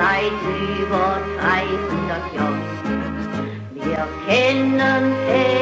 Seit 0.00 0.32
über 0.80 1.20
300 1.40 2.34
Jahren. 2.34 2.62
Wir 3.74 4.08
kennen 4.26 5.14
keine 5.26 5.59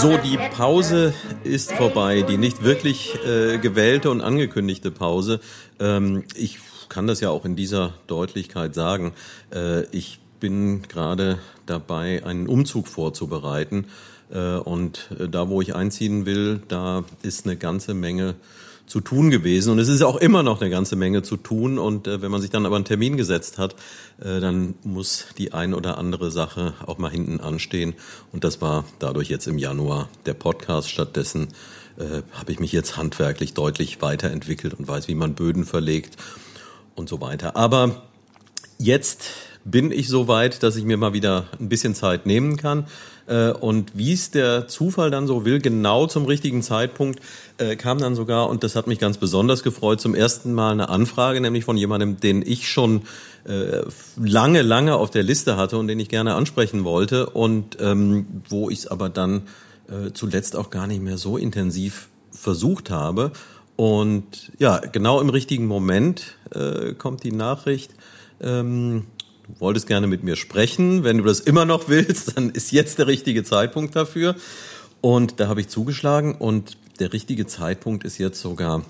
So, 0.00 0.16
die 0.16 0.38
Pause 0.56 1.12
ist 1.42 1.72
vorbei, 1.72 2.22
die 2.22 2.36
nicht 2.36 2.62
wirklich 2.62 3.18
äh, 3.26 3.58
gewählte 3.58 4.12
und 4.12 4.20
angekündigte 4.20 4.92
Pause. 4.92 5.40
Ähm, 5.80 6.22
ich 6.36 6.60
kann 6.88 7.08
das 7.08 7.20
ja 7.20 7.30
auch 7.30 7.44
in 7.44 7.56
dieser 7.56 7.94
Deutlichkeit 8.06 8.76
sagen. 8.76 9.12
Äh, 9.52 9.86
ich 9.90 10.20
bin 10.38 10.82
gerade 10.82 11.40
dabei, 11.66 12.24
einen 12.24 12.46
Umzug 12.46 12.86
vorzubereiten. 12.86 13.86
Äh, 14.30 14.58
und 14.58 15.10
äh, 15.18 15.28
da, 15.28 15.48
wo 15.48 15.60
ich 15.60 15.74
einziehen 15.74 16.26
will, 16.26 16.60
da 16.68 17.02
ist 17.22 17.46
eine 17.46 17.56
ganze 17.56 17.92
Menge 17.92 18.36
zu 18.88 19.00
tun 19.00 19.30
gewesen. 19.30 19.70
Und 19.70 19.78
es 19.78 19.88
ist 19.88 20.02
auch 20.02 20.16
immer 20.16 20.42
noch 20.42 20.60
eine 20.60 20.70
ganze 20.70 20.96
Menge 20.96 21.22
zu 21.22 21.36
tun. 21.36 21.78
Und 21.78 22.08
äh, 22.08 22.22
wenn 22.22 22.30
man 22.30 22.40
sich 22.40 22.50
dann 22.50 22.66
aber 22.66 22.76
einen 22.76 22.86
Termin 22.86 23.16
gesetzt 23.16 23.58
hat, 23.58 23.76
äh, 24.20 24.40
dann 24.40 24.74
muss 24.82 25.26
die 25.36 25.52
ein 25.52 25.74
oder 25.74 25.98
andere 25.98 26.30
Sache 26.30 26.74
auch 26.86 26.98
mal 26.98 27.10
hinten 27.10 27.38
anstehen. 27.40 27.94
Und 28.32 28.44
das 28.44 28.60
war 28.60 28.84
dadurch 28.98 29.28
jetzt 29.28 29.46
im 29.46 29.58
Januar 29.58 30.08
der 30.26 30.34
Podcast. 30.34 30.90
Stattdessen 30.90 31.48
äh, 31.98 32.22
habe 32.32 32.50
ich 32.50 32.60
mich 32.60 32.72
jetzt 32.72 32.96
handwerklich 32.96 33.54
deutlich 33.54 34.00
weiterentwickelt 34.00 34.74
und 34.74 34.88
weiß, 34.88 35.06
wie 35.06 35.14
man 35.14 35.34
Böden 35.34 35.64
verlegt 35.64 36.16
und 36.94 37.08
so 37.08 37.20
weiter. 37.20 37.56
Aber 37.56 38.02
jetzt 38.78 39.30
bin 39.64 39.92
ich 39.92 40.08
so 40.08 40.28
weit, 40.28 40.62
dass 40.62 40.76
ich 40.76 40.84
mir 40.84 40.96
mal 40.96 41.12
wieder 41.12 41.48
ein 41.60 41.68
bisschen 41.68 41.94
Zeit 41.94 42.24
nehmen 42.24 42.56
kann. 42.56 42.86
Äh, 43.28 43.52
Und 43.52 43.96
wie 43.96 44.12
es 44.12 44.30
der 44.30 44.68
Zufall 44.68 45.10
dann 45.10 45.26
so 45.26 45.44
will, 45.44 45.60
genau 45.60 46.06
zum 46.06 46.24
richtigen 46.24 46.62
Zeitpunkt 46.62 47.20
äh, 47.58 47.76
kam 47.76 47.98
dann 47.98 48.14
sogar, 48.14 48.48
und 48.48 48.62
das 48.64 48.74
hat 48.74 48.86
mich 48.86 48.98
ganz 48.98 49.18
besonders 49.18 49.62
gefreut, 49.62 50.00
zum 50.00 50.14
ersten 50.14 50.52
Mal 50.54 50.72
eine 50.72 50.88
Anfrage, 50.88 51.40
nämlich 51.40 51.64
von 51.64 51.76
jemandem, 51.76 52.20
den 52.20 52.42
ich 52.42 52.68
schon 52.68 53.02
äh, 53.44 53.82
lange, 54.16 54.62
lange 54.62 54.96
auf 54.96 55.10
der 55.10 55.22
Liste 55.22 55.56
hatte 55.56 55.78
und 55.78 55.88
den 55.88 56.00
ich 56.00 56.08
gerne 56.08 56.34
ansprechen 56.34 56.84
wollte 56.84 57.30
und 57.30 57.76
ähm, 57.80 58.26
wo 58.48 58.70
ich 58.70 58.80
es 58.80 58.86
aber 58.86 59.08
dann 59.08 59.42
zuletzt 60.12 60.54
auch 60.54 60.68
gar 60.68 60.86
nicht 60.86 61.00
mehr 61.00 61.16
so 61.16 61.38
intensiv 61.38 62.08
versucht 62.30 62.90
habe. 62.90 63.32
Und 63.76 64.52
ja, 64.58 64.78
genau 64.78 65.20
im 65.20 65.30
richtigen 65.30 65.66
Moment 65.66 66.36
äh, 66.50 66.92
kommt 66.92 67.22
die 67.24 67.32
Nachricht, 67.32 67.92
ähm, 68.42 69.06
du 69.48 69.60
wolltest 69.60 69.86
gerne 69.86 70.06
mit 70.06 70.22
mir 70.22 70.36
sprechen. 70.36 71.04
Wenn 71.04 71.18
du 71.18 71.24
das 71.24 71.40
immer 71.40 71.64
noch 71.64 71.88
willst, 71.88 72.36
dann 72.36 72.50
ist 72.50 72.72
jetzt 72.72 72.98
der 72.98 73.06
richtige 73.06 73.44
Zeitpunkt 73.44 73.96
dafür. 73.96 74.36
Und 75.00 75.40
da 75.40 75.48
habe 75.48 75.60
ich 75.60 75.68
zugeschlagen 75.68 76.34
und 76.34 76.76
der 77.00 77.12
richtige 77.12 77.46
Zeitpunkt 77.46 78.04
ist 78.04 78.18
jetzt 78.18 78.40
sogar 78.40 78.84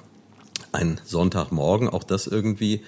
ein 0.72 1.00
Sonntagmorgen. 1.04 1.88
Auch 1.88 2.04
das 2.04 2.26
irgendwie 2.26 2.82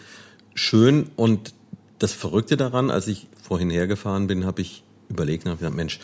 schön. 0.54 1.10
Und 1.16 1.54
das 1.98 2.12
Verrückte 2.12 2.56
daran, 2.56 2.91
als 2.91 3.06
ich 3.06 3.28
vorhin 3.42 3.70
hergefahren 3.70 4.26
bin, 4.26 4.44
habe 4.44 4.62
ich 4.62 4.82
überlegt 5.08 5.44
und 5.44 5.50
habe 5.50 5.58
gesagt, 5.58 5.76
Mensch, 5.76 6.00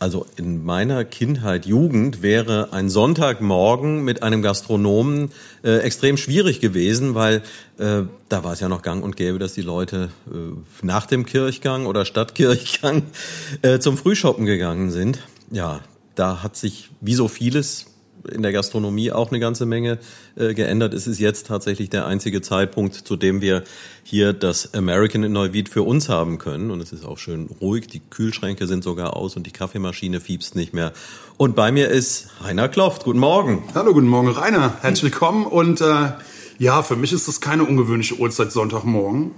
also 0.00 0.26
in 0.36 0.64
meiner 0.64 1.04
Kindheit, 1.04 1.66
Jugend 1.66 2.22
wäre 2.22 2.72
ein 2.72 2.88
Sonntagmorgen 2.88 4.02
mit 4.02 4.22
einem 4.22 4.40
Gastronomen 4.40 5.30
äh, 5.62 5.80
extrem 5.80 6.16
schwierig 6.16 6.60
gewesen, 6.60 7.14
weil 7.14 7.42
äh, 7.78 8.04
da 8.30 8.42
war 8.42 8.54
es 8.54 8.60
ja 8.60 8.70
noch 8.70 8.80
gang 8.80 9.04
und 9.04 9.16
gäbe, 9.16 9.38
dass 9.38 9.52
die 9.52 9.60
Leute 9.60 10.08
äh, 10.26 10.36
nach 10.80 11.04
dem 11.04 11.26
Kirchgang 11.26 11.84
oder 11.84 12.06
Stadtkirchgang 12.06 13.02
äh, 13.62 13.78
zum 13.78 13.98
Frühshoppen 13.98 14.46
gegangen 14.46 14.90
sind. 14.90 15.18
Ja, 15.50 15.80
da 16.14 16.42
hat 16.42 16.56
sich 16.56 16.88
wie 17.02 17.14
so 17.14 17.28
vieles 17.28 17.86
in 18.28 18.42
der 18.42 18.52
Gastronomie 18.52 19.12
auch 19.12 19.30
eine 19.30 19.40
ganze 19.40 19.66
Menge 19.66 19.98
äh, 20.36 20.54
geändert. 20.54 20.94
Es 20.94 21.06
ist 21.06 21.18
jetzt 21.18 21.46
tatsächlich 21.46 21.90
der 21.90 22.06
einzige 22.06 22.42
Zeitpunkt, 22.42 22.94
zu 22.94 23.16
dem 23.16 23.40
wir 23.40 23.64
hier 24.02 24.32
das 24.32 24.74
American 24.74 25.22
in 25.22 25.32
Neuwied 25.32 25.68
für 25.68 25.82
uns 25.82 26.08
haben 26.08 26.38
können. 26.38 26.70
Und 26.70 26.80
es 26.80 26.92
ist 26.92 27.04
auch 27.04 27.18
schön 27.18 27.48
ruhig. 27.60 27.86
Die 27.86 28.00
Kühlschränke 28.00 28.66
sind 28.66 28.84
sogar 28.84 29.16
aus 29.16 29.36
und 29.36 29.46
die 29.46 29.50
Kaffeemaschine 29.52 30.20
fiebst 30.20 30.54
nicht 30.56 30.74
mehr. 30.74 30.92
Und 31.36 31.56
bei 31.56 31.72
mir 31.72 31.88
ist 31.88 32.28
Heiner 32.42 32.68
Kloft. 32.68 33.04
Guten 33.04 33.20
Morgen. 33.20 33.62
Hallo, 33.74 33.92
guten 33.92 34.08
Morgen, 34.08 34.28
Rainer. 34.28 34.76
Herzlich 34.82 35.04
willkommen. 35.04 35.46
Und 35.46 35.80
äh, 35.80 36.12
ja, 36.58 36.82
für 36.82 36.96
mich 36.96 37.12
ist 37.12 37.28
das 37.28 37.40
keine 37.40 37.64
ungewöhnliche 37.64 38.18
Uhrzeit 38.18 38.52
Sonntagmorgen. 38.52 39.30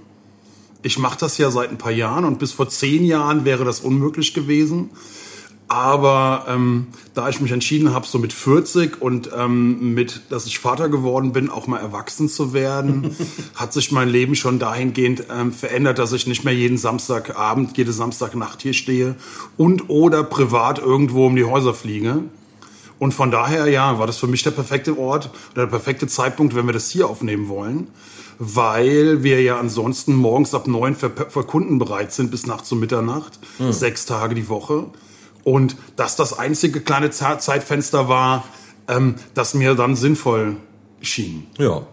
Ich 0.82 0.98
mache 0.98 1.18
das 1.20 1.38
ja 1.38 1.50
seit 1.52 1.70
ein 1.70 1.78
paar 1.78 1.92
Jahren 1.92 2.24
und 2.24 2.40
bis 2.40 2.50
vor 2.50 2.68
zehn 2.68 3.04
Jahren 3.04 3.44
wäre 3.44 3.64
das 3.64 3.78
unmöglich 3.78 4.34
gewesen. 4.34 4.90
Aber 5.72 6.44
ähm, 6.50 6.88
da 7.14 7.30
ich 7.30 7.40
mich 7.40 7.50
entschieden 7.50 7.94
habe, 7.94 8.06
so 8.06 8.18
mit 8.18 8.34
40 8.34 9.00
und 9.00 9.30
ähm, 9.34 9.94
mit, 9.94 10.20
dass 10.28 10.44
ich 10.44 10.58
Vater 10.58 10.90
geworden 10.90 11.32
bin, 11.32 11.48
auch 11.48 11.66
mal 11.66 11.78
erwachsen 11.78 12.28
zu 12.28 12.52
werden, 12.52 13.16
hat 13.54 13.72
sich 13.72 13.90
mein 13.90 14.10
Leben 14.10 14.34
schon 14.34 14.58
dahingehend 14.58 15.24
ähm, 15.34 15.50
verändert, 15.50 15.98
dass 15.98 16.12
ich 16.12 16.26
nicht 16.26 16.44
mehr 16.44 16.52
jeden 16.52 16.76
Samstagabend, 16.76 17.74
jede 17.78 17.90
Samstagnacht 17.90 18.60
hier 18.60 18.74
stehe 18.74 19.14
und 19.56 19.88
oder 19.88 20.24
privat 20.24 20.78
irgendwo 20.78 21.24
um 21.24 21.36
die 21.36 21.44
Häuser 21.44 21.72
fliege. 21.72 22.24
Und 22.98 23.14
von 23.14 23.30
daher, 23.30 23.66
ja, 23.66 23.98
war 23.98 24.06
das 24.06 24.18
für 24.18 24.26
mich 24.26 24.42
der 24.42 24.50
perfekte 24.50 24.98
Ort 24.98 25.30
oder 25.52 25.62
der 25.62 25.70
perfekte 25.70 26.06
Zeitpunkt, 26.06 26.54
wenn 26.54 26.66
wir 26.66 26.74
das 26.74 26.90
hier 26.90 27.08
aufnehmen 27.08 27.48
wollen. 27.48 27.86
Weil 28.38 29.22
wir 29.22 29.40
ja 29.40 29.58
ansonsten 29.58 30.16
morgens 30.16 30.54
ab 30.54 30.66
neun 30.66 30.96
für, 30.96 31.10
für 31.30 31.44
Kunden 31.44 31.78
bereit 31.78 32.12
sind 32.12 32.30
bis 32.30 32.46
nachts 32.46 32.70
um 32.72 32.80
Mitternacht, 32.80 33.38
sechs 33.70 34.04
Tage 34.04 34.34
die 34.34 34.50
Woche. 34.50 34.88
Und 35.44 35.76
dass 35.96 36.16
das 36.16 36.38
einzige 36.38 36.80
kleine 36.80 37.10
Ze- 37.10 37.38
Zeitfenster 37.38 38.08
war, 38.08 38.44
ähm, 38.88 39.16
das 39.34 39.54
mir 39.54 39.74
dann 39.74 39.96
sinnvoll 39.96 40.56
schien. 41.00 41.46
Ja. 41.58 41.86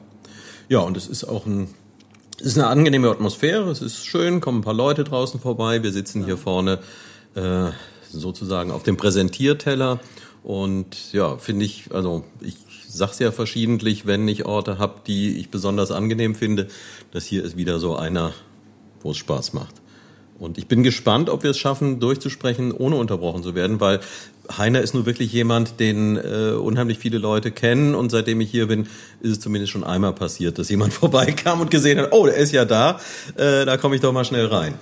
Ja, 0.67 0.79
und 0.79 0.97
es 0.97 1.07
ist 1.07 1.23
auch 1.23 1.45
ein, 1.47 1.67
es 2.39 2.45
ist 2.45 2.57
eine 2.57 2.67
angenehme 2.67 3.09
Atmosphäre. 3.09 3.69
Es 3.71 3.81
ist 3.81 4.05
schön, 4.05 4.39
kommen 4.39 4.59
ein 4.59 4.63
paar 4.63 4.73
Leute 4.73 5.03
draußen 5.03 5.39
vorbei. 5.39 5.81
Wir 5.81 5.91
sitzen 5.91 6.25
hier 6.25 6.37
vorne 6.37 6.79
äh, 7.35 7.71
sozusagen 8.11 8.71
auf 8.71 8.83
dem 8.83 8.97
Präsentierteller. 8.97 9.99
Und 10.43 11.11
ja, 11.11 11.37
finde 11.37 11.65
ich, 11.65 11.85
also 11.91 12.23
ich 12.39 12.55
sag's 12.87 13.19
ja 13.19 13.31
verschiedentlich, 13.31 14.05
wenn 14.05 14.27
ich 14.27 14.45
Orte 14.45 14.77
habe, 14.77 15.01
die 15.05 15.37
ich 15.37 15.49
besonders 15.49 15.91
angenehm 15.91 16.35
finde. 16.35 16.67
Das 17.11 17.25
hier 17.25 17.43
ist 17.43 17.57
wieder 17.57 17.79
so 17.79 17.95
einer, 17.95 18.33
wo 19.01 19.11
es 19.11 19.17
Spaß 19.17 19.53
macht. 19.53 19.75
Und 20.39 20.57
ich 20.57 20.67
bin 20.67 20.83
gespannt, 20.83 21.29
ob 21.29 21.43
wir 21.43 21.51
es 21.51 21.59
schaffen, 21.59 21.99
durchzusprechen, 21.99 22.71
ohne 22.71 22.95
unterbrochen 22.95 23.43
zu 23.43 23.55
werden, 23.55 23.81
weil 23.81 23.99
Heiner 24.57 24.81
ist 24.81 24.93
nun 24.93 25.05
wirklich 25.05 25.31
jemand, 25.31 25.79
den 25.79 26.17
äh, 26.17 26.53
unheimlich 26.53 26.97
viele 26.97 27.17
Leute 27.17 27.51
kennen. 27.51 27.93
Und 27.93 28.09
seitdem 28.09 28.41
ich 28.41 28.49
hier 28.49 28.67
bin, 28.67 28.87
ist 29.21 29.31
es 29.31 29.39
zumindest 29.41 29.71
schon 29.71 29.83
einmal 29.83 30.13
passiert, 30.13 30.57
dass 30.57 30.69
jemand 30.69 30.93
vorbeikam 30.93 31.61
und 31.61 31.69
gesehen 31.69 31.99
hat, 31.99 32.13
oh, 32.13 32.25
der 32.25 32.35
ist 32.35 32.53
ja 32.53 32.65
da, 32.65 32.99
äh, 33.35 33.65
da 33.65 33.77
komme 33.77 33.95
ich 33.95 34.01
doch 34.01 34.13
mal 34.13 34.25
schnell 34.25 34.47
rein. 34.47 34.75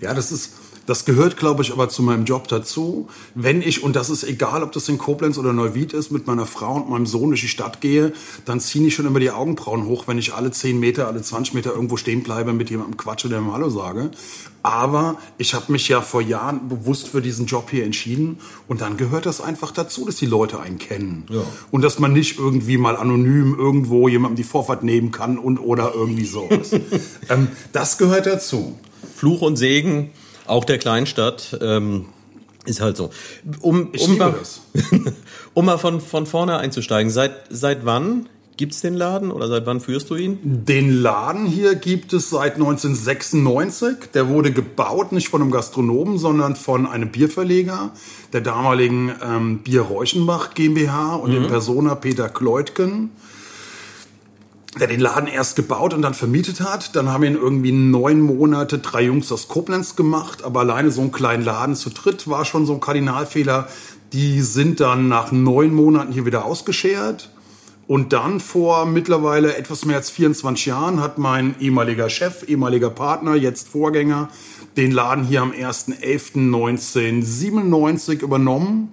Ja, 0.00 0.14
das 0.14 0.30
ist, 0.30 0.52
das 0.88 1.04
gehört, 1.04 1.36
glaube 1.36 1.62
ich, 1.62 1.70
aber 1.70 1.90
zu 1.90 2.02
meinem 2.02 2.24
Job 2.24 2.48
dazu. 2.48 3.10
Wenn 3.34 3.60
ich, 3.60 3.82
und 3.82 3.94
das 3.94 4.08
ist 4.08 4.24
egal, 4.24 4.62
ob 4.62 4.72
das 4.72 4.88
in 4.88 4.96
Koblenz 4.96 5.36
oder 5.36 5.52
Neuwied 5.52 5.92
ist, 5.92 6.10
mit 6.10 6.26
meiner 6.26 6.46
Frau 6.46 6.76
und 6.76 6.88
meinem 6.88 7.04
Sohn 7.04 7.28
durch 7.28 7.42
die 7.42 7.48
Stadt 7.48 7.82
gehe, 7.82 8.14
dann 8.46 8.58
ziehen 8.58 8.86
ich 8.86 8.94
schon 8.94 9.04
immer 9.04 9.20
die 9.20 9.30
Augenbrauen 9.30 9.84
hoch, 9.84 10.08
wenn 10.08 10.16
ich 10.16 10.32
alle 10.32 10.50
10 10.50 10.80
Meter, 10.80 11.06
alle 11.06 11.20
20 11.20 11.52
Meter 11.52 11.74
irgendwo 11.74 11.98
stehen 11.98 12.22
bleibe, 12.22 12.54
mit 12.54 12.70
jemandem 12.70 12.96
quatsche, 12.96 13.28
der 13.28 13.42
mir 13.42 13.52
Hallo 13.52 13.68
sage. 13.68 14.10
Aber 14.62 15.18
ich 15.36 15.52
habe 15.52 15.70
mich 15.72 15.88
ja 15.88 16.00
vor 16.00 16.22
Jahren 16.22 16.70
bewusst 16.70 17.08
für 17.08 17.20
diesen 17.20 17.44
Job 17.44 17.68
hier 17.68 17.84
entschieden 17.84 18.38
und 18.66 18.80
dann 18.80 18.96
gehört 18.96 19.26
das 19.26 19.42
einfach 19.42 19.72
dazu, 19.72 20.06
dass 20.06 20.16
die 20.16 20.24
Leute 20.24 20.58
einen 20.58 20.78
kennen. 20.78 21.26
Ja. 21.28 21.42
Und 21.70 21.82
dass 21.82 21.98
man 21.98 22.14
nicht 22.14 22.38
irgendwie 22.38 22.78
mal 22.78 22.96
anonym 22.96 23.54
irgendwo 23.58 24.08
jemandem 24.08 24.36
die 24.36 24.42
Vorfahrt 24.42 24.84
nehmen 24.84 25.12
kann 25.12 25.36
und 25.36 25.58
oder 25.58 25.92
irgendwie 25.94 26.24
sowas. 26.24 26.70
ähm, 27.28 27.48
das 27.72 27.98
gehört 27.98 28.24
dazu. 28.24 28.78
Fluch 29.14 29.42
und 29.42 29.56
Segen, 29.56 30.12
auch 30.48 30.64
der 30.64 30.78
Kleinstadt, 30.78 31.58
ähm, 31.60 32.06
ist 32.64 32.80
halt 32.80 32.96
so. 32.96 33.10
Um, 33.60 33.90
Ich 33.92 34.06
um, 34.06 34.18
mal, 34.18 34.34
um 35.54 35.64
mal 35.64 35.78
von, 35.78 36.00
von 36.00 36.26
vorne 36.26 36.58
einzusteigen, 36.58 37.10
seit, 37.10 37.32
seit 37.50 37.84
wann 37.84 38.28
gibt's 38.58 38.80
den 38.82 38.94
Laden 38.94 39.30
oder 39.30 39.48
seit 39.48 39.64
wann 39.66 39.80
führst 39.80 40.10
du 40.10 40.16
ihn? 40.16 40.38
Den 40.42 40.90
Laden 41.00 41.46
hier 41.46 41.76
gibt 41.76 42.12
es 42.12 42.28
seit 42.28 42.54
1996. 42.56 44.10
Der 44.12 44.28
wurde 44.28 44.52
gebaut 44.52 45.12
nicht 45.12 45.28
von 45.28 45.40
einem 45.40 45.50
Gastronomen, 45.50 46.18
sondern 46.18 46.56
von 46.56 46.86
einem 46.86 47.10
Bierverleger, 47.10 47.92
der 48.32 48.40
damaligen 48.42 49.12
ähm, 49.22 49.58
Bier 49.60 49.82
Reuchenbach 49.82 50.54
GmbH 50.54 51.14
und 51.14 51.32
dem 51.32 51.46
Persona 51.46 51.94
Peter 51.94 52.28
Kleutken, 52.28 53.10
der 54.78 54.88
den 54.88 55.00
Laden 55.00 55.28
erst 55.28 55.56
gebaut 55.56 55.94
und 55.94 56.02
dann 56.02 56.12
vermietet 56.14 56.60
hat. 56.60 56.94
Dann 56.96 57.10
haben 57.10 57.24
ihn 57.24 57.34
irgendwie 57.34 57.72
neun 57.72 58.20
Monate 58.20 58.78
drei 58.78 59.04
Jungs 59.04 59.32
aus 59.32 59.48
Koblenz 59.48 59.96
gemacht, 59.96 60.44
aber 60.44 60.60
alleine 60.60 60.90
so 60.90 61.00
einen 61.00 61.12
kleinen 61.12 61.44
Laden 61.44 61.76
zu 61.76 61.88
dritt 61.90 62.28
war 62.28 62.44
schon 62.44 62.66
so 62.66 62.74
ein 62.74 62.80
Kardinalfehler. 62.80 63.68
Die 64.12 64.40
sind 64.40 64.80
dann 64.80 65.08
nach 65.08 65.32
neun 65.32 65.74
Monaten 65.74 66.12
hier 66.12 66.26
wieder 66.26 66.44
ausgeschert. 66.44 67.30
Und 67.86 68.12
dann 68.12 68.40
vor 68.40 68.84
mittlerweile 68.84 69.56
etwas 69.56 69.86
mehr 69.86 69.96
als 69.96 70.10
24 70.10 70.66
Jahren 70.66 71.00
hat 71.00 71.16
mein 71.16 71.54
ehemaliger 71.58 72.10
Chef, 72.10 72.46
ehemaliger 72.46 72.90
Partner, 72.90 73.34
jetzt 73.34 73.68
Vorgänger, 73.68 74.28
den 74.76 74.92
Laden 74.92 75.24
hier 75.24 75.40
am 75.40 75.52
1.11.1997 75.52 78.20
übernommen. 78.20 78.92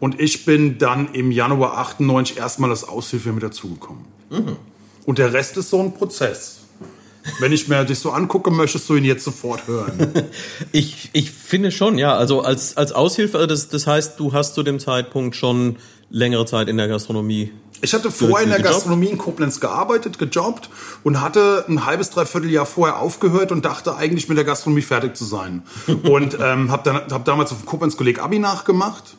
Und 0.00 0.20
ich 0.20 0.44
bin 0.44 0.78
dann 0.78 1.12
im 1.12 1.30
Januar 1.30 1.78
98 1.78 2.36
erstmal 2.36 2.70
als 2.70 2.82
Aushilfe 2.82 3.32
mit 3.32 3.44
dazugekommen. 3.44 4.04
Mhm. 4.30 4.56
Und 5.06 5.18
der 5.18 5.32
Rest 5.32 5.56
ist 5.56 5.70
so 5.70 5.80
ein 5.80 5.94
Prozess. 5.94 6.60
Wenn 7.40 7.52
ich 7.52 7.68
mir 7.68 7.84
dich 7.84 7.98
so 7.98 8.10
angucke, 8.10 8.50
möchtest 8.50 8.88
du 8.88 8.96
ihn 8.96 9.04
jetzt 9.04 9.24
sofort 9.24 9.66
hören. 9.66 10.12
ich, 10.72 11.10
ich 11.14 11.30
finde 11.30 11.72
schon, 11.72 11.96
ja. 11.96 12.14
Also 12.14 12.42
als, 12.42 12.76
als 12.76 12.92
Aushilfe, 12.92 13.38
also 13.38 13.46
das, 13.46 13.68
das 13.68 13.86
heißt, 13.86 14.20
du 14.20 14.32
hast 14.32 14.54
zu 14.54 14.62
dem 14.62 14.78
Zeitpunkt 14.78 15.34
schon 15.34 15.76
längere 16.10 16.44
Zeit 16.44 16.68
in 16.68 16.76
der 16.76 16.88
Gastronomie. 16.88 17.50
Ich 17.80 17.92
hatte 17.92 18.10
vorher 18.10 18.44
in 18.44 18.50
der 18.50 18.62
Gastronomie 18.62 19.08
in 19.08 19.18
Koblenz 19.18 19.60
gearbeitet, 19.60 20.18
gejobbt 20.18 20.70
und 21.02 21.20
hatte 21.20 21.64
ein 21.68 21.84
halbes, 21.84 22.10
dreiviertel 22.10 22.50
Jahr 22.50 22.66
vorher 22.66 22.98
aufgehört 22.98 23.52
und 23.52 23.64
dachte 23.64 23.96
eigentlich 23.96 24.28
mit 24.28 24.38
der 24.38 24.44
Gastronomie 24.44 24.82
fertig 24.82 25.16
zu 25.16 25.24
sein. 25.24 25.62
und 26.04 26.38
ähm, 26.40 26.70
habe 26.70 27.06
hab 27.10 27.24
damals 27.24 27.52
auf 27.52 27.58
dem 27.58 27.66
Koblenz-Kolleg 27.66 28.22
Abi 28.22 28.38
nachgemacht 28.38 29.16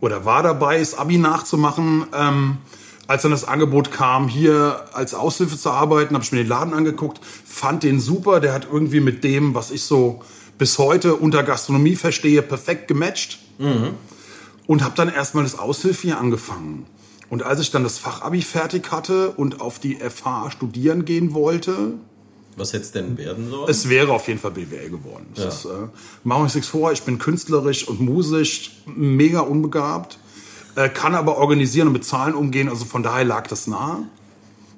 oder 0.00 0.24
war 0.24 0.42
dabei, 0.42 0.78
das 0.78 0.96
Abi 0.96 1.18
nachzumachen. 1.18 2.06
Ähm, 2.14 2.58
als 3.06 3.22
dann 3.22 3.30
das 3.30 3.44
Angebot 3.44 3.92
kam, 3.92 4.28
hier 4.28 4.84
als 4.92 5.14
Aushilfe 5.14 5.56
zu 5.56 5.70
arbeiten, 5.70 6.14
habe 6.14 6.24
ich 6.24 6.32
mir 6.32 6.38
den 6.38 6.48
Laden 6.48 6.74
angeguckt, 6.74 7.20
fand 7.44 7.82
den 7.82 8.00
super. 8.00 8.40
Der 8.40 8.52
hat 8.52 8.66
irgendwie 8.70 9.00
mit 9.00 9.22
dem, 9.22 9.54
was 9.54 9.70
ich 9.70 9.82
so 9.84 10.22
bis 10.58 10.78
heute 10.78 11.14
unter 11.14 11.42
Gastronomie 11.42 11.96
verstehe, 11.96 12.42
perfekt 12.42 12.88
gematcht. 12.88 13.38
Mhm. 13.58 13.94
Und 14.66 14.82
habe 14.82 14.94
dann 14.96 15.08
erstmal 15.08 15.44
das 15.44 15.58
Aushilfe 15.58 16.02
hier 16.02 16.18
angefangen. 16.18 16.86
Und 17.30 17.44
als 17.44 17.60
ich 17.60 17.70
dann 17.70 17.84
das 17.84 17.98
Fachabi 17.98 18.42
fertig 18.42 18.90
hatte 18.90 19.30
und 19.30 19.60
auf 19.60 19.78
die 19.78 19.96
FH 19.96 20.50
studieren 20.50 21.04
gehen 21.04 21.34
wollte, 21.34 21.94
was 22.56 22.72
hätte 22.72 22.84
es 22.84 22.92
denn 22.92 23.18
werden 23.18 23.50
sollen? 23.50 23.68
Es 23.68 23.88
wäre 23.90 24.12
auf 24.12 24.26
jeden 24.28 24.40
Fall 24.40 24.52
BWL 24.52 24.88
geworden. 24.88 25.26
Ja. 25.34 25.48
Ist, 25.48 25.66
äh, 25.66 25.68
machen 26.24 26.40
wir 26.40 26.44
uns 26.44 26.54
nichts 26.54 26.70
vor, 26.70 26.90
ich 26.90 27.02
bin 27.02 27.18
künstlerisch 27.18 27.86
und 27.86 28.00
musisch 28.00 28.82
mega 28.86 29.40
unbegabt 29.40 30.18
äh, 30.76 30.88
kann 30.88 31.14
aber 31.14 31.38
organisieren 31.38 31.88
und 31.88 31.94
mit 31.94 32.04
Zahlen 32.04 32.34
umgehen. 32.34 32.68
Also 32.68 32.84
von 32.84 33.02
daher 33.02 33.24
lag 33.24 33.46
das 33.48 33.66
nahe. 33.66 34.04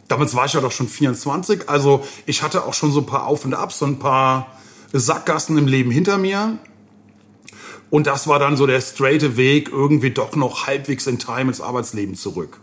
Damals 0.08 0.34
war 0.34 0.46
ich 0.46 0.54
ja 0.54 0.60
doch 0.60 0.72
schon 0.72 0.88
24. 0.88 1.68
Also 1.68 2.02
ich 2.24 2.42
hatte 2.42 2.64
auch 2.64 2.74
schon 2.74 2.92
so 2.92 3.00
ein 3.00 3.06
paar 3.06 3.26
Auf 3.26 3.44
und 3.44 3.52
Abs, 3.52 3.80
so 3.80 3.86
ein 3.86 3.98
paar 3.98 4.46
Sackgassen 4.92 5.58
im 5.58 5.66
Leben 5.66 5.90
hinter 5.90 6.16
mir. 6.16 6.58
Und 7.90 8.06
das 8.06 8.28
war 8.28 8.38
dann 8.38 8.56
so 8.56 8.66
der 8.66 8.82
straighte 8.82 9.38
Weg, 9.38 9.70
irgendwie 9.72 10.10
doch 10.10 10.36
noch 10.36 10.66
halbwegs 10.66 11.06
in 11.06 11.18
Time 11.18 11.42
ins 11.42 11.62
Arbeitsleben 11.62 12.16
zurück. 12.16 12.60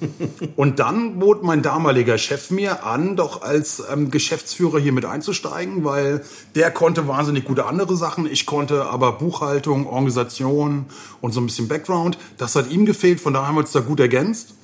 und 0.56 0.80
dann 0.80 1.20
bot 1.20 1.44
mein 1.44 1.62
damaliger 1.62 2.18
Chef 2.18 2.50
mir 2.50 2.84
an, 2.84 3.14
doch 3.14 3.42
als 3.42 3.82
ähm, 3.92 4.10
Geschäftsführer 4.10 4.80
hier 4.80 4.92
mit 4.92 5.04
einzusteigen, 5.04 5.84
weil 5.84 6.24
der 6.56 6.72
konnte 6.72 7.06
wahnsinnig 7.06 7.44
gute 7.44 7.66
andere 7.66 7.96
Sachen. 7.96 8.26
Ich 8.26 8.46
konnte 8.46 8.86
aber 8.86 9.12
Buchhaltung, 9.12 9.86
Organisation 9.86 10.86
und 11.20 11.32
so 11.32 11.40
ein 11.40 11.46
bisschen 11.46 11.68
Background. 11.68 12.18
Das 12.36 12.56
hat 12.56 12.68
ihm 12.70 12.84
gefehlt, 12.84 13.20
von 13.20 13.32
daher 13.32 13.48
haben 13.48 13.54
wir 13.54 13.60
uns 13.60 13.72
da 13.72 13.80
gut 13.80 14.00
ergänzt. 14.00 14.54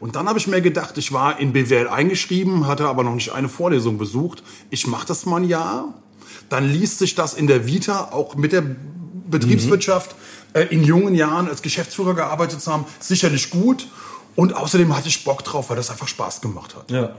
Und 0.00 0.16
dann 0.16 0.28
habe 0.28 0.38
ich 0.38 0.48
mir 0.48 0.62
gedacht, 0.62 0.98
ich 0.98 1.12
war 1.12 1.38
in 1.38 1.52
BWL 1.52 1.86
eingeschrieben, 1.86 2.66
hatte 2.66 2.88
aber 2.88 3.04
noch 3.04 3.14
nicht 3.14 3.32
eine 3.32 3.50
Vorlesung 3.50 3.98
besucht. 3.98 4.42
Ich 4.70 4.86
mache 4.86 5.06
das 5.06 5.26
mal 5.26 5.42
ein 5.42 5.48
Jahr. 5.48 5.94
Dann 6.48 6.68
liest 6.68 6.98
sich 6.98 7.14
das 7.14 7.34
in 7.34 7.46
der 7.46 7.66
Vita 7.66 8.08
auch 8.10 8.34
mit 8.34 8.52
der 8.52 8.64
Betriebswirtschaft 9.30 10.14
mhm. 10.54 10.60
äh, 10.60 10.64
in 10.66 10.84
jungen 10.84 11.14
Jahren 11.14 11.48
als 11.48 11.62
Geschäftsführer 11.62 12.14
gearbeitet 12.14 12.60
zu 12.60 12.72
haben, 12.72 12.84
sicherlich 12.98 13.50
gut. 13.50 13.86
Und 14.36 14.54
außerdem 14.54 14.96
hatte 14.96 15.08
ich 15.08 15.24
Bock 15.24 15.44
drauf, 15.44 15.70
weil 15.70 15.76
das 15.76 15.90
einfach 15.90 16.08
Spaß 16.08 16.40
gemacht 16.40 16.76
hat. 16.76 16.90
Ja. 16.90 17.14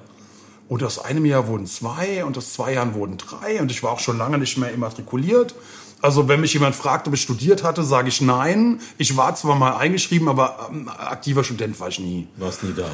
Und 0.70 0.84
aus 0.84 1.00
einem 1.00 1.26
Jahr 1.26 1.48
wurden 1.48 1.68
zwei 1.68 2.24
und 2.24 2.38
aus 2.38 2.54
zwei 2.54 2.74
Jahren 2.74 2.94
wurden 2.94 3.18
drei 3.18 3.62
und 3.62 3.70
ich 3.72 3.84
war 3.84 3.92
auch 3.92 4.00
schon 4.00 4.18
lange 4.18 4.38
nicht 4.38 4.58
mehr 4.58 4.72
immatrikuliert. 4.72 5.54
Also 6.02 6.28
wenn 6.28 6.42
mich 6.42 6.54
jemand 6.54 6.76
fragt, 6.76 7.08
ob 7.08 7.14
ich 7.14 7.22
studiert 7.22 7.64
hatte, 7.64 7.84
sage 7.84 8.08
ich 8.08 8.22
nein. 8.22 8.80
Ich 8.98 9.18
war 9.18 9.36
zwar 9.36 9.56
mal 9.56 9.76
eingeschrieben, 9.76 10.28
aber 10.28 10.70
ähm, 10.72 10.90
aktiver 10.90 11.44
Student 11.44 11.80
war 11.80 11.90
ich 11.90 12.00
nie. 12.00 12.28
Warst 12.38 12.64
nie 12.64 12.74
da. 12.74 12.90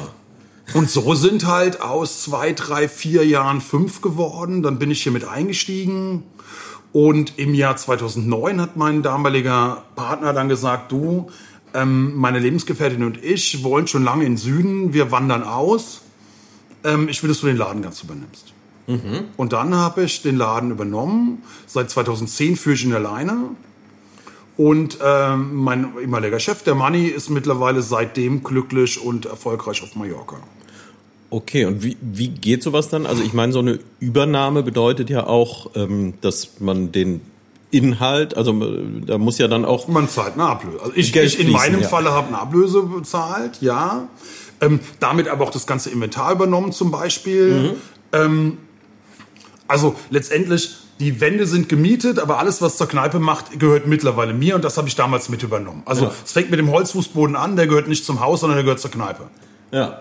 Und 0.74 0.90
so 0.90 1.14
sind 1.14 1.46
halt 1.46 1.80
aus 1.80 2.22
zwei, 2.22 2.52
drei, 2.52 2.88
vier 2.88 3.24
Jahren 3.26 3.60
fünf 3.60 4.02
geworden. 4.02 4.62
Dann 4.62 4.78
bin 4.78 4.90
ich 4.90 5.02
hier 5.02 5.12
mit 5.12 5.24
eingestiegen. 5.24 6.24
Und 6.92 7.38
im 7.38 7.54
Jahr 7.54 7.76
2009 7.76 8.60
hat 8.60 8.76
mein 8.76 9.02
damaliger 9.02 9.84
Partner 9.94 10.32
dann 10.32 10.48
gesagt, 10.48 10.90
du, 10.90 11.30
ähm, 11.74 12.14
meine 12.16 12.38
Lebensgefährtin 12.38 13.04
und 13.04 13.22
ich 13.22 13.62
wollen 13.62 13.86
schon 13.86 14.04
lange 14.04 14.24
in 14.24 14.32
den 14.32 14.38
Süden, 14.38 14.92
wir 14.94 15.10
wandern 15.10 15.42
aus. 15.42 16.02
Ähm, 16.84 17.08
ich 17.08 17.22
will, 17.22 17.28
dass 17.28 17.40
du 17.40 17.46
den 17.46 17.56
Laden 17.56 17.82
ganz 17.82 18.02
übernimmst. 18.02 18.52
Mhm. 18.86 19.24
Und 19.36 19.52
dann 19.52 19.74
habe 19.74 20.04
ich 20.04 20.22
den 20.22 20.36
Laden 20.36 20.70
übernommen. 20.70 21.42
Seit 21.66 21.90
2010 21.90 22.56
führe 22.56 22.74
ich 22.74 22.84
ihn 22.84 22.94
alleine. 22.94 23.50
Und 24.56 24.98
ähm, 25.04 25.54
mein 25.56 25.92
ehemaliger 26.00 26.40
Chef, 26.40 26.62
der 26.62 26.74
Manni, 26.74 27.06
ist 27.06 27.28
mittlerweile 27.28 27.82
seitdem 27.82 28.42
glücklich 28.42 29.00
und 29.00 29.26
erfolgreich 29.26 29.82
auf 29.82 29.94
Mallorca. 29.94 30.38
Okay, 31.30 31.66
und 31.66 31.82
wie, 31.82 31.96
wie 32.00 32.28
geht 32.28 32.62
sowas 32.62 32.88
dann? 32.88 33.04
Also 33.04 33.22
ich 33.22 33.34
meine, 33.34 33.52
so 33.52 33.58
eine 33.58 33.78
Übernahme 34.00 34.62
bedeutet 34.62 35.10
ja 35.10 35.26
auch, 35.26 35.70
ähm, 35.74 36.14
dass 36.22 36.60
man 36.60 36.90
den 36.90 37.20
Inhalt, 37.70 38.34
also 38.36 38.52
äh, 38.62 39.02
da 39.04 39.18
muss 39.18 39.36
ja 39.38 39.46
dann 39.46 39.64
auch. 39.64 39.88
Man 39.88 40.08
zahlt 40.08 40.34
eine 40.34 40.44
Ablöse. 40.44 40.80
Also 40.80 40.92
ich, 40.94 41.14
ich 41.14 41.40
in 41.40 41.50
meinem 41.50 41.82
ja. 41.82 41.88
Falle 41.88 42.12
habe 42.12 42.28
eine 42.28 42.38
Ablöse 42.38 42.82
bezahlt, 42.82 43.60
ja. 43.60 44.08
Ähm, 44.60 44.80
damit 45.00 45.28
aber 45.28 45.44
auch 45.44 45.50
das 45.50 45.66
ganze 45.66 45.90
Inventar 45.90 46.32
übernommen 46.32 46.72
zum 46.72 46.90
Beispiel. 46.90 47.54
Mhm. 47.54 47.70
Ähm, 48.12 48.58
also 49.68 49.94
letztendlich, 50.10 50.76
die 50.98 51.20
Wände 51.20 51.46
sind 51.46 51.68
gemietet, 51.68 52.18
aber 52.18 52.38
alles, 52.38 52.62
was 52.62 52.78
zur 52.78 52.88
Kneipe 52.88 53.18
macht, 53.18 53.60
gehört 53.60 53.86
mittlerweile 53.86 54.32
mir 54.32 54.54
und 54.54 54.64
das 54.64 54.78
habe 54.78 54.88
ich 54.88 54.96
damals 54.96 55.28
mit 55.28 55.42
übernommen. 55.42 55.82
Also 55.84 56.06
ja. 56.06 56.12
es 56.24 56.32
fängt 56.32 56.50
mit 56.50 56.58
dem 56.58 56.72
Holzfußboden 56.72 57.36
an, 57.36 57.54
der 57.54 57.66
gehört 57.66 57.86
nicht 57.86 58.04
zum 58.04 58.20
Haus, 58.20 58.40
sondern 58.40 58.56
der 58.56 58.64
gehört 58.64 58.80
zur 58.80 58.90
Kneipe. 58.90 59.24
Ja. 59.70 60.00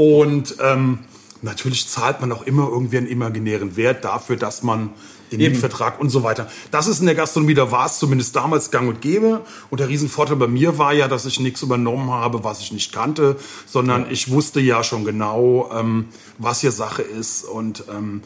Und 0.00 0.56
ähm, 0.62 1.00
natürlich 1.42 1.86
zahlt 1.86 2.22
man 2.22 2.32
auch 2.32 2.46
immer 2.46 2.66
irgendwie 2.70 2.96
einen 2.96 3.06
imaginären 3.06 3.76
Wert 3.76 4.02
dafür, 4.02 4.36
dass 4.36 4.62
man 4.62 4.94
den 5.30 5.40
Eben. 5.40 5.52
Mietvertrag 5.52 6.00
und 6.00 6.08
so 6.08 6.22
weiter. 6.22 6.48
Das 6.70 6.86
ist 6.86 7.00
in 7.00 7.06
der 7.06 7.14
Gastronomie, 7.14 7.52
da 7.52 7.70
war 7.70 7.84
es 7.84 7.98
zumindest 7.98 8.34
damals 8.34 8.70
gang 8.70 8.88
und 8.88 9.02
gäbe. 9.02 9.42
Und 9.68 9.78
der 9.78 9.90
Riesenvorteil 9.90 10.36
bei 10.36 10.46
mir 10.46 10.78
war 10.78 10.94
ja, 10.94 11.06
dass 11.06 11.26
ich 11.26 11.38
nichts 11.38 11.60
übernommen 11.60 12.10
habe, 12.10 12.44
was 12.44 12.60
ich 12.60 12.72
nicht 12.72 12.94
kannte, 12.94 13.36
sondern 13.66 14.06
ja. 14.06 14.10
ich 14.10 14.30
wusste 14.30 14.58
ja 14.58 14.82
schon 14.82 15.04
genau, 15.04 15.68
ähm, 15.70 16.06
was 16.38 16.62
hier 16.62 16.72
Sache 16.72 17.02
ist. 17.02 17.44
Und 17.44 17.84
ähm, 17.94 18.22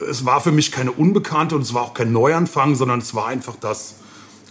es 0.00 0.24
war 0.24 0.40
für 0.40 0.50
mich 0.50 0.72
keine 0.72 0.90
Unbekannte 0.90 1.54
und 1.54 1.62
es 1.62 1.72
war 1.72 1.82
auch 1.82 1.94
kein 1.94 2.10
Neuanfang, 2.10 2.74
sondern 2.74 2.98
es 2.98 3.14
war 3.14 3.28
einfach 3.28 3.54
das 3.54 3.94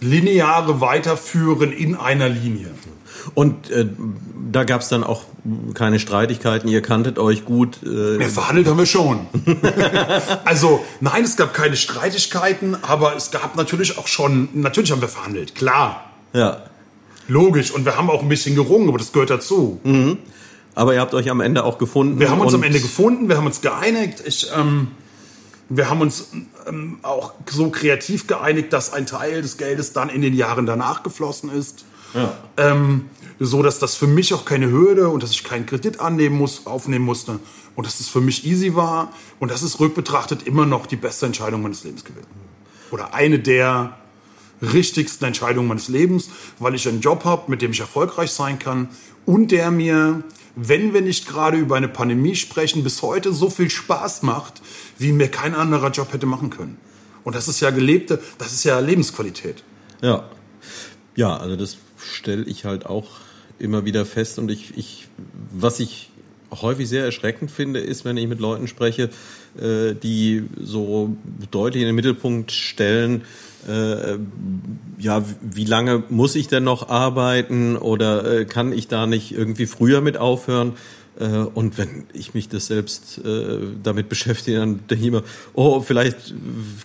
lineare 0.00 0.80
Weiterführen 0.80 1.70
in 1.70 1.96
einer 1.96 2.30
Linie. 2.30 2.70
Und 3.34 3.70
äh, 3.70 3.86
da 4.50 4.64
gab 4.64 4.80
es 4.80 4.88
dann 4.88 5.04
auch 5.04 5.24
keine 5.74 5.98
Streitigkeiten, 5.98 6.68
ihr 6.68 6.82
kanntet 6.82 7.18
euch 7.18 7.44
gut. 7.44 7.78
Äh 7.84 8.20
ja, 8.20 8.28
verhandelt 8.28 8.68
haben 8.68 8.78
wir 8.78 8.86
schon. 8.86 9.26
also 10.44 10.84
nein, 11.00 11.24
es 11.24 11.36
gab 11.36 11.52
keine 11.52 11.76
Streitigkeiten, 11.76 12.76
aber 12.82 13.16
es 13.16 13.30
gab 13.30 13.56
natürlich 13.56 13.98
auch 13.98 14.06
schon, 14.06 14.48
natürlich 14.52 14.92
haben 14.92 15.00
wir 15.00 15.08
verhandelt, 15.08 15.54
klar. 15.54 16.10
Ja. 16.32 16.62
Logisch, 17.28 17.70
und 17.70 17.84
wir 17.84 17.96
haben 17.96 18.10
auch 18.10 18.22
ein 18.22 18.28
bisschen 18.28 18.54
gerungen, 18.54 18.88
aber 18.88 18.98
das 18.98 19.12
gehört 19.12 19.30
dazu. 19.30 19.80
Mhm. 19.84 20.18
Aber 20.74 20.94
ihr 20.94 21.00
habt 21.00 21.14
euch 21.14 21.30
am 21.30 21.40
Ende 21.40 21.64
auch 21.64 21.78
gefunden. 21.78 22.18
Wir 22.18 22.30
haben 22.30 22.40
uns 22.40 22.54
am 22.54 22.62
Ende 22.62 22.80
gefunden, 22.80 23.28
wir 23.28 23.36
haben 23.36 23.46
uns 23.46 23.60
geeinigt. 23.60 24.22
Ich, 24.24 24.48
ähm, 24.56 24.88
wir 25.68 25.90
haben 25.90 26.00
uns 26.00 26.28
ähm, 26.66 26.98
auch 27.02 27.34
so 27.50 27.70
kreativ 27.70 28.26
geeinigt, 28.26 28.72
dass 28.72 28.92
ein 28.92 29.06
Teil 29.06 29.42
des 29.42 29.56
Geldes 29.56 29.92
dann 29.92 30.08
in 30.08 30.22
den 30.22 30.34
Jahren 30.34 30.66
danach 30.66 31.02
geflossen 31.02 31.50
ist. 31.50 31.84
Ja. 32.14 32.36
Ähm, 32.56 33.06
so 33.38 33.62
dass 33.62 33.78
das 33.78 33.96
für 33.96 34.06
mich 34.06 34.34
auch 34.34 34.44
keine 34.44 34.70
Hürde 34.70 35.08
und 35.08 35.22
dass 35.22 35.32
ich 35.32 35.42
keinen 35.42 35.66
Kredit 35.66 36.00
annehmen 36.00 36.36
muss, 36.36 36.66
aufnehmen 36.66 37.04
musste 37.04 37.40
und 37.74 37.86
dass 37.86 38.00
es 38.00 38.08
für 38.08 38.20
mich 38.20 38.46
easy 38.46 38.74
war 38.74 39.12
und 39.40 39.50
das 39.50 39.62
ist 39.62 39.80
rückbetrachtet 39.80 40.46
immer 40.46 40.66
noch 40.66 40.86
die 40.86 40.96
beste 40.96 41.26
Entscheidung 41.26 41.62
meines 41.62 41.84
Lebens 41.84 42.04
gewesen. 42.04 42.26
Oder 42.90 43.14
eine 43.14 43.38
der 43.38 43.96
richtigsten 44.60 45.24
Entscheidungen 45.24 45.66
meines 45.66 45.88
Lebens, 45.88 46.28
weil 46.58 46.74
ich 46.74 46.86
einen 46.86 47.00
Job 47.00 47.24
habe, 47.24 47.50
mit 47.50 47.62
dem 47.62 47.72
ich 47.72 47.80
erfolgreich 47.80 48.30
sein 48.30 48.58
kann 48.58 48.88
und 49.26 49.50
der 49.50 49.70
mir, 49.70 50.22
wenn 50.54 50.94
wir 50.94 51.00
nicht 51.00 51.26
gerade 51.26 51.56
über 51.56 51.76
eine 51.76 51.88
Pandemie 51.88 52.36
sprechen, 52.36 52.84
bis 52.84 53.02
heute 53.02 53.32
so 53.32 53.50
viel 53.50 53.70
Spaß 53.70 54.22
macht, 54.22 54.62
wie 54.98 55.12
mir 55.12 55.28
kein 55.28 55.54
anderer 55.54 55.90
Job 55.90 56.12
hätte 56.12 56.26
machen 56.26 56.50
können. 56.50 56.76
Und 57.24 57.34
das 57.34 57.48
ist 57.48 57.60
ja 57.60 57.70
gelebte, 57.70 58.20
das 58.38 58.52
ist 58.52 58.64
ja 58.64 58.78
Lebensqualität. 58.78 59.64
Ja. 60.00 60.28
Ja, 61.14 61.36
also 61.36 61.56
das 61.56 61.76
stelle 62.02 62.44
ich 62.44 62.64
halt 62.64 62.86
auch 62.86 63.08
immer 63.58 63.84
wieder 63.84 64.04
fest 64.04 64.38
und 64.38 64.50
ich, 64.50 64.76
ich 64.76 65.08
was 65.52 65.80
ich 65.80 66.10
häufig 66.60 66.88
sehr 66.88 67.04
erschreckend 67.04 67.50
finde, 67.50 67.80
ist, 67.80 68.04
wenn 68.04 68.16
ich 68.16 68.26
mit 68.26 68.40
Leuten 68.40 68.68
spreche, 68.68 69.08
äh, 69.58 69.94
die 69.94 70.44
so 70.60 71.16
deutlich 71.50 71.82
in 71.82 71.86
den 71.86 71.94
Mittelpunkt 71.94 72.52
stellen, 72.52 73.22
äh, 73.68 74.18
ja, 74.98 75.24
wie 75.40 75.64
lange 75.64 76.02
muss 76.08 76.34
ich 76.34 76.48
denn 76.48 76.64
noch 76.64 76.88
arbeiten 76.88 77.76
oder 77.76 78.40
äh, 78.40 78.44
kann 78.44 78.72
ich 78.72 78.88
da 78.88 79.06
nicht 79.06 79.32
irgendwie 79.32 79.66
früher 79.66 80.00
mit 80.00 80.16
aufhören? 80.16 80.74
Äh, 81.18 81.26
und 81.26 81.78
wenn 81.78 82.06
ich 82.12 82.34
mich 82.34 82.48
das 82.48 82.66
selbst 82.66 83.18
äh, 83.24 83.58
damit 83.82 84.08
beschäftige, 84.08 84.58
dann 84.58 84.86
denke 84.88 85.02
ich 85.02 85.08
immer, 85.08 85.22
oh, 85.54 85.80
vielleicht 85.80 86.34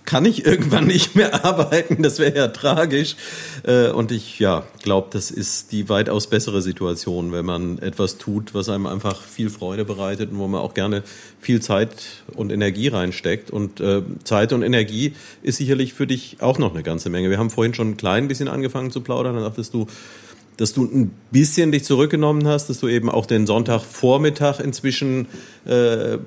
kann 0.06 0.26
ich 0.26 0.46
irgendwann 0.46 0.88
nicht 0.88 1.16
mehr 1.16 1.46
arbeiten, 1.46 2.04
das 2.04 2.20
wäre 2.20 2.36
ja 2.36 2.48
tragisch. 2.50 3.16
Äh, 3.64 3.90
und 3.90 4.12
ich 4.12 4.40
ja, 4.40 4.64
glaube, 4.84 5.08
das 5.12 5.32
ist 5.32 5.72
die 5.72 5.90
weitaus 5.90 6.28
bessere 6.28 6.62
Situation, 6.62 7.32
wenn 7.32 7.46
man 7.46 7.80
etwas 7.80 8.18
tut, 8.18 8.54
was 8.54 8.70
einem 8.70 8.86
einfach 8.86 9.22
viel 9.22 9.50
Freude 9.50 9.86
bereitet 9.86 10.32
und 10.32 10.40
wo 10.40 10.48
man 10.48 10.62
auch 10.62 10.74
gerne 10.74 11.04
viel 11.40 11.62
Zeit 11.62 11.96
und 12.36 12.52
Energie 12.52 12.90
reinsteckt. 12.90 13.52
Und 13.52 13.80
äh, 13.80 14.02
Zeit 14.24 14.52
und 14.54 14.64
Energie 14.64 15.14
ist 15.42 15.58
sicherlich 15.58 15.94
für 15.94 16.08
dich 16.08 16.38
auch 16.42 16.58
noch 16.58 16.74
eine 16.74 16.84
ganze 16.84 17.10
Menge. 17.10 17.30
Wir 17.30 17.38
haben 17.38 17.50
vorhin 17.50 17.74
schon 17.74 17.92
ein 17.92 17.98
klein 17.98 18.28
bisschen 18.28 18.48
angefangen 18.48 18.92
zu 18.92 19.02
plaudern, 19.02 19.36
dann 19.36 19.44
sagtest 19.44 19.74
du, 19.74 19.88
dass 20.58 20.74
du 20.74 20.84
ein 20.84 21.12
bisschen 21.32 21.72
dich 21.72 21.84
zurückgenommen 21.84 22.48
hast, 22.48 22.70
dass 22.70 22.80
du 22.80 22.88
eben 22.88 23.10
auch 23.10 23.26
den 23.26 23.46
Sonntagvormittag 23.46 24.60
inzwischen 24.60 25.28
äh, 25.66 26.18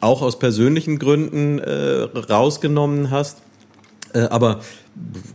auch 0.00 0.22
aus 0.22 0.38
persönlichen 0.38 0.98
Gründen 0.98 1.58
äh, 1.58 2.08
rausgenommen 2.14 3.10
hast. 3.10 3.38
Äh, 4.14 4.20
aber 4.20 4.60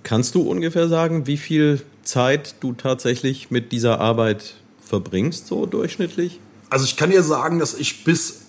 kannst 0.03 0.35
du 0.35 0.41
ungefähr 0.41 0.87
sagen, 0.87 1.27
wie 1.27 1.37
viel 1.37 1.81
Zeit 2.03 2.55
du 2.61 2.73
tatsächlich 2.73 3.51
mit 3.51 3.71
dieser 3.71 3.99
Arbeit 3.99 4.55
verbringst, 4.81 5.47
so 5.47 5.65
durchschnittlich? 5.65 6.39
Also 6.69 6.85
ich 6.85 6.95
kann 6.95 7.11
dir 7.11 7.23
sagen, 7.23 7.59
dass 7.59 7.73
ich 7.73 8.03
bis 8.03 8.44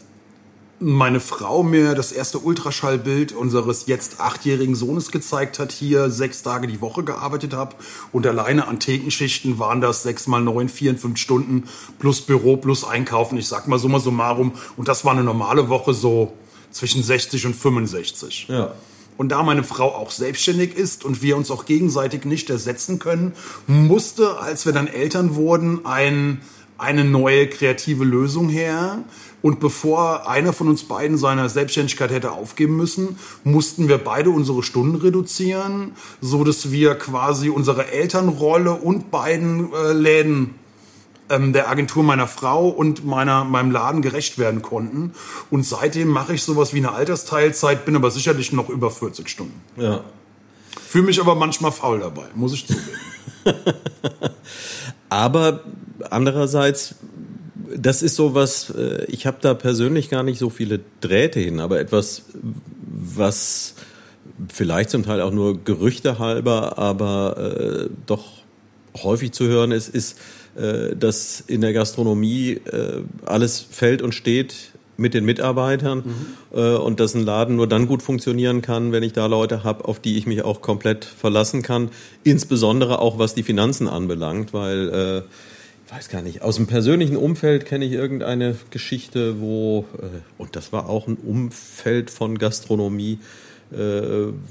meine 0.79 1.21
Frau 1.21 1.63
mir 1.63 1.95
das 1.95 2.13
erste 2.13 2.39
Ultraschallbild 2.39 3.33
unseres 3.33 3.87
jetzt 3.87 4.21
achtjährigen 4.21 4.75
Sohnes 4.75 5.11
gezeigt 5.11 5.59
hat, 5.59 5.73
hier 5.73 6.11
sechs 6.11 6.43
Tage 6.43 6.67
die 6.67 6.81
Woche 6.81 7.03
gearbeitet 7.03 7.55
habe 7.55 7.77
und 8.13 8.27
alleine 8.27 8.69
an 8.69 8.79
Thekenschichten 8.79 9.59
waren 9.59 9.81
das 9.81 10.03
sechs 10.03 10.27
mal 10.27 10.41
neun, 10.41 10.69
vier, 10.69 10.97
fünf 10.97 11.19
Stunden 11.19 11.65
plus 11.99 12.21
Büro 12.21 12.59
plus 12.59 12.85
Einkaufen. 12.85 13.39
Ich 13.39 13.49
sag 13.49 13.69
mal 13.69 13.79
summa 13.79 14.01
summarum 14.01 14.53
und 14.77 14.89
das 14.89 15.05
war 15.05 15.13
eine 15.13 15.25
normale 15.25 15.69
Woche 15.69 15.95
so 15.95 16.35
zwischen 16.71 17.03
60 17.03 17.47
und 17.47 17.57
65. 17.57 18.49
Ja. 18.49 18.75
Und 19.17 19.31
da 19.31 19.43
meine 19.43 19.65
Frau 19.65 19.95
auch 19.95 20.11
selbstständig 20.11 20.77
ist 20.77 21.05
und 21.05 21.23
wir 21.23 21.39
uns 21.39 21.51
auch 21.51 21.65
gegenseitig 21.65 22.27
nicht 22.27 22.51
ersetzen 22.51 22.99
können, 22.99 23.33
musste, 23.67 24.39
als 24.41 24.67
wir 24.67 24.75
dann 24.75 24.89
Eltern 24.89 25.37
wurden, 25.37 25.87
ein, 25.87 26.43
eine 26.79 27.05
neue 27.05 27.49
kreative 27.49 28.05
Lösung 28.05 28.49
her. 28.49 29.05
Und 29.43 29.61
bevor 29.61 30.29
einer 30.29 30.53
von 30.53 30.69
uns 30.69 30.85
beiden 30.85 31.19
seine 31.19 31.49
Selbstständigkeit 31.49 32.11
hätte 32.11 32.33
aufgeben 32.33 32.77
müssen, 32.77 33.19
mussten 33.45 33.89
wir 33.89 33.99
beide 33.99 34.31
unsere 34.31 34.63
Stunden 34.63 34.97
reduzieren, 34.97 35.93
so 36.21 36.43
dass 36.43 36.73
wir 36.73 36.97
quasi 36.97 37.49
unsere 37.49 37.93
Elternrolle 37.93 38.73
und 38.73 39.11
beiden 39.11 39.73
äh, 39.73 39.93
Läden 39.93 40.55
ähm, 41.29 41.53
der 41.53 41.69
Agentur 41.69 42.03
meiner 42.03 42.27
Frau 42.27 42.69
und 42.69 43.05
meiner, 43.05 43.45
meinem 43.45 43.71
Laden 43.71 44.03
gerecht 44.03 44.39
werden 44.39 44.63
konnten. 44.63 45.13
Und 45.51 45.65
seitdem 45.65 46.09
mache 46.09 46.35
ich 46.35 46.43
sowas 46.43 46.73
wie 46.75 46.79
eine 46.79 46.93
Altersteilzeit, 46.93 47.85
bin 47.85 47.97
aber 47.97 48.11
sicherlich 48.11 48.53
noch 48.53 48.69
über 48.69 48.91
40 48.91 49.29
Stunden. 49.29 49.61
Ja. 49.77 50.03
Fühle 50.87 51.07
mich 51.07 51.21
aber 51.21 51.35
manchmal 51.35 51.73
faul 51.73 52.01
dabei, 52.01 52.27
muss 52.35 52.53
ich 52.53 52.67
zugeben. 52.67 52.87
aber 55.09 55.65
andererseits 56.11 56.97
das 57.75 58.03
ist 58.03 58.17
so 58.17 58.35
was, 58.35 58.71
äh, 58.71 59.05
ich 59.09 59.27
habe 59.27 59.39
da 59.41 59.55
persönlich 59.55 60.09
gar 60.09 60.23
nicht 60.23 60.39
so 60.39 60.51
viele 60.51 60.81
Drähte 61.01 61.41
hin, 61.41 61.61
aber 61.61 61.81
etwas, 61.81 62.23
was 62.83 63.75
vielleicht 64.49 64.91
zum 64.91 65.03
Teil 65.03 65.21
auch 65.21 65.33
nur 65.33 65.63
Gerüchte 65.63 66.19
halber, 66.19 66.79
aber 66.79 67.87
äh, 67.87 67.89
doch 68.07 68.25
häufig 69.03 69.33
zu 69.33 69.47
hören 69.47 69.73
ist, 69.73 69.89
ist, 69.89 70.19
äh, 70.57 70.95
dass 70.97 71.43
in 71.47 71.61
der 71.61 71.73
Gastronomie 71.73 72.53
äh, 72.53 73.03
alles 73.25 73.61
fällt 73.61 74.03
und 74.03 74.15
steht 74.15 74.55
mit 74.99 75.13
den 75.13 75.27
Mitarbeitern 75.27 75.99
mhm. 76.53 76.59
äh, 76.59 76.77
und 76.77 77.01
dass 77.01 77.15
ein 77.15 77.23
Laden 77.23 77.57
nur 77.57 77.67
dann 77.67 77.87
gut 77.87 78.03
funktionieren 78.03 78.63
kann, 78.63 78.93
wenn 78.93 79.03
ich 79.03 79.13
da 79.13 79.27
Leute 79.27 79.63
habe, 79.63 79.85
auf 79.85 80.01
die 80.01 80.17
ich 80.17 80.27
mich 80.27 80.43
auch 80.43 80.63
komplett 80.63 81.05
verlassen 81.05 81.63
kann, 81.63 81.91
insbesondere 82.25 83.01
auch 83.01 83.19
was 83.19 83.35
die 83.35 83.43
Finanzen 83.43 83.89
anbelangt, 83.89 84.55
weil 84.55 84.89
äh, 84.89 85.23
weiß 85.89 86.09
gar 86.09 86.23
nicht, 86.23 86.43
aus 86.43 86.57
dem 86.57 86.67
persönlichen 86.67 87.17
Umfeld 87.17 87.65
kenne 87.65 87.85
ich 87.85 87.93
irgendeine 87.93 88.57
Geschichte, 88.71 89.41
wo, 89.41 89.85
äh, 89.99 90.07
und 90.37 90.57
das 90.57 90.73
war 90.73 90.89
auch 90.89 91.07
ein 91.07 91.17
Umfeld 91.17 92.11
von 92.11 92.39
Gastronomie, 92.39 93.19
äh, 93.73 93.79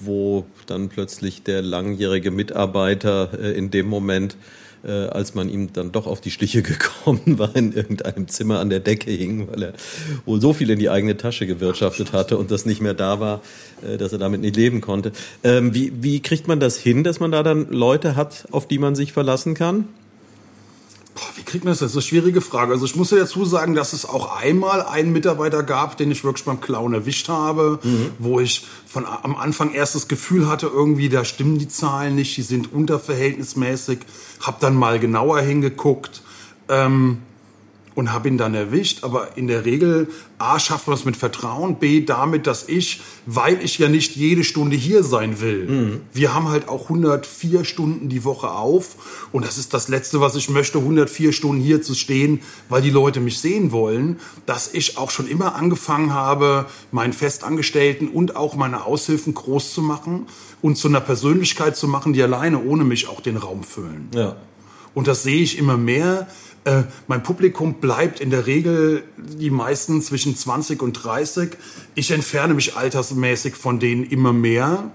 wo 0.04 0.46
dann 0.66 0.90
plötzlich 0.90 1.44
der 1.44 1.62
langjährige 1.62 2.32
Mitarbeiter 2.32 3.32
äh, 3.40 3.52
in 3.52 3.70
dem 3.70 3.88
Moment, 3.88 4.38
äh, 4.86 4.92
als 4.92 5.36
man 5.36 5.50
ihm 5.50 5.74
dann 5.74 5.92
doch 5.92 6.08
auf 6.08 6.22
die 6.22 6.32
Stiche 6.32 6.62
gekommen 6.64 7.38
war, 7.38 7.56
in 7.56 7.74
irgendeinem 7.74 8.28
Zimmer 8.28 8.60
an 8.60 8.70
der 8.70 8.80
Decke 8.80 9.12
hing, 9.12 9.48
weil 9.50 9.64
er 9.64 9.74
wohl 10.26 10.40
so 10.40 10.54
viel 10.54 10.70
in 10.70 10.80
die 10.80 10.90
eigene 10.90 11.18
Tasche 11.18 11.48
gewirtschaftet 11.48 12.14
hatte 12.14 12.38
und 12.38 12.52
das 12.52 12.66
nicht 12.66 12.82
mehr 12.82 12.94
da 12.94 13.20
war, 13.20 13.42
äh, 13.86 13.98
dass 13.98 14.14
er 14.14 14.20
damit 14.20 14.42
nicht 14.42 14.56
leben 14.56 14.80
konnte. 14.80 15.12
Ähm, 15.44 15.74
wie, 15.74 15.92
wie 16.02 16.22
kriegt 16.22 16.48
man 16.48 16.62
das 16.62 16.78
hin, 16.78 17.04
dass 17.04 17.20
man 17.20 17.32
da 17.32 17.44
dann 17.44 17.70
Leute 17.72 18.16
hat, 18.16 18.48
auf 18.52 18.68
die 18.68 18.80
man 18.80 18.96
sich 18.96 19.12
verlassen 19.12 19.54
kann? 19.54 19.90
Boah, 21.16 21.24
wie 21.36 21.44
kriegt 21.44 21.64
man 21.64 21.72
das? 21.72 21.80
Das 21.80 21.92
ist 21.92 21.96
eine 21.96 22.02
schwierige 22.02 22.42
Frage. 22.42 22.74
Also 22.74 22.86
ich 22.86 22.98
muss 22.98 23.10
ja 23.10 23.18
dazu 23.18 23.46
sagen, 23.46 23.74
dass 23.74 23.94
es 23.94 24.06
auch 24.06 24.36
einmal 24.36 24.82
einen 24.82 25.14
Mitarbeiter 25.14 25.64
gab, 25.64 25.96
den 25.96 26.12
ich 26.12 26.26
wirklich 26.26 26.44
beim 26.44 26.60
Clown 26.60 26.94
erwischt 26.94 27.30
habe, 27.30 27.80
mhm. 27.82 28.12
wo 28.20 28.42
ich 28.42 28.68
von 28.86 29.06
am 29.06 29.38
Anfang 29.38 29.72
erst 29.74 29.96
das 29.96 30.10
Gefühl 30.10 30.50
hatte, 30.50 30.68
irgendwie 30.68 31.08
da 31.08 31.24
stimmen 31.24 31.58
die 31.58 31.70
Zahlen 31.70 32.16
nicht, 32.16 32.36
die 32.36 32.42
sind 32.42 32.74
unterverhältnismäßig. 32.74 34.00
Hab 34.42 34.60
dann 34.60 34.76
mal 34.76 35.00
genauer 35.00 35.40
hingeguckt. 35.40 36.22
Ähm, 36.68 37.20
und 37.96 38.12
habe 38.12 38.28
ihn 38.28 38.38
dann 38.38 38.54
erwischt. 38.54 39.04
Aber 39.04 39.38
in 39.38 39.48
der 39.48 39.66
Regel, 39.66 40.10
A, 40.38 40.60
schafft 40.60 40.88
man 40.88 40.96
es 40.96 41.06
mit 41.06 41.16
Vertrauen, 41.16 41.78
B, 41.78 42.02
damit, 42.02 42.46
dass 42.46 42.68
ich, 42.68 43.02
weil 43.26 43.64
ich 43.64 43.78
ja 43.80 43.88
nicht 43.88 44.16
jede 44.16 44.44
Stunde 44.44 44.76
hier 44.76 45.04
sein 45.04 45.40
will, 45.42 45.68
mhm. 45.68 46.02
wir 46.14 46.34
haben 46.34 46.50
halt 46.50 46.68
auch 46.68 46.84
104 46.84 47.64
Stunden 47.64 48.10
die 48.10 48.24
Woche 48.24 48.52
auf. 48.52 49.28
Und 49.32 49.46
das 49.46 49.58
ist 49.58 49.74
das 49.74 49.88
Letzte, 49.88 50.20
was 50.20 50.36
ich 50.36 50.50
möchte, 50.50 50.78
104 50.78 51.32
Stunden 51.32 51.62
hier 51.62 51.82
zu 51.82 51.96
stehen, 51.96 52.42
weil 52.70 52.82
die 52.82 52.90
Leute 52.90 53.22
mich 53.22 53.40
sehen 53.40 53.72
wollen, 53.72 54.20
dass 54.46 54.74
ich 54.74 54.98
auch 54.98 55.10
schon 55.10 55.28
immer 55.28 55.56
angefangen 55.56 56.14
habe, 56.14 56.66
meinen 56.92 57.14
Festangestellten 57.14 58.10
und 58.10 58.36
auch 58.36 58.56
meine 58.56 58.86
Aushilfen 58.86 59.34
groß 59.34 59.74
zu 59.74 59.82
machen 59.82 60.28
und 60.62 60.78
zu 60.78 60.90
einer 60.90 61.02
Persönlichkeit 61.02 61.78
zu 61.78 61.88
machen, 61.88 62.14
die 62.14 62.22
alleine 62.22 62.62
ohne 62.62 62.84
mich 62.84 63.08
auch 63.08 63.22
den 63.22 63.38
Raum 63.38 63.64
füllen. 63.64 64.10
Ja. 64.14 64.36
Und 64.94 65.08
das 65.08 65.24
sehe 65.24 65.42
ich 65.42 65.58
immer 65.58 65.78
mehr, 65.78 66.28
äh, 66.66 66.84
mein 67.08 67.24
Publikum 67.24 67.76
bleibt 67.76 68.20
in 68.20 68.32
der 68.32 68.48
Regel 68.48 69.04
die 69.18 69.52
meisten 69.52 70.02
zwischen 70.02 70.36
20 70.36 70.82
und 70.82 70.94
30. 70.94 71.52
Ich 71.94 72.12
entferne 72.12 72.56
mich 72.56 72.76
altersmäßig 72.76 73.56
von 73.56 73.80
denen 73.80 74.04
immer 74.04 74.34
mehr. 74.34 74.92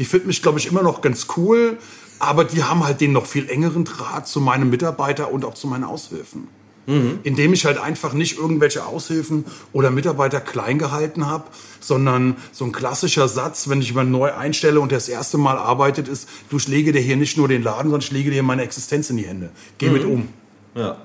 Die 0.00 0.04
finden 0.04 0.26
mich, 0.26 0.42
glaube 0.42 0.58
ich, 0.58 0.66
immer 0.66 0.82
noch 0.82 1.02
ganz 1.02 1.28
cool, 1.36 1.78
aber 2.18 2.44
die 2.44 2.64
haben 2.64 2.84
halt 2.84 3.00
den 3.00 3.12
noch 3.12 3.26
viel 3.26 3.48
engeren 3.48 3.84
Draht 3.84 4.26
zu 4.26 4.40
meinem 4.40 4.70
Mitarbeiter 4.70 5.30
und 5.32 5.44
auch 5.44 5.54
zu 5.54 5.68
meinen 5.68 5.84
Aushilfen. 5.84 6.48
Mhm. 6.86 7.20
Indem 7.22 7.52
ich 7.52 7.64
halt 7.64 7.78
einfach 7.78 8.12
nicht 8.12 8.36
irgendwelche 8.36 8.84
Aushilfen 8.84 9.44
oder 9.72 9.92
Mitarbeiter 9.92 10.40
klein 10.40 10.78
gehalten 10.78 11.26
habe, 11.26 11.44
sondern 11.78 12.36
so 12.50 12.64
ein 12.64 12.72
klassischer 12.72 13.28
Satz, 13.28 13.68
wenn 13.68 13.80
ich 13.80 13.88
jemanden 13.88 14.12
neu 14.12 14.32
einstelle 14.32 14.80
und 14.80 14.90
der 14.90 14.98
das 14.98 15.08
erste 15.08 15.38
Mal 15.38 15.56
arbeitet, 15.58 16.08
ist, 16.08 16.28
du 16.50 16.58
schläge 16.58 16.90
dir 16.90 17.00
hier 17.00 17.16
nicht 17.16 17.36
nur 17.38 17.46
den 17.46 17.62
Laden, 17.62 17.84
sondern 17.84 18.00
ich 18.00 18.10
lege 18.10 18.32
dir 18.32 18.42
meine 18.42 18.62
Existenz 18.62 19.10
in 19.10 19.16
die 19.16 19.26
Hände. 19.26 19.50
Geh 19.78 19.86
mhm. 19.86 19.92
mit 19.92 20.04
um. 20.04 20.28
Ja. 20.74 20.96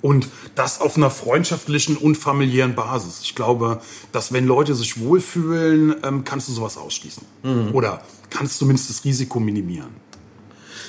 Und 0.00 0.28
das 0.54 0.82
auf 0.82 0.98
einer 0.98 1.08
freundschaftlichen 1.08 1.96
und 1.96 2.16
familiären 2.16 2.74
Basis. 2.74 3.20
Ich 3.22 3.34
glaube, 3.34 3.80
dass 4.12 4.34
wenn 4.34 4.46
Leute 4.46 4.74
sich 4.74 5.00
wohlfühlen, 5.00 5.94
ähm, 6.02 6.24
kannst 6.24 6.48
du 6.48 6.52
sowas 6.52 6.76
ausschließen. 6.76 7.24
Mhm. 7.42 7.70
Oder 7.72 8.02
kannst 8.28 8.58
zumindest 8.58 8.90
das 8.90 9.04
Risiko 9.04 9.40
minimieren. 9.40 9.88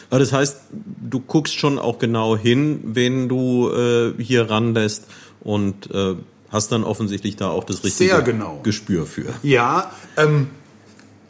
Aber 0.09 0.19
das 0.19 0.33
heißt, 0.33 0.57
du 0.71 1.19
guckst 1.21 1.57
schon 1.57 1.79
auch 1.79 1.97
genau 1.97 2.37
hin, 2.37 2.81
wen 2.83 3.29
du 3.29 3.69
äh, 3.69 4.21
hier 4.21 4.49
ranlässt 4.49 5.05
und 5.39 5.89
äh, 5.91 6.15
hast 6.51 6.71
dann 6.71 6.83
offensichtlich 6.83 7.35
da 7.37 7.49
auch 7.49 7.63
das 7.63 7.83
richtige 7.83 8.21
genau. 8.23 8.59
Gespür 8.63 9.05
für. 9.05 9.33
Ja, 9.43 9.91
ähm, 10.17 10.49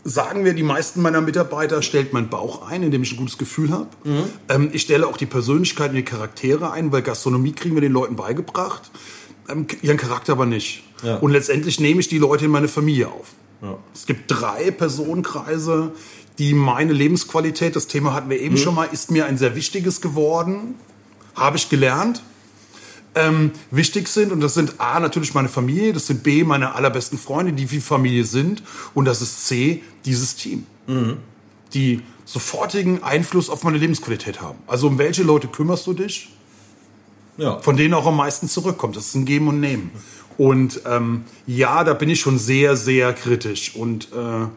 sagen 0.08 0.46
wir, 0.46 0.54
die 0.54 0.64
meisten 0.64 1.02
meiner 1.02 1.20
Mitarbeiter 1.20 1.82
stellt 1.82 2.14
mein 2.14 2.30
Bauch 2.30 2.70
ein, 2.70 2.84
indem 2.84 3.02
ich 3.02 3.14
ein 3.14 3.18
gutes 3.18 3.40
Gefühl 3.40 3.72
habe. 3.72 3.88
Mhm. 4.04 4.24
Ähm, 4.48 4.70
ich 4.72 4.84
stelle 4.84 5.08
auch 5.08 5.18
die 5.18 5.26
Persönlichkeit 5.26 5.90
und 5.90 5.96
die 5.96 6.06
Charaktere 6.06 6.72
ein, 6.72 6.92
weil 6.92 7.02
Gastronomie 7.02 7.54
kriegen 7.54 7.76
wir 7.76 7.82
den 7.82 7.92
Leuten 7.92 8.16
beigebracht, 8.16 8.92
ähm, 9.50 9.66
ihren 9.82 9.98
Charakter 9.98 10.34
aber 10.34 10.46
nicht. 10.46 10.84
Ja. 11.04 11.18
Und 11.18 11.32
letztendlich 11.32 11.80
nehme 11.80 12.00
ich 12.00 12.08
die 12.08 12.20
Leute 12.20 12.46
in 12.46 12.52
meine 12.52 12.68
Familie 12.68 13.08
auf. 13.08 13.34
Ja. 13.64 13.78
Es 13.94 14.06
gibt 14.06 14.26
drei 14.28 14.70
Personenkreise, 14.70 15.92
die 16.38 16.54
meine 16.54 16.94
Lebensqualität, 16.94 17.76
das 17.76 17.88
Thema 17.88 18.14
hatten 18.14 18.30
wir 18.30 18.40
eben 18.40 18.56
mhm. 18.56 18.60
schon 18.60 18.76
mal, 18.76 18.88
ist 18.92 19.10
mir 19.10 19.26
ein 19.26 19.40
sehr 19.40 19.56
wichtiges 19.56 20.02
geworden, 20.02 20.76
habe 21.36 21.58
ich 21.58 21.68
gelernt. 21.68 22.22
Ähm, 23.16 23.52
wichtig 23.72 24.08
sind. 24.08 24.32
Und 24.32 24.42
das 24.42 24.54
sind 24.54 24.80
A, 24.80 25.00
natürlich 25.00 25.34
meine 25.34 25.50
Familie, 25.50 25.94
das 25.94 26.08
sind 26.08 26.24
B, 26.24 26.44
meine 26.44 26.76
allerbesten 26.76 27.18
Freunde, 27.18 27.54
die 27.54 27.72
wie 27.72 27.80
Familie 27.80 28.26
sind. 28.26 28.64
Und 28.94 29.06
das 29.06 29.22
ist 29.22 29.48
C, 29.48 29.82
dieses 30.06 30.36
Team. 30.36 30.66
Mhm. 30.88 31.18
Die 31.74 32.02
sofortigen 32.26 33.04
Einfluss 33.04 33.50
auf 33.50 33.64
meine 33.64 33.78
Lebensqualität 33.78 34.42
haben. 34.42 34.60
Also 34.68 34.88
um 34.88 34.98
welche 34.98 35.24
Leute 35.24 35.48
kümmerst 35.48 35.88
du 35.88 35.94
dich? 35.94 36.30
Ja. 37.38 37.60
Von 37.60 37.76
denen 37.78 37.94
auch 37.94 38.06
am 38.06 38.18
meisten 38.18 38.48
zurückkommt. 38.48 38.96
Das 38.96 39.08
ist 39.08 39.16
ein 39.16 39.26
Geben 39.26 39.48
und 39.48 39.60
Nehmen. 39.60 39.92
Und 40.38 40.82
ähm, 40.86 41.24
ja, 41.48 41.84
da 41.84 41.94
bin 41.94 42.10
ich 42.10 42.20
schon 42.20 42.38
sehr, 42.38 42.76
sehr 42.76 43.14
kritisch. 43.14 43.76
Und 43.76 44.12
äh, 44.14 44.48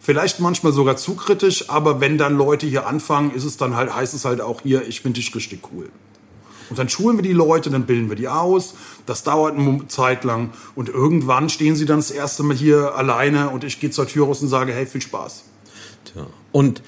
vielleicht 0.00 0.40
manchmal 0.40 0.72
sogar 0.72 0.96
zu 0.96 1.14
kritisch, 1.14 1.70
aber 1.70 2.00
wenn 2.00 2.18
dann 2.18 2.36
Leute 2.36 2.66
hier 2.66 2.86
anfangen, 2.86 3.32
ist 3.32 3.44
es 3.44 3.56
dann 3.56 3.76
halt, 3.76 3.94
heißt 3.94 4.14
es 4.14 4.24
halt 4.24 4.40
auch 4.40 4.62
hier, 4.62 4.86
ich 4.86 5.00
finde 5.00 5.20
dich 5.20 5.34
richtig 5.34 5.60
cool. 5.72 5.90
Und 6.72 6.78
dann 6.78 6.88
schulen 6.88 7.18
wir 7.18 7.22
die 7.22 7.34
Leute, 7.34 7.68
dann 7.68 7.84
bilden 7.84 8.08
wir 8.08 8.16
die 8.16 8.28
aus. 8.28 8.72
Das 9.04 9.24
dauert 9.24 9.58
eine 9.58 9.86
Zeit 9.88 10.24
lang. 10.24 10.54
Und 10.74 10.88
irgendwann 10.88 11.50
stehen 11.50 11.76
sie 11.76 11.84
dann 11.84 11.98
das 11.98 12.10
erste 12.10 12.42
Mal 12.44 12.56
hier 12.56 12.94
alleine 12.94 13.50
und 13.50 13.62
ich 13.62 13.78
gehe 13.78 13.90
zur 13.90 14.06
Tür 14.06 14.24
raus 14.24 14.40
und 14.40 14.48
sage, 14.48 14.72
hey, 14.72 14.86
viel 14.86 15.02
Spaß. 15.02 15.44
Tja. 16.06 16.26
Und 16.50 16.82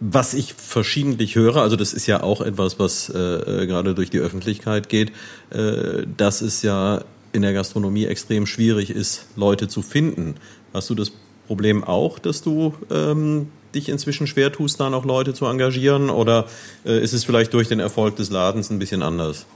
was 0.00 0.34
ich 0.34 0.54
verschiedentlich 0.54 1.36
höre, 1.36 1.58
also 1.58 1.76
das 1.76 1.92
ist 1.92 2.08
ja 2.08 2.24
auch 2.24 2.40
etwas, 2.40 2.80
was 2.80 3.08
äh, 3.10 3.16
äh, 3.16 3.66
gerade 3.68 3.94
durch 3.94 4.10
die 4.10 4.18
Öffentlichkeit 4.18 4.88
geht, 4.88 5.12
äh, 5.50 6.04
dass 6.16 6.40
es 6.40 6.62
ja 6.62 7.04
in 7.30 7.42
der 7.42 7.52
Gastronomie 7.52 8.06
extrem 8.06 8.44
schwierig 8.44 8.90
ist, 8.90 9.26
Leute 9.36 9.68
zu 9.68 9.82
finden. 9.82 10.34
Hast 10.74 10.90
du 10.90 10.96
das 10.96 11.12
Problem 11.46 11.84
auch, 11.84 12.18
dass 12.18 12.42
du 12.42 12.74
ähm, 12.90 13.52
dich 13.76 13.88
inzwischen 13.88 14.26
schwer 14.26 14.52
tust, 14.52 14.80
da 14.80 14.90
noch 14.90 15.04
Leute 15.04 15.34
zu 15.34 15.46
engagieren? 15.46 16.10
Oder 16.10 16.46
äh, 16.84 17.00
ist 17.00 17.12
es 17.12 17.24
vielleicht 17.24 17.52
durch 17.54 17.68
den 17.68 17.78
Erfolg 17.78 18.16
des 18.16 18.30
Ladens 18.30 18.70
ein 18.70 18.78
bisschen 18.78 19.02
anders? 19.02 19.46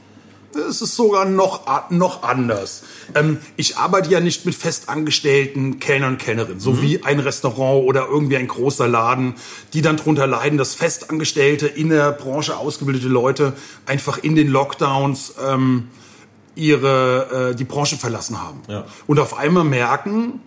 Es 0.53 0.83
ist 0.83 0.97
sogar 0.97 1.27
noch, 1.27 1.91
noch 1.91 2.25
anders. 2.25 2.83
Ähm, 3.15 3.39
ich 3.57 3.77
arbeite 3.77 4.11
ja 4.11 4.19
nicht 4.19 4.47
mit 4.47 4.55
festangestellten 4.55 5.79
Kellnern 5.79 6.15
und 6.15 6.19
Kellnerinnen, 6.19 6.59
so 6.59 6.73
mhm. 6.73 6.83
wie 6.83 7.05
ein 7.05 7.21
Restaurant 7.21 7.87
oder 7.87 8.09
irgendwie 8.09 8.37
ein 8.37 8.49
großer 8.49 8.89
Laden, 8.89 9.35
die 9.75 9.81
dann 9.81 9.97
darunter 9.97 10.27
leiden, 10.27 10.59
dass 10.59 10.75
festangestellte, 10.75 11.69
in 11.69 11.91
der 11.91 12.11
Branche 12.11 12.57
ausgebildete 12.57 13.07
Leute 13.07 13.53
einfach 13.87 14.19
in 14.19 14.35
den 14.35 14.49
Lockdowns 14.49 15.35
ähm, 15.49 15.89
ihre, 16.57 17.51
äh, 17.53 17.55
die 17.55 17.65
Branche 17.65 17.97
verlassen 17.97 18.43
haben. 18.43 18.61
Ja. 18.69 18.87
Und 19.07 19.21
auf 19.21 19.39
einmal 19.39 19.65
merken, 19.65 20.41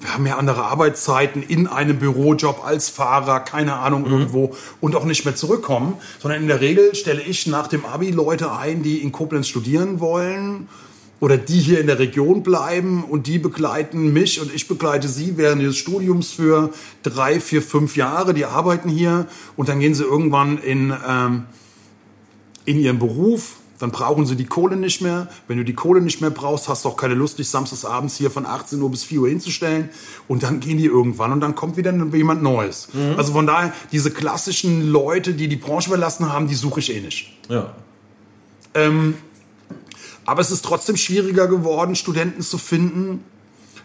wir 0.00 0.14
haben 0.14 0.26
ja 0.26 0.36
andere 0.36 0.64
Arbeitszeiten 0.64 1.42
in 1.42 1.66
einem 1.66 1.98
Bürojob 1.98 2.64
als 2.64 2.88
Fahrer, 2.88 3.40
keine 3.40 3.76
Ahnung, 3.76 4.02
mhm. 4.02 4.12
irgendwo 4.12 4.54
und 4.80 4.94
auch 4.94 5.04
nicht 5.04 5.24
mehr 5.24 5.34
zurückkommen, 5.34 5.94
sondern 6.20 6.42
in 6.42 6.48
der 6.48 6.60
Regel 6.60 6.94
stelle 6.94 7.22
ich 7.22 7.46
nach 7.46 7.66
dem 7.66 7.84
Abi 7.84 8.10
Leute 8.10 8.52
ein, 8.52 8.82
die 8.82 8.98
in 8.98 9.10
Koblenz 9.10 9.48
studieren 9.48 10.00
wollen 10.00 10.68
oder 11.20 11.36
die 11.36 11.58
hier 11.58 11.80
in 11.80 11.88
der 11.88 11.98
Region 11.98 12.44
bleiben 12.44 13.02
und 13.02 13.26
die 13.26 13.38
begleiten 13.38 14.12
mich 14.12 14.40
und 14.40 14.54
ich 14.54 14.68
begleite 14.68 15.08
sie 15.08 15.36
während 15.36 15.62
des 15.62 15.76
Studiums 15.76 16.30
für 16.30 16.70
drei, 17.02 17.40
vier, 17.40 17.60
fünf 17.60 17.96
Jahre. 17.96 18.34
Die 18.34 18.44
arbeiten 18.44 18.88
hier 18.88 19.26
und 19.56 19.68
dann 19.68 19.80
gehen 19.80 19.94
sie 19.94 20.04
irgendwann 20.04 20.58
in, 20.58 20.94
ähm, 21.06 21.46
in 22.64 22.78
ihren 22.78 23.00
Beruf 23.00 23.57
dann 23.78 23.90
brauchen 23.90 24.26
sie 24.26 24.36
die 24.36 24.46
Kohle 24.46 24.76
nicht 24.76 25.00
mehr. 25.00 25.28
Wenn 25.46 25.58
du 25.58 25.64
die 25.64 25.74
Kohle 25.74 26.00
nicht 26.00 26.20
mehr 26.20 26.30
brauchst, 26.30 26.68
hast 26.68 26.84
du 26.84 26.88
auch 26.88 26.96
keine 26.96 27.14
Lust, 27.14 27.38
dich 27.38 27.48
samstags 27.48 27.84
abends 27.84 28.16
hier 28.16 28.30
von 28.30 28.44
18 28.44 28.80
Uhr 28.80 28.90
bis 28.90 29.04
4 29.04 29.20
Uhr 29.20 29.28
hinzustellen. 29.28 29.90
Und 30.26 30.42
dann 30.42 30.60
gehen 30.60 30.78
die 30.78 30.86
irgendwann 30.86 31.32
und 31.32 31.40
dann 31.40 31.54
kommt 31.54 31.76
wieder 31.76 31.92
jemand 31.92 32.42
Neues. 32.42 32.88
Mhm. 32.92 33.14
Also 33.16 33.32
von 33.32 33.46
daher, 33.46 33.72
diese 33.92 34.10
klassischen 34.10 34.90
Leute, 34.90 35.34
die 35.34 35.48
die 35.48 35.56
Branche 35.56 35.90
verlassen 35.90 36.32
haben, 36.32 36.48
die 36.48 36.54
suche 36.54 36.80
ich 36.80 36.94
eh 36.94 37.00
nicht. 37.00 37.32
Ja. 37.48 37.74
Ähm, 38.74 39.14
aber 40.24 40.40
es 40.40 40.50
ist 40.50 40.64
trotzdem 40.64 40.96
schwieriger 40.96 41.46
geworden, 41.46 41.94
Studenten 41.94 42.42
zu 42.42 42.58
finden, 42.58 43.24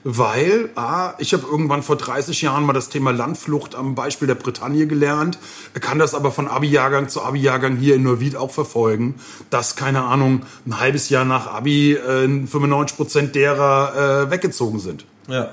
weil 0.03 0.69
ah, 0.75 1.13
ich 1.17 1.33
habe 1.33 1.45
irgendwann 1.49 1.83
vor 1.83 1.95
30 1.95 2.41
Jahren 2.41 2.65
mal 2.65 2.73
das 2.73 2.89
Thema 2.89 3.11
Landflucht 3.11 3.75
am 3.75 3.95
Beispiel 3.95 4.27
der 4.27 4.35
Bretagne 4.35 4.87
gelernt, 4.87 5.37
kann 5.79 5.99
das 5.99 6.13
aber 6.13 6.31
von 6.31 6.47
Abi-Jahrgang 6.47 7.09
zu 7.09 7.21
Abi-Jahrgang 7.21 7.77
hier 7.77 7.95
in 7.95 8.03
Neuwied 8.03 8.35
auch 8.35 8.51
verfolgen, 8.51 9.15
dass, 9.49 9.75
keine 9.75 10.03
Ahnung, 10.03 10.43
ein 10.65 10.79
halbes 10.79 11.09
Jahr 11.09 11.25
nach 11.25 11.47
Abi 11.47 11.93
äh, 11.93 12.27
95 12.27 12.97
Prozent 12.97 13.35
derer 13.35 14.25
äh, 14.25 14.31
weggezogen 14.31 14.79
sind. 14.79 15.05
Ja. 15.27 15.49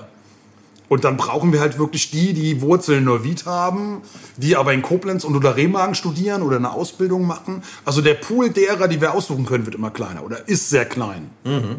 Und 0.90 1.04
dann 1.04 1.16
brauchen 1.16 1.52
wir 1.52 1.60
halt 1.60 1.78
wirklich 1.78 2.10
die, 2.10 2.32
die 2.32 2.60
Wurzeln 2.62 2.98
in 2.98 3.04
Neuwied 3.04 3.46
haben, 3.46 4.02
die 4.36 4.56
aber 4.56 4.72
in 4.72 4.82
Koblenz 4.82 5.22
und 5.22 5.36
oder 5.36 5.54
Remagen 5.54 5.94
studieren 5.94 6.42
oder 6.42 6.56
eine 6.56 6.72
Ausbildung 6.72 7.28
machen. 7.28 7.62
Also 7.84 8.02
der 8.02 8.14
Pool 8.14 8.50
derer, 8.50 8.88
die 8.88 9.00
wir 9.00 9.14
aussuchen 9.14 9.46
können, 9.46 9.66
wird 9.66 9.76
immer 9.76 9.90
kleiner 9.90 10.24
oder 10.24 10.48
ist 10.48 10.68
sehr 10.68 10.84
klein. 10.84 11.30
Mhm. 11.44 11.76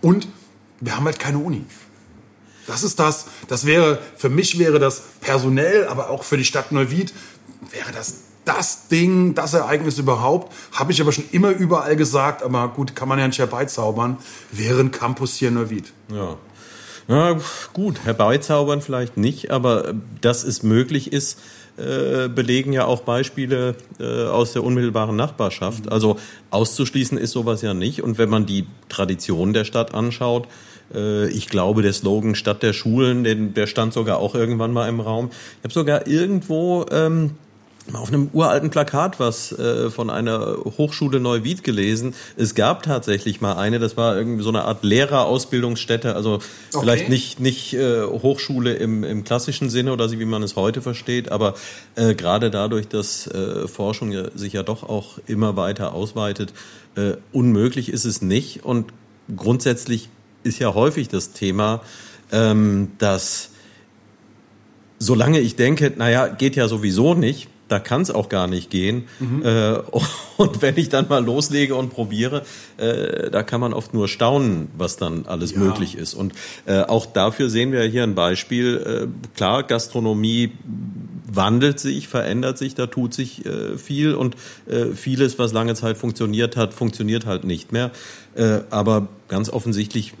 Und 0.00 0.26
wir 0.80 0.96
haben 0.96 1.04
halt 1.04 1.20
keine 1.20 1.38
Uni. 1.38 1.64
Das 2.68 2.84
ist 2.84 3.00
das. 3.00 3.26
Das 3.48 3.64
wäre, 3.64 3.98
für 4.16 4.28
mich 4.28 4.58
wäre 4.58 4.78
das 4.78 5.02
personell, 5.20 5.88
aber 5.88 6.10
auch 6.10 6.22
für 6.22 6.36
die 6.36 6.44
Stadt 6.44 6.70
Neuwied, 6.70 7.12
wäre 7.72 7.90
das 7.92 8.18
das 8.44 8.88
Ding, 8.88 9.34
das 9.34 9.52
Ereignis 9.52 9.98
überhaupt. 9.98 10.54
Habe 10.72 10.92
ich 10.92 11.02
aber 11.02 11.12
schon 11.12 11.24
immer 11.32 11.50
überall 11.50 11.96
gesagt, 11.96 12.42
aber 12.42 12.68
gut, 12.68 12.96
kann 12.96 13.06
man 13.08 13.18
ja 13.18 13.26
nicht 13.26 13.38
herbeizaubern, 13.38 14.16
wäre 14.52 14.80
ein 14.80 14.90
Campus 14.90 15.34
hier 15.34 15.48
in 15.48 15.54
Neuwied. 15.54 15.92
Ja. 16.10 16.36
Na 17.08 17.38
gut, 17.72 18.04
herbeizaubern 18.04 18.80
vielleicht 18.80 19.16
nicht, 19.16 19.50
aber 19.50 19.94
dass 20.20 20.44
es 20.44 20.62
möglich 20.62 21.12
ist, 21.12 21.38
äh, 21.78 22.28
belegen 22.28 22.72
ja 22.72 22.86
auch 22.86 23.00
Beispiele 23.00 23.76
äh, 24.00 24.24
aus 24.24 24.52
der 24.52 24.64
unmittelbaren 24.64 25.16
Nachbarschaft. 25.16 25.86
Mhm. 25.86 25.92
Also 25.92 26.18
auszuschließen 26.50 27.16
ist 27.16 27.32
sowas 27.32 27.62
ja 27.62 27.72
nicht. 27.72 28.02
Und 28.02 28.18
wenn 28.18 28.28
man 28.28 28.46
die 28.46 28.66
Tradition 28.88 29.52
der 29.52 29.64
Stadt 29.64 29.94
anschaut, 29.94 30.48
äh, 30.94 31.28
ich 31.28 31.48
glaube, 31.48 31.82
der 31.82 31.92
Slogan 31.92 32.34
Stadt 32.34 32.62
der 32.62 32.72
Schulen, 32.72 33.24
den, 33.24 33.54
der 33.54 33.66
stand 33.66 33.92
sogar 33.92 34.18
auch 34.18 34.34
irgendwann 34.34 34.72
mal 34.72 34.88
im 34.88 35.00
Raum. 35.00 35.30
Ich 35.58 35.64
habe 35.64 35.74
sogar 35.74 36.06
irgendwo 36.06 36.86
ähm, 36.90 37.32
auf 37.94 38.08
einem 38.08 38.28
uralten 38.32 38.70
Plakat 38.70 39.18
was 39.18 39.52
äh, 39.52 39.90
von 39.90 40.10
einer 40.10 40.56
Hochschule 40.64 41.20
Neuwied 41.20 41.64
gelesen. 41.64 42.14
Es 42.36 42.54
gab 42.54 42.82
tatsächlich 42.82 43.40
mal 43.40 43.54
eine, 43.54 43.78
das 43.78 43.96
war 43.96 44.16
irgendwie 44.16 44.42
so 44.42 44.50
eine 44.50 44.64
Art 44.64 44.84
Lehrerausbildungsstätte, 44.84 46.14
also 46.14 46.34
okay. 46.34 46.78
vielleicht 46.80 47.08
nicht 47.08 47.40
nicht 47.40 47.74
äh, 47.74 48.02
Hochschule 48.02 48.74
im, 48.74 49.04
im 49.04 49.24
klassischen 49.24 49.70
Sinne 49.70 49.92
oder 49.92 50.10
wie 50.10 50.24
man 50.24 50.42
es 50.42 50.56
heute 50.56 50.82
versteht, 50.82 51.30
aber 51.32 51.54
äh, 51.94 52.14
gerade 52.14 52.50
dadurch, 52.50 52.88
dass 52.88 53.26
äh, 53.26 53.66
Forschung 53.68 54.12
ja, 54.12 54.30
sich 54.34 54.52
ja 54.52 54.62
doch 54.62 54.82
auch 54.82 55.18
immer 55.26 55.56
weiter 55.56 55.94
ausweitet, 55.94 56.52
äh, 56.96 57.14
unmöglich 57.32 57.90
ist 57.90 58.04
es 58.04 58.22
nicht 58.22 58.64
und 58.64 58.92
grundsätzlich 59.34 60.08
ist 60.48 60.58
ja 60.58 60.74
häufig 60.74 61.08
das 61.08 61.32
Thema, 61.32 61.82
ähm, 62.32 62.92
dass 62.98 63.50
solange 64.98 65.38
ich 65.40 65.56
denke, 65.56 65.92
naja, 65.96 66.26
geht 66.26 66.56
ja 66.56 66.66
sowieso 66.66 67.14
nicht, 67.14 67.48
da 67.68 67.78
kann 67.78 68.00
es 68.00 68.10
auch 68.10 68.28
gar 68.28 68.46
nicht 68.46 68.70
gehen. 68.70 69.04
Mhm. 69.20 69.42
Äh, 69.44 69.74
und 70.36 70.62
wenn 70.62 70.76
ich 70.76 70.88
dann 70.88 71.06
mal 71.08 71.24
loslege 71.24 71.74
und 71.74 71.90
probiere, 71.90 72.42
äh, 72.78 73.30
da 73.30 73.42
kann 73.42 73.60
man 73.60 73.72
oft 73.72 73.94
nur 73.94 74.08
staunen, 74.08 74.68
was 74.76 74.96
dann 74.96 75.26
alles 75.26 75.52
ja. 75.52 75.58
möglich 75.58 75.94
ist. 75.94 76.14
Und 76.14 76.32
äh, 76.66 76.80
auch 76.80 77.06
dafür 77.06 77.50
sehen 77.50 77.72
wir 77.72 77.82
hier 77.82 78.02
ein 78.02 78.14
Beispiel. 78.14 79.08
Äh, 79.12 79.36
klar, 79.36 79.62
Gastronomie 79.62 80.52
wandelt 81.30 81.78
sich, 81.78 82.08
verändert 82.08 82.56
sich, 82.56 82.74
da 82.74 82.86
tut 82.86 83.12
sich 83.12 83.44
äh, 83.44 83.76
viel 83.76 84.14
und 84.14 84.34
äh, 84.66 84.86
vieles, 84.94 85.38
was 85.38 85.52
lange 85.52 85.74
Zeit 85.74 85.98
funktioniert 85.98 86.56
hat, 86.56 86.72
funktioniert 86.72 87.26
halt 87.26 87.44
nicht 87.44 87.72
mehr. 87.72 87.90
Aber 88.70 89.08
ganz 89.26 89.50
offensichtlich 89.50 90.12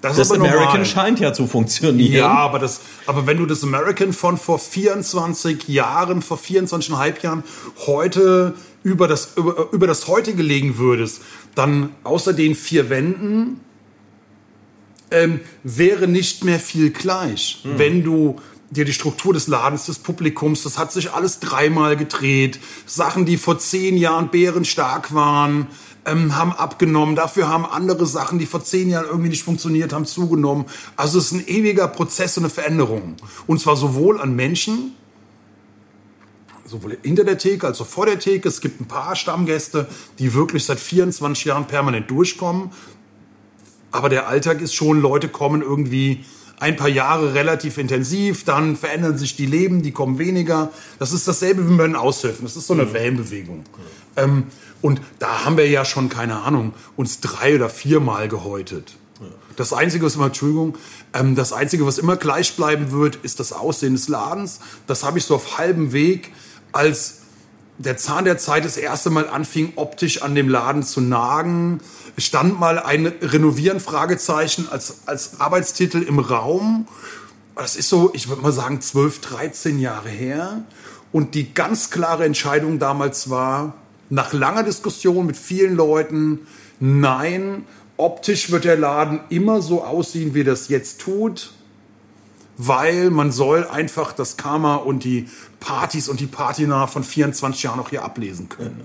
das, 0.00 0.16
das 0.16 0.30
American 0.30 0.64
normal. 0.64 0.84
scheint 0.84 1.20
ja 1.20 1.32
zu 1.32 1.46
funktionieren. 1.46 2.12
Ja, 2.12 2.30
aber, 2.30 2.58
das, 2.58 2.80
aber 3.06 3.26
wenn 3.26 3.38
du 3.38 3.46
das 3.46 3.64
American 3.64 4.12
von 4.12 4.36
vor 4.38 4.58
24 4.58 5.68
Jahren, 5.68 6.22
vor 6.22 6.38
24,5 6.38 7.22
Jahren 7.22 7.42
heute 7.86 8.54
über 8.82 9.08
das, 9.08 9.32
über, 9.36 9.68
über 9.72 9.86
das 9.86 10.06
heutige 10.06 10.42
legen 10.42 10.78
würdest, 10.78 11.22
dann 11.54 11.90
außer 12.04 12.32
den 12.32 12.54
vier 12.54 12.90
Wänden 12.90 13.60
ähm, 15.10 15.40
wäre 15.64 16.06
nicht 16.06 16.44
mehr 16.44 16.60
viel 16.60 16.90
gleich. 16.90 17.60
Hm. 17.62 17.78
Wenn 17.78 18.04
du 18.04 18.36
dir 18.70 18.84
die 18.84 18.92
Struktur 18.92 19.32
des 19.32 19.48
Ladens, 19.48 19.86
des 19.86 19.98
Publikums, 19.98 20.62
das 20.62 20.78
hat 20.78 20.92
sich 20.92 21.12
alles 21.12 21.40
dreimal 21.40 21.96
gedreht. 21.96 22.60
Sachen, 22.86 23.24
die 23.24 23.38
vor 23.38 23.58
zehn 23.58 23.96
Jahren 23.96 24.28
bärenstark 24.28 25.14
waren, 25.14 25.68
ähm, 26.08 26.36
haben 26.36 26.52
abgenommen. 26.52 27.16
Dafür 27.16 27.48
haben 27.48 27.66
andere 27.66 28.06
Sachen, 28.06 28.38
die 28.38 28.46
vor 28.46 28.64
zehn 28.64 28.90
Jahren 28.90 29.06
irgendwie 29.06 29.28
nicht 29.28 29.42
funktioniert 29.42 29.92
haben, 29.92 30.06
zugenommen. 30.06 30.64
Also 30.96 31.18
es 31.18 31.26
ist 31.26 31.32
ein 31.32 31.46
ewiger 31.46 31.88
Prozess 31.88 32.36
und 32.36 32.44
eine 32.44 32.50
Veränderung. 32.50 33.16
Und 33.46 33.60
zwar 33.60 33.76
sowohl 33.76 34.20
an 34.20 34.34
Menschen, 34.34 34.94
sowohl 36.64 36.98
hinter 37.02 37.24
der 37.24 37.38
Theke 37.38 37.66
als 37.66 37.80
auch 37.80 37.86
vor 37.86 38.06
der 38.06 38.18
Theke. 38.18 38.48
Es 38.48 38.60
gibt 38.60 38.80
ein 38.80 38.88
paar 38.88 39.16
Stammgäste, 39.16 39.86
die 40.18 40.34
wirklich 40.34 40.64
seit 40.64 40.80
24 40.80 41.44
Jahren 41.44 41.66
permanent 41.66 42.10
durchkommen. 42.10 42.70
Aber 43.90 44.08
der 44.08 44.28
Alltag 44.28 44.60
ist 44.60 44.74
schon, 44.74 45.00
Leute 45.00 45.28
kommen 45.28 45.62
irgendwie 45.62 46.24
ein 46.60 46.76
paar 46.76 46.88
Jahre 46.88 47.34
relativ 47.34 47.78
intensiv, 47.78 48.44
dann 48.44 48.76
verändern 48.76 49.16
sich 49.16 49.36
die 49.36 49.46
Leben, 49.46 49.82
die 49.82 49.92
kommen 49.92 50.18
weniger. 50.18 50.70
Das 50.98 51.12
ist 51.12 51.28
dasselbe 51.28 51.68
wie 51.70 51.76
bei 51.76 51.86
den 51.86 51.94
Aushilfen. 51.94 52.44
Das 52.44 52.56
ist 52.56 52.66
so 52.66 52.74
eine 52.74 52.84
mhm. 52.84 52.92
Wellenbewegung. 52.92 53.64
Ähm, 54.16 54.44
und 54.80 55.00
da 55.18 55.44
haben 55.44 55.56
wir 55.56 55.68
ja 55.68 55.84
schon, 55.84 56.08
keine 56.08 56.42
Ahnung, 56.42 56.72
uns 56.96 57.20
drei 57.20 57.54
oder 57.54 57.68
viermal 57.68 58.28
gehäutet. 58.28 58.96
Das 59.56 59.72
Einzige, 59.72 60.06
was 60.06 60.14
immer, 60.14 60.26
Entschuldigung, 60.26 60.78
ähm, 61.12 61.34
das 61.34 61.52
Einzige, 61.52 61.84
was 61.84 61.98
immer 61.98 62.16
gleich 62.16 62.54
bleiben 62.54 62.92
wird, 62.92 63.16
ist 63.16 63.40
das 63.40 63.52
Aussehen 63.52 63.94
des 63.94 64.06
Ladens. 64.06 64.60
Das 64.86 65.02
habe 65.02 65.18
ich 65.18 65.24
so 65.24 65.34
auf 65.34 65.58
halbem 65.58 65.92
Weg, 65.92 66.32
als 66.70 67.22
der 67.78 67.96
Zahn 67.96 68.24
der 68.24 68.38
Zeit 68.38 68.64
das 68.64 68.76
erste 68.76 69.10
Mal 69.10 69.28
anfing, 69.28 69.72
optisch 69.74 70.22
an 70.22 70.36
dem 70.36 70.48
Laden 70.48 70.84
zu 70.84 71.00
nagen. 71.00 71.80
Stand 72.16 72.60
mal 72.60 72.78
ein 72.78 73.06
Renovieren, 73.06 73.80
Fragezeichen, 73.80 74.68
als, 74.68 74.98
als 75.06 75.40
Arbeitstitel 75.40 76.02
im 76.02 76.20
Raum. 76.20 76.86
Das 77.56 77.74
ist 77.74 77.88
so, 77.88 78.12
ich 78.14 78.28
würde 78.28 78.42
mal 78.42 78.52
sagen, 78.52 78.80
12, 78.80 79.20
13 79.20 79.80
Jahre 79.80 80.08
her. 80.08 80.62
Und 81.10 81.34
die 81.34 81.52
ganz 81.52 81.90
klare 81.90 82.24
Entscheidung 82.24 82.78
damals 82.78 83.28
war, 83.28 83.74
nach 84.10 84.32
langer 84.32 84.62
Diskussion 84.62 85.26
mit 85.26 85.36
vielen 85.36 85.76
Leuten, 85.76 86.40
nein, 86.80 87.66
optisch 87.96 88.50
wird 88.50 88.64
der 88.64 88.76
Laden 88.76 89.20
immer 89.28 89.60
so 89.60 89.84
aussehen, 89.84 90.34
wie 90.34 90.44
das 90.44 90.68
jetzt 90.68 91.00
tut, 91.00 91.52
weil 92.56 93.10
man 93.10 93.30
soll 93.32 93.66
einfach 93.66 94.12
das 94.12 94.36
Karma 94.36 94.76
und 94.76 95.04
die 95.04 95.28
Partys 95.60 96.08
und 96.08 96.20
die 96.20 96.26
Patina 96.26 96.86
von 96.86 97.04
24 97.04 97.62
Jahren 97.62 97.80
auch 97.80 97.90
hier 97.90 98.04
ablesen 98.04 98.48
können. 98.48 98.80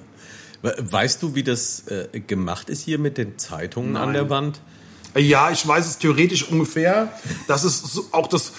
Weißt 0.62 1.22
du, 1.22 1.36
wie 1.36 1.44
das 1.44 1.88
äh, 1.88 2.20
gemacht 2.22 2.70
ist 2.70 2.82
hier 2.82 2.98
mit 2.98 3.18
den 3.18 3.38
Zeitungen 3.38 3.94
Nein. 3.94 4.04
an 4.04 4.14
der 4.14 4.30
Wand? 4.30 4.62
Ja, 5.16 5.52
ich 5.52 5.68
weiß 5.68 5.86
es 5.86 5.98
theoretisch 6.00 6.50
ungefähr. 6.50 7.12
Das 7.48 7.64
ist 7.64 8.14
auch 8.14 8.28
das 8.28 8.54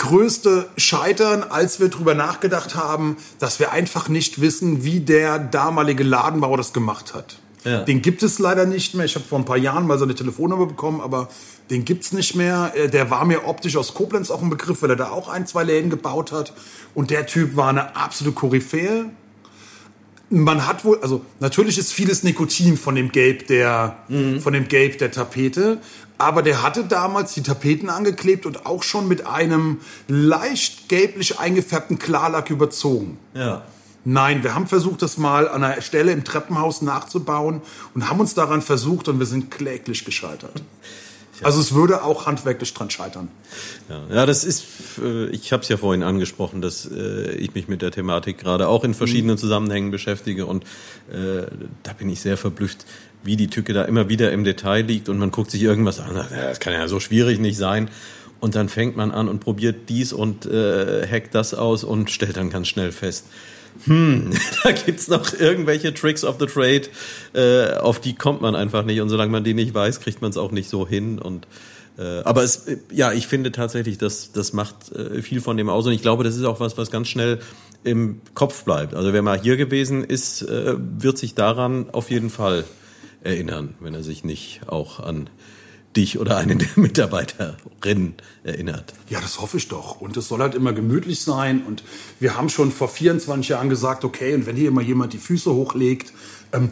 größte 0.00 0.66
Scheitern, 0.76 1.44
als 1.44 1.78
wir 1.78 1.88
darüber 1.88 2.14
nachgedacht 2.14 2.74
haben, 2.74 3.16
dass 3.38 3.60
wir 3.60 3.70
einfach 3.70 4.08
nicht 4.08 4.40
wissen, 4.40 4.82
wie 4.82 5.00
der 5.00 5.38
damalige 5.38 6.02
Ladenbauer 6.02 6.56
das 6.56 6.72
gemacht 6.72 7.14
hat. 7.14 7.36
Ja. 7.64 7.82
Den 7.82 8.00
gibt 8.00 8.22
es 8.22 8.38
leider 8.38 8.64
nicht 8.64 8.94
mehr. 8.94 9.04
Ich 9.04 9.14
habe 9.14 9.24
vor 9.24 9.38
ein 9.38 9.44
paar 9.44 9.58
Jahren 9.58 9.86
mal 9.86 9.98
seine 9.98 10.14
Telefonnummer 10.14 10.64
bekommen, 10.64 11.02
aber 11.02 11.28
den 11.68 11.84
gibt 11.84 12.04
es 12.04 12.12
nicht 12.12 12.34
mehr. 12.34 12.72
Äh, 12.74 12.88
der 12.88 13.10
war 13.10 13.26
mir 13.26 13.46
optisch 13.46 13.76
aus 13.76 13.92
Koblenz 13.92 14.30
auch 14.30 14.42
ein 14.42 14.48
Begriff, 14.48 14.80
weil 14.80 14.90
er 14.90 14.96
da 14.96 15.10
auch 15.10 15.28
ein, 15.28 15.46
zwei 15.46 15.64
Läden 15.64 15.90
gebaut 15.90 16.32
hat. 16.32 16.54
Und 16.94 17.10
der 17.10 17.26
Typ 17.26 17.56
war 17.56 17.68
eine 17.68 17.94
absolute 17.94 18.34
Koryphäe. 18.34 19.10
Man 20.30 20.66
hat 20.66 20.84
wohl, 20.84 20.98
also 21.02 21.22
natürlich 21.40 21.76
ist 21.76 21.92
vieles 21.92 22.22
Nikotin 22.22 22.78
von 22.78 22.94
dem 22.94 23.12
Gelb 23.12 23.48
der, 23.48 23.98
mhm. 24.08 24.40
von 24.40 24.54
dem 24.54 24.68
Gelb 24.68 24.96
der 24.98 25.10
Tapete, 25.10 25.78
aber 26.20 26.42
der 26.42 26.62
hatte 26.62 26.84
damals 26.84 27.34
die 27.34 27.42
Tapeten 27.42 27.88
angeklebt 27.88 28.46
und 28.46 28.66
auch 28.66 28.82
schon 28.82 29.08
mit 29.08 29.26
einem 29.26 29.80
leicht 30.08 30.88
gelblich 30.88 31.38
eingefärbten 31.38 31.98
Klarlack 31.98 32.50
überzogen. 32.50 33.18
Ja. 33.34 33.62
Nein, 34.04 34.42
wir 34.42 34.54
haben 34.54 34.66
versucht, 34.66 35.02
das 35.02 35.18
mal 35.18 35.48
an 35.48 35.62
einer 35.62 35.82
Stelle 35.82 36.12
im 36.12 36.24
Treppenhaus 36.24 36.80
nachzubauen 36.80 37.60
und 37.94 38.08
haben 38.08 38.20
uns 38.20 38.34
daran 38.34 38.62
versucht 38.62 39.08
und 39.08 39.18
wir 39.18 39.26
sind 39.26 39.50
kläglich 39.50 40.04
gescheitert. 40.04 40.62
Also 41.42 41.58
es 41.60 41.74
würde 41.74 42.04
auch 42.04 42.26
handwerklich 42.26 42.74
dran 42.74 42.90
scheitern. 42.90 43.28
Ja, 43.88 44.02
ja 44.14 44.26
das 44.26 44.44
ist, 44.44 44.64
äh, 45.02 45.28
ich 45.30 45.54
habe 45.54 45.62
es 45.62 45.70
ja 45.70 45.78
vorhin 45.78 46.02
angesprochen, 46.02 46.60
dass 46.60 46.84
äh, 46.84 47.32
ich 47.32 47.54
mich 47.54 47.66
mit 47.66 47.80
der 47.80 47.90
Thematik 47.90 48.36
gerade 48.36 48.68
auch 48.68 48.84
in 48.84 48.92
verschiedenen 48.92 49.36
mhm. 49.36 49.40
Zusammenhängen 49.40 49.90
beschäftige 49.90 50.44
und 50.44 50.64
äh, 51.10 51.46
da 51.82 51.94
bin 51.94 52.10
ich 52.10 52.20
sehr 52.20 52.36
verblüfft, 52.36 52.84
wie 53.22 53.36
die 53.36 53.48
Tücke 53.48 53.72
da 53.72 53.84
immer 53.84 54.08
wieder 54.08 54.32
im 54.32 54.44
Detail 54.44 54.82
liegt 54.82 55.08
und 55.08 55.18
man 55.18 55.30
guckt 55.30 55.50
sich 55.50 55.62
irgendwas 55.62 56.00
an, 56.00 56.14
das 56.30 56.60
kann 56.60 56.72
ja 56.72 56.88
so 56.88 57.00
schwierig 57.00 57.38
nicht 57.38 57.56
sein. 57.56 57.90
Und 58.40 58.54
dann 58.54 58.70
fängt 58.70 58.96
man 58.96 59.10
an 59.10 59.28
und 59.28 59.40
probiert 59.40 59.90
dies 59.90 60.14
und 60.14 60.46
äh, 60.46 61.06
hackt 61.06 61.34
das 61.34 61.52
aus 61.52 61.84
und 61.84 62.10
stellt 62.10 62.38
dann 62.38 62.48
ganz 62.48 62.68
schnell 62.68 62.90
fest, 62.90 63.26
hm, 63.84 64.30
da 64.62 64.72
gibt's 64.72 65.08
noch 65.08 65.38
irgendwelche 65.38 65.94
Tricks 65.94 66.24
of 66.24 66.36
the 66.40 66.46
Trade, 66.46 66.82
äh, 67.34 67.78
auf 67.78 68.00
die 68.00 68.14
kommt 68.14 68.40
man 68.40 68.56
einfach 68.56 68.84
nicht. 68.84 69.00
Und 69.00 69.08
solange 69.08 69.30
man 69.30 69.44
die 69.44 69.54
nicht 69.54 69.74
weiß, 69.74 70.00
kriegt 70.00 70.22
man 70.22 70.30
es 70.30 70.36
auch 70.36 70.52
nicht 70.52 70.68
so 70.68 70.86
hin. 70.88 71.18
Und 71.18 71.46
äh, 71.98 72.22
aber 72.24 72.42
es, 72.42 72.66
ja, 72.90 73.12
ich 73.12 73.26
finde 73.26 73.52
tatsächlich, 73.52 73.98
dass 73.98 74.32
das 74.32 74.52
macht 74.52 74.92
äh, 74.92 75.22
viel 75.22 75.40
von 75.40 75.56
dem 75.56 75.68
aus. 75.68 75.86
Und 75.86 75.92
ich 75.92 76.02
glaube, 76.02 76.24
das 76.24 76.36
ist 76.36 76.44
auch 76.44 76.60
was, 76.60 76.78
was 76.78 76.90
ganz 76.90 77.08
schnell 77.08 77.40
im 77.84 78.20
Kopf 78.34 78.64
bleibt. 78.64 78.94
Also 78.94 79.12
wer 79.12 79.22
mal 79.22 79.40
hier 79.40 79.56
gewesen 79.56 80.04
ist, 80.04 80.42
äh, 80.42 80.74
wird 80.76 81.18
sich 81.18 81.34
daran 81.34 81.90
auf 81.90 82.10
jeden 82.10 82.30
Fall 82.30 82.64
erinnern, 83.22 83.74
wenn 83.80 83.94
er 83.94 84.02
sich 84.02 84.24
nicht 84.24 84.62
auch 84.66 85.00
an 85.00 85.28
dich 85.96 86.18
oder 86.18 86.36
einen 86.36 86.58
der 86.58 86.68
Mitarbeiterinnen 86.76 88.14
erinnert. 88.44 88.94
Ja, 89.08 89.20
das 89.20 89.40
hoffe 89.40 89.56
ich 89.56 89.68
doch. 89.68 90.00
Und 90.00 90.16
es 90.16 90.28
soll 90.28 90.40
halt 90.40 90.54
immer 90.54 90.72
gemütlich 90.72 91.22
sein. 91.22 91.64
Und 91.66 91.82
wir 92.18 92.36
haben 92.36 92.48
schon 92.48 92.70
vor 92.70 92.88
24 92.88 93.48
Jahren 93.48 93.68
gesagt, 93.68 94.04
okay, 94.04 94.34
und 94.34 94.46
wenn 94.46 94.56
hier 94.56 94.68
immer 94.68 94.82
jemand 94.82 95.12
die 95.12 95.18
Füße 95.18 95.52
hochlegt, 95.52 96.12
ähm, 96.52 96.70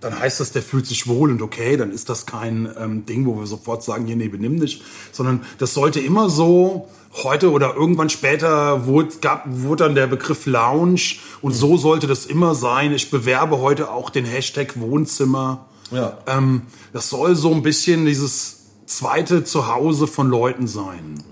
dann 0.00 0.18
heißt 0.18 0.40
das, 0.40 0.52
der 0.52 0.62
fühlt 0.62 0.86
sich 0.86 1.06
wohl 1.06 1.30
und 1.30 1.40
okay, 1.40 1.78
dann 1.78 1.90
ist 1.90 2.10
das 2.10 2.26
kein 2.26 2.68
ähm, 2.78 3.06
Ding, 3.06 3.24
wo 3.24 3.38
wir 3.38 3.46
sofort 3.46 3.82
sagen, 3.82 4.04
hier, 4.04 4.16
nee, 4.16 4.28
benimm 4.28 4.60
dich, 4.60 4.82
sondern 5.12 5.46
das 5.56 5.72
sollte 5.72 5.98
immer 5.98 6.28
so, 6.28 6.90
heute 7.22 7.50
oder 7.52 7.74
irgendwann 7.74 8.10
später 8.10 8.86
wurde, 8.86 9.16
gab, 9.22 9.44
wurde 9.46 9.84
dann 9.84 9.94
der 9.94 10.06
Begriff 10.06 10.44
Lounge 10.46 11.16
und 11.40 11.52
so 11.52 11.76
sollte 11.76 12.06
das 12.06 12.26
immer 12.26 12.54
sein. 12.54 12.92
Ich 12.92 13.10
bewerbe 13.10 13.60
heute 13.60 13.90
auch 13.90 14.10
den 14.10 14.24
Hashtag 14.24 14.78
Wohnzimmer. 14.78 15.66
Ja. 15.90 16.18
Ähm, 16.26 16.62
das 16.92 17.10
soll 17.10 17.34
so 17.36 17.52
ein 17.52 17.62
bisschen 17.62 18.06
dieses 18.06 18.66
zweite 18.86 19.44
Zuhause 19.44 20.06
von 20.06 20.28
Leuten 20.28 20.66
sein. 20.66 21.22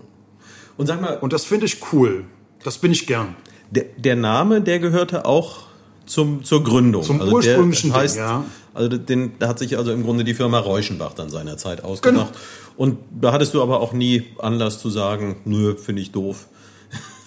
Und 0.77 0.87
sag 0.87 1.01
mal. 1.01 1.19
Und 1.19 1.33
das 1.33 1.45
finde 1.45 1.67
ich 1.67 1.79
cool. 1.93 2.25
Das 2.65 2.79
bin 2.79 2.93
ich 2.93 3.07
gern. 3.07 3.37
Der, 3.71 3.85
der 3.97 4.17
Name, 4.17 4.61
der 4.61 4.79
gehörte 4.79 5.25
auch 5.25 5.61
zum, 6.07 6.45
zur 6.45 6.63
Gründung. 6.65 7.03
Zum 7.03 7.21
also 7.21 7.35
ursprünglichen 7.35 7.91
der 7.91 8.01
heißt, 8.01 8.17
Ding, 8.17 8.25
ja. 8.25 8.45
Also 8.75 8.97
den, 8.97 9.33
da 9.39 9.49
hat 9.49 9.59
sich 9.59 9.77
also 9.77 9.93
im 9.93 10.03
Grunde 10.03 10.25
die 10.25 10.35
Firma 10.35 10.59
Reuschenbach 10.59 11.15
dann 11.15 11.29
seinerzeit 11.31 11.85
ausgedacht. 11.85 12.33
Genau. 12.33 12.41
Und 12.77 12.99
da 13.21 13.33
hattest 13.33 13.55
du 13.55 13.63
aber 13.63 13.81
auch 13.81 13.93
nie 13.93 14.25
Anlass 14.39 14.79
zu 14.79 14.89
sagen, 14.91 15.37
nö, 15.45 15.77
finde 15.77 16.03
ich 16.03 16.13
doof. 16.13 16.49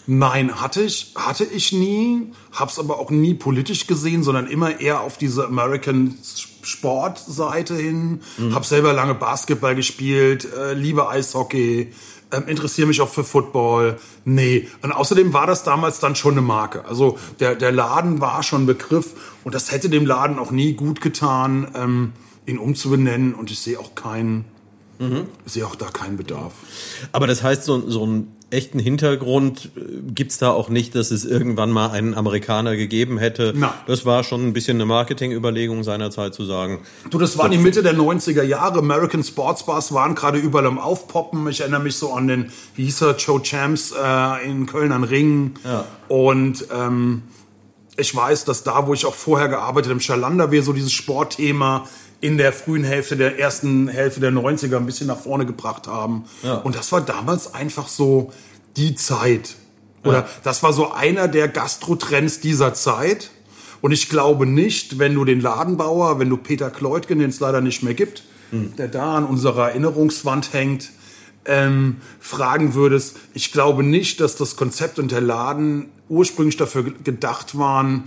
Nein, 0.08 0.62
hatte 0.62 0.84
ich, 0.84 1.14
hatte 1.16 1.46
ich 1.46 1.72
nie, 1.72 2.32
hab's 2.52 2.78
aber 2.78 3.00
auch 3.00 3.10
nie 3.10 3.34
politisch 3.34 3.88
gesehen, 3.88 4.24
sondern 4.24 4.48
immer 4.48 4.80
eher 4.80 5.02
auf 5.02 5.18
diese 5.18 5.48
American 5.48 6.18
Sportseite 6.62 7.76
hin. 7.76 8.22
Mhm. 8.38 8.54
Hab 8.54 8.66
selber 8.66 8.94
lange 8.94 9.16
Basketball 9.16 9.76
gespielt, 9.76 10.48
äh, 10.54 10.74
liebe 10.74 11.10
Eishockey, 11.10 11.92
äh, 12.32 12.42
interessiere 12.48 12.88
mich 12.88 13.02
auch 13.02 13.10
für 13.10 13.24
Football. 13.24 13.98
Nee, 14.26 14.68
und 14.82 14.92
außerdem 14.92 15.34
war 15.34 15.48
das 15.48 15.64
damals 15.64 16.00
dann 16.00 16.16
schon 16.16 16.34
eine 16.34 16.42
Marke. 16.42 16.86
Also 16.86 17.18
der, 17.40 17.56
der 17.56 17.72
Laden 17.72 18.22
war 18.22 18.44
schon 18.44 18.64
ein 18.64 18.68
Begriff 18.68 19.14
und 19.44 19.56
das 19.56 19.72
hätte 19.72 19.90
dem 19.90 20.06
Laden 20.06 20.40
auch 20.40 20.52
nie 20.52 20.74
gut 20.74 21.02
getan, 21.02 21.68
ähm, 21.76 22.14
ihn 22.46 22.58
umzubenennen 22.58 23.34
und 23.34 23.52
ich 23.52 23.60
sehe 23.60 23.80
auch 23.80 23.96
keinen, 23.96 24.46
mhm. 25.00 25.28
sehe 25.46 25.66
auch 25.66 25.76
da 25.76 25.86
keinen 25.86 26.18
Bedarf. 26.18 26.54
Aber 27.12 27.28
das 27.28 27.44
heißt, 27.44 27.64
so, 27.64 27.90
so 27.90 28.06
ein 28.06 28.28
echten 28.52 28.80
Hintergrund 28.80 29.72
äh, 29.76 29.80
gibt's 30.14 30.38
da 30.38 30.52
auch 30.52 30.70
nicht, 30.70 30.96
dass 30.96 31.12
es 31.12 31.26
irgendwann 31.26 31.72
mal 31.72 31.90
einen 31.92 32.14
Amerikaner 32.14 32.76
gegeben 32.76 33.18
hätte. 33.18 33.54
Nein. 33.56 33.72
Das 33.88 34.06
war 34.06 34.24
schon 34.24 34.46
ein 34.46 34.54
bisschen 34.54 34.78
eine 34.78 34.86
Marketingüberlegung 34.86 35.84
seinerzeit 35.84 36.34
zu 36.34 36.46
sagen. 36.46 36.80
Du, 37.10 37.18
das 37.18 37.38
war 37.38 37.50
die 37.50 37.58
Mitte 37.58 37.84
der 37.84 37.96
90er 37.96 38.44
Jahre. 38.44 38.80
American 38.80 39.24
Sports 39.24 39.66
Bars 39.66 39.94
waren 39.94 40.16
gerade 40.16 40.38
überall 40.38 40.68
am 40.68 40.80
Aufpoppen. 40.80 41.48
Ich 41.50 41.62
erinnere 41.62 41.82
mich 41.82 41.98
so 41.98 42.14
an 42.14 42.28
den, 42.28 42.52
wie 42.76 42.86
hieß 42.86 43.02
er, 43.02 43.16
Joe 43.18 43.42
Champs 43.42 43.92
äh, 43.92 44.50
in 44.50 44.66
Köln 44.66 44.92
an 44.92 45.04
Ringen. 45.04 45.56
Ja. 45.64 45.86
Und 46.08 46.68
ähm, 46.74 47.24
ich 47.98 48.16
weiß, 48.16 48.46
dass 48.46 48.64
da, 48.64 48.88
wo 48.88 48.94
ich 48.94 49.06
auch 49.06 49.16
vorher 49.16 49.48
gearbeitet 49.48 49.90
habe, 49.90 49.94
im 49.94 50.00
Schalander, 50.02 50.52
wir 50.52 50.64
so 50.64 50.74
dieses 50.74 50.92
Sportthema 50.92 51.88
in 52.22 52.38
der 52.38 52.54
frühen 52.54 52.84
Hälfte 52.84 53.18
der 53.18 53.40
ersten 53.40 53.88
Hälfte 53.88 54.20
der 54.20 54.32
90er 54.32 54.78
ein 54.78 54.86
bisschen 54.86 55.08
nach 55.08 55.20
vorne 55.20 55.46
gebracht 55.46 55.88
haben. 55.88 56.26
Ja. 56.44 56.56
Und 56.56 56.76
das 56.76 56.92
war 56.92 57.02
damals 57.02 57.54
einfach 57.54 57.88
so 57.88 58.32
die 58.78 58.96
Zeit. 58.96 59.56
Oder 60.04 60.20
ja. 60.20 60.30
das 60.44 60.64
war 60.64 60.74
so 60.74 60.92
einer 60.92 61.28
der 61.28 61.48
Gastrotrends 61.48 62.40
dieser 62.40 62.74
Zeit. 62.74 63.32
Und 63.82 63.92
ich 63.92 64.10
glaube 64.10 64.46
nicht, 64.46 64.98
wenn 65.00 65.14
du 65.14 65.26
den 65.26 65.42
Ladenbauer, 65.42 66.20
wenn 66.20 66.30
du 66.30 66.38
Peter 66.38 66.70
Kleutgen, 66.70 67.20
den 67.20 67.30
es 67.30 67.40
leider 67.40 67.62
nicht 67.62 67.84
mehr 67.84 67.94
gibt, 67.94 68.24
mhm. 68.52 68.76
der 68.76 68.88
da 68.88 69.16
an 69.16 69.26
unserer 69.26 69.70
Erinnerungswand 69.70 70.54
hängt, 70.54 70.92
ähm, 71.46 71.98
fragen 72.20 72.74
würdest, 72.74 73.18
ich 73.34 73.52
glaube 73.52 73.84
nicht, 73.84 74.20
dass 74.20 74.36
das 74.36 74.56
Konzept 74.56 74.98
und 74.98 75.12
der 75.12 75.22
Laden 75.22 75.90
ursprünglich 76.10 76.58
dafür 76.58 76.84
gedacht 77.04 77.58
waren, 77.58 78.06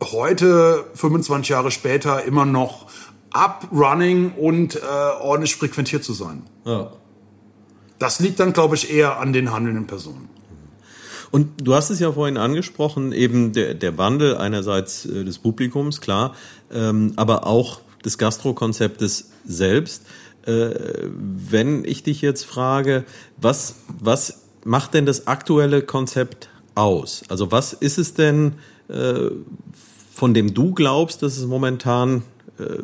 heute, 0.00 0.84
25 0.94 1.48
Jahre 1.48 1.70
später, 1.70 2.24
immer 2.24 2.44
noch 2.44 2.86
up, 3.32 3.68
running 3.72 4.32
und 4.32 4.76
äh, 4.76 4.80
ordentlich 5.20 5.56
frequentiert 5.56 6.04
zu 6.04 6.12
sein. 6.12 6.42
Ja. 6.64 6.92
Das 7.98 8.20
liegt 8.20 8.40
dann, 8.40 8.52
glaube 8.52 8.74
ich, 8.74 8.92
eher 8.92 9.18
an 9.18 9.32
den 9.32 9.52
handelnden 9.52 9.86
Personen. 9.86 10.28
Und 11.30 11.66
du 11.66 11.74
hast 11.74 11.90
es 11.90 11.98
ja 11.98 12.12
vorhin 12.12 12.36
angesprochen, 12.36 13.12
eben 13.12 13.52
der, 13.52 13.74
der 13.74 13.96
Wandel 13.96 14.36
einerseits 14.36 15.06
äh, 15.06 15.24
des 15.24 15.38
Publikums, 15.38 16.00
klar, 16.00 16.34
ähm, 16.70 17.14
aber 17.16 17.46
auch 17.46 17.80
des 18.04 18.18
Gastrokonzeptes 18.18 19.30
selbst. 19.44 20.02
Äh, 20.44 20.70
wenn 21.08 21.84
ich 21.84 22.02
dich 22.02 22.20
jetzt 22.20 22.44
frage, 22.44 23.04
was, 23.38 23.76
was 23.98 24.42
macht 24.64 24.94
denn 24.94 25.06
das 25.06 25.26
aktuelle 25.26 25.82
Konzept 25.82 26.50
aus? 26.74 27.22
Also 27.28 27.50
was 27.50 27.72
ist 27.72 27.98
es 27.98 28.14
denn, 28.14 28.54
äh, 28.88 29.30
von 30.12 30.34
dem 30.34 30.52
du 30.52 30.74
glaubst, 30.74 31.22
dass 31.22 31.38
es 31.38 31.46
momentan 31.46 32.24
äh, 32.58 32.82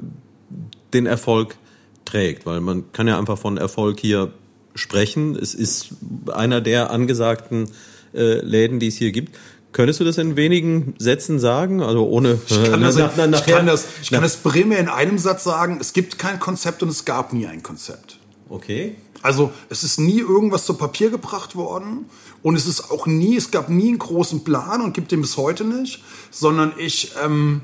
den 0.93 1.07
Erfolg 1.07 1.57
trägt? 2.05 2.47
Weil 2.47 2.61
man 2.61 2.93
kann 2.93 3.09
ja 3.09 3.19
einfach 3.19 3.39
von 3.39 3.57
Erfolg 3.57 4.01
hier 4.01 4.33
sprechen. 4.75 5.37
Es 5.37 5.55
ist 5.55 5.91
einer 6.33 6.61
der 6.61 6.91
angesagten 6.91 7.71
äh, 8.15 8.41
Läden, 8.41 8.81
die 8.81 8.89
es 8.89 8.97
hier 8.97 9.13
gibt. 9.13 9.37
Könntest 9.73 10.01
du 10.01 10.05
das 10.05 10.17
in 10.19 10.37
wenigen 10.37 10.95
Sätzen 10.99 11.39
sagen? 11.39 11.83
Also 11.83 12.07
ohne. 12.09 12.39
Ich 12.47 12.71
kann, 12.71 12.81
das, 12.81 12.97
na, 12.97 13.13
na, 13.17 13.39
ich 13.39 13.47
kann 13.47 13.67
das, 13.67 13.87
ich 14.03 14.11
kann 14.11 14.23
das 14.23 14.37
primär 14.37 14.79
in 14.79 14.89
einem 14.89 15.19
Satz 15.19 15.45
sagen. 15.45 15.79
Es 15.81 15.93
gibt 15.93 16.19
kein 16.19 16.41
Konzept 16.41 16.83
und 16.83 16.89
es 16.89 17.05
gab 17.05 17.33
nie 17.33 17.47
ein 17.47 17.63
Konzept. 17.63 18.19
Okay. 18.49 18.97
Also 19.21 19.53
es 19.69 19.83
ist 19.83 19.99
nie 19.99 20.21
irgendwas 20.21 20.65
zu 20.65 20.75
Papier 20.75 21.11
gebracht 21.11 21.57
worden 21.57 22.07
und 22.43 22.57
es 22.57 22.67
ist 22.67 22.91
auch 22.91 23.07
nie, 23.07 23.37
es 23.37 23.51
gab 23.51 23.69
nie 23.69 23.89
einen 23.89 23.99
großen 23.99 24.45
Plan 24.45 24.81
und 24.81 24.95
gibt 24.95 25.11
den 25.11 25.21
bis 25.21 25.37
heute 25.37 25.65
nicht, 25.65 26.03
sondern 26.31 26.73
ich 26.79 27.13
ähm, 27.23 27.63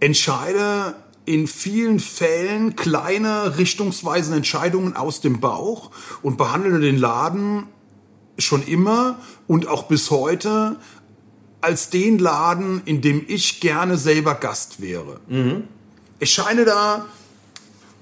entscheide 0.00 0.94
in 1.30 1.46
vielen 1.46 2.00
Fällen 2.00 2.74
kleine 2.74 3.56
richtungsweisende 3.56 4.38
Entscheidungen 4.38 4.96
aus 4.96 5.20
dem 5.20 5.38
Bauch 5.38 5.92
und 6.22 6.36
behandle 6.36 6.80
den 6.80 6.98
Laden 6.98 7.68
schon 8.36 8.66
immer 8.66 9.20
und 9.46 9.68
auch 9.68 9.84
bis 9.84 10.10
heute 10.10 10.74
als 11.60 11.88
den 11.88 12.18
Laden, 12.18 12.82
in 12.84 13.00
dem 13.00 13.24
ich 13.28 13.60
gerne 13.60 13.96
selber 13.96 14.34
Gast 14.34 14.80
wäre. 14.80 15.20
Mhm. 15.28 15.68
Ich 16.18 16.32
scheine 16.32 16.64
da 16.64 17.06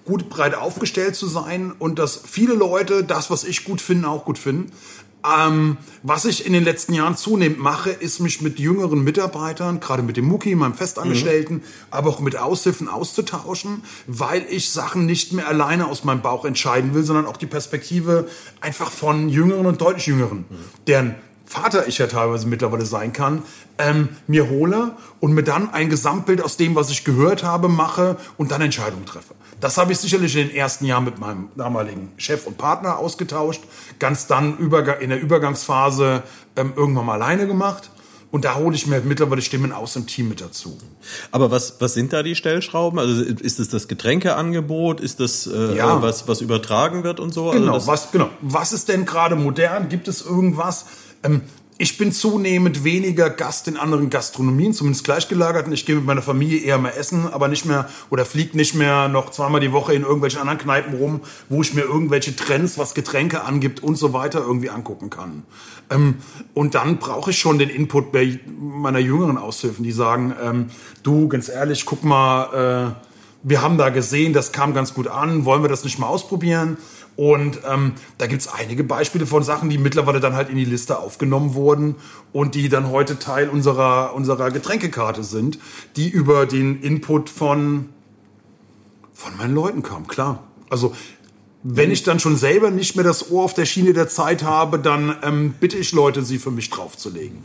gut 0.06 0.30
breit 0.30 0.54
aufgestellt 0.54 1.14
zu 1.14 1.26
sein 1.26 1.74
und 1.78 1.98
dass 1.98 2.22
viele 2.26 2.54
Leute 2.54 3.04
das, 3.04 3.30
was 3.30 3.44
ich 3.44 3.64
gut 3.64 3.82
finde, 3.82 4.08
auch 4.08 4.24
gut 4.24 4.38
finden. 4.38 4.72
Ähm, 5.26 5.78
was 6.02 6.24
ich 6.24 6.46
in 6.46 6.52
den 6.52 6.64
letzten 6.64 6.94
Jahren 6.94 7.16
zunehmend 7.16 7.58
mache, 7.58 7.90
ist 7.90 8.20
mich 8.20 8.40
mit 8.40 8.58
jüngeren 8.58 9.02
Mitarbeitern, 9.02 9.80
gerade 9.80 10.02
mit 10.02 10.16
dem 10.16 10.26
Mucki, 10.26 10.54
meinem 10.54 10.74
Festangestellten, 10.74 11.56
mhm. 11.56 11.62
aber 11.90 12.10
auch 12.10 12.20
mit 12.20 12.36
Aushilfen 12.36 12.88
auszutauschen, 12.88 13.82
weil 14.06 14.46
ich 14.48 14.70
Sachen 14.70 15.06
nicht 15.06 15.32
mehr 15.32 15.48
alleine 15.48 15.88
aus 15.88 16.04
meinem 16.04 16.22
Bauch 16.22 16.44
entscheiden 16.44 16.94
will, 16.94 17.02
sondern 17.02 17.26
auch 17.26 17.36
die 17.36 17.46
Perspektive 17.46 18.28
einfach 18.60 18.90
von 18.90 19.28
Jüngeren 19.28 19.66
und 19.66 19.80
deutlich 19.80 20.06
Jüngeren, 20.06 20.38
mhm. 20.48 20.56
deren 20.86 21.14
Vater 21.48 21.88
ich 21.88 21.96
ja 21.96 22.06
teilweise 22.06 22.46
mittlerweile 22.46 22.84
sein 22.84 23.14
kann, 23.14 23.42
ähm, 23.78 24.10
mir 24.26 24.50
hole 24.50 24.92
und 25.18 25.32
mir 25.32 25.42
dann 25.42 25.72
ein 25.72 25.88
Gesamtbild 25.88 26.42
aus 26.42 26.58
dem, 26.58 26.74
was 26.74 26.90
ich 26.90 27.04
gehört 27.04 27.42
habe, 27.42 27.68
mache 27.68 28.18
und 28.36 28.50
dann 28.50 28.60
Entscheidungen 28.60 29.06
treffe. 29.06 29.34
Das 29.60 29.76
habe 29.76 29.92
ich 29.92 29.98
sicherlich 29.98 30.36
in 30.36 30.48
den 30.48 30.56
ersten 30.56 30.84
Jahren 30.84 31.04
mit 31.04 31.18
meinem 31.18 31.48
damaligen 31.56 32.12
Chef 32.16 32.46
und 32.46 32.58
Partner 32.58 32.98
ausgetauscht, 32.98 33.62
ganz 33.98 34.26
dann 34.26 34.58
in 34.58 35.10
der 35.10 35.20
Übergangsphase 35.20 36.22
ähm, 36.56 36.72
irgendwann 36.76 37.06
mal 37.06 37.14
alleine 37.14 37.46
gemacht. 37.46 37.90
Und 38.30 38.44
da 38.44 38.56
hole 38.56 38.76
ich 38.76 38.86
mir 38.86 39.00
mittlerweile 39.00 39.40
Stimmen 39.40 39.72
aus 39.72 39.94
dem 39.94 40.06
Team 40.06 40.28
mit 40.28 40.42
dazu. 40.42 40.76
Aber 41.30 41.50
was, 41.50 41.80
was 41.80 41.94
sind 41.94 42.12
da 42.12 42.22
die 42.22 42.34
Stellschrauben? 42.34 42.98
Also 42.98 43.22
ist 43.22 43.58
es 43.58 43.70
das 43.70 43.88
Getränkeangebot? 43.88 45.00
Ist 45.00 45.20
das 45.20 45.46
äh, 45.46 45.76
ja. 45.76 46.02
was, 46.02 46.28
was 46.28 46.42
übertragen 46.42 47.04
wird 47.04 47.20
und 47.20 47.32
so? 47.32 47.48
Also 47.48 47.60
genau, 47.60 47.72
also 47.74 47.86
was, 47.86 48.12
genau. 48.12 48.28
Was 48.42 48.74
ist 48.74 48.90
denn 48.90 49.06
gerade 49.06 49.34
modern? 49.34 49.88
Gibt 49.88 50.08
es 50.08 50.20
irgendwas? 50.20 50.84
Ähm, 51.22 51.40
ich 51.80 51.96
bin 51.96 52.10
zunehmend 52.10 52.82
weniger 52.82 53.30
Gast 53.30 53.68
in 53.68 53.76
anderen 53.76 54.10
Gastronomien, 54.10 54.74
zumindest 54.74 55.04
gleichgelagert. 55.04 55.68
Und 55.68 55.72
ich 55.72 55.86
gehe 55.86 55.94
mit 55.94 56.04
meiner 56.04 56.22
Familie 56.22 56.58
eher 56.58 56.76
mal 56.76 56.90
essen, 56.90 57.28
aber 57.32 57.46
nicht 57.46 57.64
mehr 57.66 57.88
oder 58.10 58.24
fliege 58.24 58.56
nicht 58.56 58.74
mehr 58.74 59.06
noch 59.06 59.30
zweimal 59.30 59.60
die 59.60 59.70
Woche 59.70 59.94
in 59.94 60.02
irgendwelchen 60.02 60.40
anderen 60.40 60.58
Kneipen 60.58 60.94
rum, 60.94 61.20
wo 61.48 61.62
ich 61.62 61.74
mir 61.74 61.82
irgendwelche 61.82 62.34
Trends, 62.34 62.78
was 62.78 62.94
Getränke 62.94 63.44
angibt 63.44 63.80
und 63.80 63.94
so 63.94 64.12
weiter 64.12 64.40
irgendwie 64.40 64.70
angucken 64.70 65.08
kann. 65.08 65.44
Ähm, 65.88 66.16
und 66.52 66.74
dann 66.74 66.98
brauche 66.98 67.30
ich 67.30 67.38
schon 67.38 67.58
den 67.58 67.70
Input 67.70 68.10
bei 68.10 68.40
meiner 68.58 68.98
jüngeren 68.98 69.38
Aushilfen, 69.38 69.84
die 69.84 69.92
sagen, 69.92 70.34
ähm, 70.42 70.66
du, 71.04 71.28
ganz 71.28 71.48
ehrlich, 71.48 71.86
guck 71.86 72.02
mal, 72.02 72.94
äh, 72.96 73.08
wir 73.44 73.62
haben 73.62 73.78
da 73.78 73.90
gesehen, 73.90 74.32
das 74.32 74.50
kam 74.50 74.74
ganz 74.74 74.94
gut 74.94 75.06
an, 75.06 75.44
wollen 75.44 75.62
wir 75.62 75.68
das 75.68 75.84
nicht 75.84 76.00
mal 76.00 76.08
ausprobieren? 76.08 76.76
Und 77.18 77.62
ähm, 77.68 77.94
da 78.16 78.28
gibt's 78.28 78.46
einige 78.46 78.84
Beispiele 78.84 79.26
von 79.26 79.42
Sachen, 79.42 79.68
die 79.70 79.76
mittlerweile 79.76 80.20
dann 80.20 80.36
halt 80.36 80.50
in 80.50 80.56
die 80.56 80.64
Liste 80.64 81.00
aufgenommen 81.00 81.54
wurden 81.54 81.96
und 82.32 82.54
die 82.54 82.68
dann 82.68 82.92
heute 82.92 83.18
Teil 83.18 83.48
unserer, 83.48 84.14
unserer 84.14 84.52
Getränkekarte 84.52 85.24
sind, 85.24 85.58
die 85.96 86.08
über 86.08 86.46
den 86.46 86.80
Input 86.80 87.28
von, 87.28 87.88
von 89.12 89.36
meinen 89.36 89.52
Leuten 89.52 89.82
kamen, 89.82 90.06
klar. 90.06 90.44
Also 90.70 90.94
wenn 91.64 91.90
ich 91.90 92.04
dann 92.04 92.20
schon 92.20 92.36
selber 92.36 92.70
nicht 92.70 92.94
mehr 92.94 93.04
das 93.04 93.32
Ohr 93.32 93.42
auf 93.42 93.52
der 93.52 93.66
Schiene 93.66 93.94
der 93.94 94.06
Zeit 94.06 94.44
habe, 94.44 94.78
dann 94.78 95.16
ähm, 95.24 95.54
bitte 95.58 95.76
ich 95.76 95.90
Leute, 95.90 96.22
sie 96.22 96.38
für 96.38 96.52
mich 96.52 96.70
draufzulegen. 96.70 97.38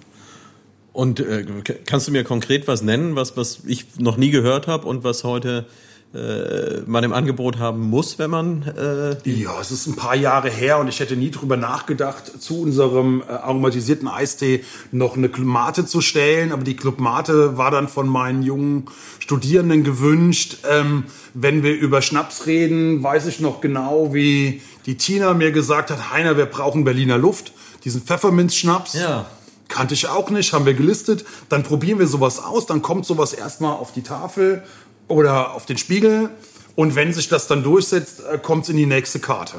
Und 0.91 1.19
äh, 1.19 1.47
kannst 1.87 2.07
du 2.07 2.11
mir 2.11 2.23
konkret 2.23 2.67
was 2.67 2.83
nennen, 2.83 3.15
was, 3.15 3.37
was 3.37 3.61
ich 3.65 3.97
noch 3.97 4.17
nie 4.17 4.29
gehört 4.29 4.67
habe 4.67 4.87
und 4.87 5.03
was 5.03 5.23
heute 5.23 5.65
äh, 6.13 6.81
man 6.85 7.03
im 7.03 7.11
Angebot 7.11 7.57
haben 7.57 7.89
muss, 7.89 8.19
wenn 8.19 8.29
man. 8.29 8.63
Äh 8.77 9.29
ja, 9.29 9.59
es 9.59 9.71
ist 9.71 9.87
ein 9.87 9.95
paar 9.95 10.15
Jahre 10.15 10.49
her 10.49 10.77
und 10.77 10.87
ich 10.87 10.99
hätte 10.99 11.15
nie 11.15 11.31
drüber 11.31 11.57
nachgedacht, 11.57 12.39
zu 12.39 12.61
unserem 12.61 13.23
äh, 13.27 13.31
aromatisierten 13.31 14.07
Eistee 14.07 14.63
noch 14.91 15.17
eine 15.17 15.29
Clubmate 15.29 15.87
zu 15.87 16.01
stellen. 16.01 16.51
Aber 16.51 16.63
die 16.63 16.75
Clubmate 16.75 17.57
war 17.57 17.71
dann 17.71 17.87
von 17.87 18.07
meinen 18.07 18.43
jungen 18.43 18.85
Studierenden 19.17 19.83
gewünscht. 19.83 20.57
Ähm, 20.69 21.05
wenn 21.33 21.63
wir 21.63 21.73
über 21.73 22.03
Schnaps 22.03 22.45
reden, 22.45 23.01
weiß 23.01 23.25
ich 23.25 23.39
noch 23.39 23.59
genau, 23.59 24.13
wie 24.13 24.61
die 24.85 24.97
Tina 24.97 25.33
mir 25.33 25.51
gesagt 25.51 25.89
hat, 25.89 26.11
Heiner, 26.11 26.37
wir 26.37 26.45
brauchen 26.45 26.83
Berliner 26.83 27.17
Luft, 27.17 27.53
diesen 27.85 28.01
Pfefferminzschnaps. 28.01 28.93
Ja. 28.93 29.25
Kannte 29.67 29.95
ich 29.95 30.07
auch 30.07 30.29
nicht, 30.29 30.53
haben 30.53 30.67
wir 30.67 30.75
gelistet. 30.75 31.25
Dann 31.49 31.63
probieren 31.63 31.97
wir 31.97 32.05
sowas 32.05 32.37
aus, 32.37 32.67
dann 32.67 32.83
kommt 32.83 33.07
sowas 33.07 33.33
erstmal 33.33 33.73
auf 33.73 33.91
die 33.91 34.03
Tafel 34.03 34.61
oder 35.07 35.53
auf 35.53 35.65
den 35.65 35.77
Spiegel. 35.77 36.29
Und 36.75 36.95
wenn 36.95 37.13
sich 37.13 37.27
das 37.27 37.47
dann 37.47 37.63
durchsetzt, 37.63 38.21
äh, 38.21 38.37
kommt 38.37 38.63
es 38.63 38.69
in 38.69 38.77
die 38.77 38.85
nächste 38.85 39.19
Karte. 39.19 39.57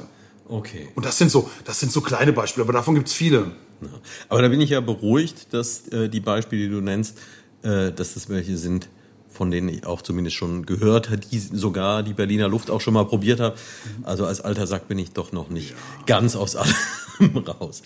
Okay. 0.48 0.88
Und 0.94 1.06
das 1.06 1.18
sind 1.18 1.30
so, 1.30 1.48
das 1.64 1.80
sind 1.80 1.92
so 1.92 2.00
kleine 2.00 2.32
Beispiele, 2.32 2.64
aber 2.64 2.72
davon 2.72 2.94
gibt 2.94 3.08
es 3.08 3.14
viele. 3.14 3.52
Ja. 3.80 3.88
Aber 4.28 4.42
da 4.42 4.48
bin 4.48 4.60
ich 4.60 4.70
ja 4.70 4.80
beruhigt, 4.80 5.52
dass 5.52 5.88
äh, 5.88 6.08
die 6.08 6.20
Beispiele, 6.20 6.62
die 6.62 6.68
du 6.68 6.80
nennst, 6.80 7.18
äh, 7.62 7.92
dass 7.92 8.14
das 8.14 8.28
welche 8.28 8.56
sind, 8.56 8.88
von 9.30 9.50
denen 9.50 9.68
ich 9.68 9.86
auch 9.86 10.02
zumindest 10.02 10.36
schon 10.36 10.64
gehört 10.66 11.08
habe, 11.08 11.18
die 11.18 11.38
sogar 11.38 12.02
die 12.02 12.12
Berliner 12.12 12.48
Luft 12.48 12.70
auch 12.70 12.80
schon 12.80 12.94
mal 12.94 13.04
probiert 13.04 13.40
habe. 13.40 13.56
Also 14.04 14.26
als 14.26 14.40
alter 14.40 14.66
Sack 14.66 14.86
bin 14.86 14.98
ich 14.98 15.12
doch 15.12 15.32
noch 15.32 15.48
nicht 15.48 15.70
ja. 15.70 15.76
ganz 16.06 16.36
aus 16.36 16.56
allem 16.56 16.74
raus. 17.46 17.82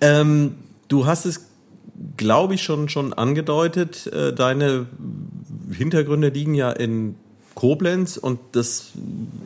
Ähm, 0.00 0.56
du 0.88 1.06
hast 1.06 1.24
es, 1.24 1.46
glaube 2.16 2.54
ich, 2.54 2.62
schon, 2.62 2.88
schon 2.88 3.12
angedeutet. 3.12 4.06
Äh, 4.06 4.32
deine 4.32 4.86
Hintergründe 5.72 6.28
liegen 6.28 6.54
ja 6.54 6.70
in 6.70 7.16
Koblenz 7.54 8.16
und 8.16 8.40
das 8.52 8.92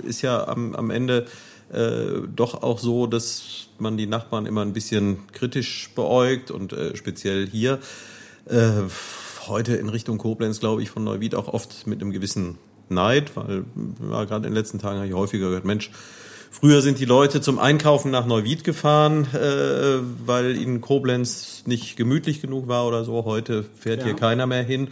ist 0.07 0.23
ja 0.23 0.47
am, 0.49 0.75
am 0.75 0.91
Ende 0.91 1.27
äh, 1.73 2.27
doch 2.35 2.63
auch 2.63 2.79
so, 2.79 3.07
dass 3.07 3.69
man 3.79 3.97
die 3.97 4.07
Nachbarn 4.07 4.47
immer 4.47 4.63
ein 4.63 4.73
bisschen 4.73 5.19
kritisch 5.33 5.91
beäugt 5.95 6.51
und 6.51 6.73
äh, 6.73 6.97
speziell 6.97 7.47
hier 7.47 7.81
äh, 8.47 8.71
heute 9.49 9.77
in 9.77 9.89
Richtung 9.89 10.19
Koblenz, 10.19 10.61
glaube 10.61 10.83
ich, 10.83 10.91
von 10.91 11.05
Neuwied 11.05 11.35
auch 11.35 11.49
oft 11.49 11.87
mit 11.87 12.01
einem 12.01 12.13
gewissen 12.13 12.59
Neid, 12.89 13.37
weil 13.37 13.65
ja, 14.11 14.25
gerade 14.25 14.47
in 14.47 14.53
den 14.53 14.55
letzten 14.55 14.79
Tagen 14.79 14.99
habe 14.99 15.09
ich 15.09 15.15
häufiger 15.15 15.49
gehört, 15.49 15.65
Mensch, 15.65 15.91
Früher 16.59 16.81
sind 16.81 16.99
die 16.99 17.05
Leute 17.05 17.43
zum 17.43 17.59
Einkaufen 17.59 18.11
nach 18.11 18.25
Neuwied 18.25 18.65
gefahren, 18.65 19.27
äh, 19.35 19.99
weil 20.25 20.57
ihnen 20.57 20.81
Koblenz 20.81 21.65
nicht 21.67 21.99
gemütlich 21.99 22.41
genug 22.41 22.67
war 22.67 22.87
oder 22.87 23.05
so. 23.05 23.27
Heute 23.27 23.63
fährt 23.79 23.99
ja. 23.99 24.07
hier 24.07 24.17
keiner 24.17 24.47
mehr 24.47 24.63
hin. 24.63 24.89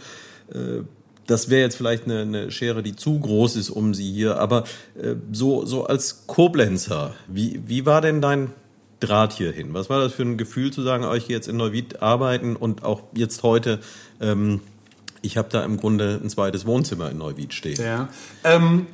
Äh, 0.53 0.83
das 1.27 1.49
wäre 1.49 1.61
jetzt 1.61 1.75
vielleicht 1.75 2.05
eine, 2.05 2.21
eine, 2.21 2.51
Schere, 2.51 2.83
die 2.83 2.95
zu 2.95 3.19
groß 3.19 3.55
ist 3.55 3.69
um 3.69 3.93
sie 3.93 4.11
hier. 4.11 4.39
Aber 4.39 4.63
äh, 5.01 5.15
so, 5.31 5.65
so 5.65 5.85
als 5.85 6.27
Koblenzer, 6.27 7.13
wie, 7.27 7.61
wie 7.65 7.85
war 7.85 8.01
denn 8.01 8.21
dein 8.21 8.51
Draht 8.99 9.33
hierhin? 9.33 9.73
Was 9.73 9.89
war 9.89 9.99
das 9.99 10.13
für 10.13 10.23
ein 10.23 10.37
Gefühl 10.37 10.71
zu 10.71 10.81
sagen, 10.81 11.03
euch 11.03 11.27
jetzt 11.27 11.47
in 11.47 11.57
Neuwied 11.57 12.01
arbeiten 12.01 12.55
und 12.55 12.83
auch 12.83 13.03
jetzt 13.13 13.43
heute, 13.43 13.79
ähm, 14.21 14.61
ich 15.21 15.37
habe 15.37 15.49
da 15.51 15.63
im 15.63 15.77
Grunde 15.77 16.19
ein 16.23 16.29
zweites 16.29 16.65
Wohnzimmer 16.65 17.11
in 17.11 17.17
Neuwied 17.17 17.53
stehen? 17.53 17.81
Ja. 17.81 18.09
Ähm 18.43 18.87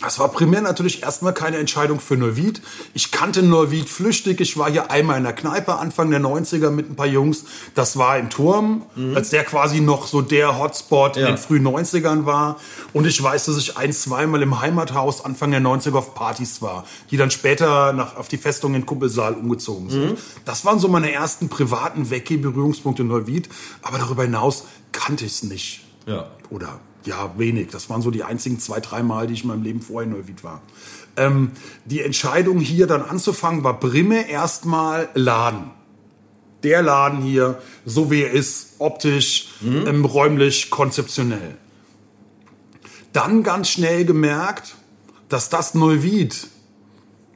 das 0.00 0.18
war 0.18 0.28
primär 0.28 0.60
natürlich 0.60 1.02
erstmal 1.02 1.32
keine 1.32 1.56
Entscheidung 1.56 2.00
für 2.00 2.18
Neuwied. 2.18 2.60
Ich 2.92 3.12
kannte 3.12 3.42
Neuwied 3.42 3.88
flüchtig. 3.88 4.40
Ich 4.42 4.58
war 4.58 4.70
hier 4.70 4.90
einmal 4.90 5.16
in 5.16 5.24
der 5.24 5.32
Kneipe 5.32 5.76
Anfang 5.76 6.10
der 6.10 6.20
90er 6.20 6.68
mit 6.70 6.90
ein 6.90 6.96
paar 6.96 7.06
Jungs. 7.06 7.44
Das 7.74 7.96
war 7.96 8.18
im 8.18 8.28
Turm, 8.28 8.82
mhm. 8.94 9.16
als 9.16 9.30
der 9.30 9.44
quasi 9.44 9.80
noch 9.80 10.06
so 10.06 10.20
der 10.20 10.58
Hotspot 10.58 11.16
ja. 11.16 11.22
in 11.22 11.34
den 11.34 11.38
frühen 11.38 11.66
90ern 11.66 12.26
war. 12.26 12.60
Und 12.92 13.06
ich 13.06 13.22
weiß, 13.22 13.46
dass 13.46 13.56
ich 13.56 13.78
ein, 13.78 13.90
zweimal 13.90 14.42
im 14.42 14.60
Heimathaus 14.60 15.24
Anfang 15.24 15.50
der 15.50 15.62
90er 15.62 15.94
auf 15.94 16.14
Partys 16.14 16.60
war, 16.60 16.84
die 17.10 17.16
dann 17.16 17.30
später 17.30 17.94
nach, 17.94 18.16
auf 18.16 18.28
die 18.28 18.38
Festung 18.38 18.74
in 18.74 18.84
Kuppelsaal 18.84 19.32
umgezogen 19.32 19.88
sind. 19.88 20.10
Mhm. 20.10 20.16
Das 20.44 20.66
waren 20.66 20.78
so 20.78 20.88
meine 20.88 21.10
ersten 21.10 21.48
privaten 21.48 22.10
Wecke-Berührungspunkte 22.10 23.00
in 23.02 23.08
Neuwied. 23.08 23.48
Aber 23.80 23.96
darüber 23.96 24.24
hinaus 24.24 24.64
kannte 24.92 25.24
ich 25.24 25.32
es 25.32 25.42
nicht. 25.42 25.84
Ja. 26.06 26.26
Oder 26.50 26.80
ja, 27.06 27.38
wenig. 27.38 27.68
Das 27.70 27.88
waren 27.88 28.02
so 28.02 28.10
die 28.10 28.24
einzigen 28.24 28.58
zwei, 28.58 28.80
drei 28.80 29.02
Mal, 29.02 29.26
die 29.26 29.34
ich 29.34 29.42
in 29.42 29.48
meinem 29.48 29.62
Leben 29.62 29.80
vorher 29.80 30.10
in 30.10 30.16
Neuwied 30.16 30.44
war. 30.44 30.62
Ähm, 31.16 31.52
die 31.84 32.02
Entscheidung 32.02 32.60
hier 32.60 32.86
dann 32.86 33.02
anzufangen 33.02 33.64
war 33.64 33.78
Brimme 33.80 34.28
erstmal 34.28 35.08
Laden. 35.14 35.70
Der 36.62 36.82
Laden 36.82 37.22
hier, 37.22 37.62
so 37.84 38.10
wie 38.10 38.22
er 38.22 38.32
ist, 38.32 38.74
optisch, 38.78 39.48
mhm. 39.60 39.86
ähm, 39.86 40.04
räumlich, 40.04 40.70
konzeptionell. 40.70 41.56
Dann 43.12 43.42
ganz 43.42 43.68
schnell 43.68 44.04
gemerkt, 44.04 44.74
dass 45.28 45.48
das 45.48 45.74
Neuwied, 45.74 46.48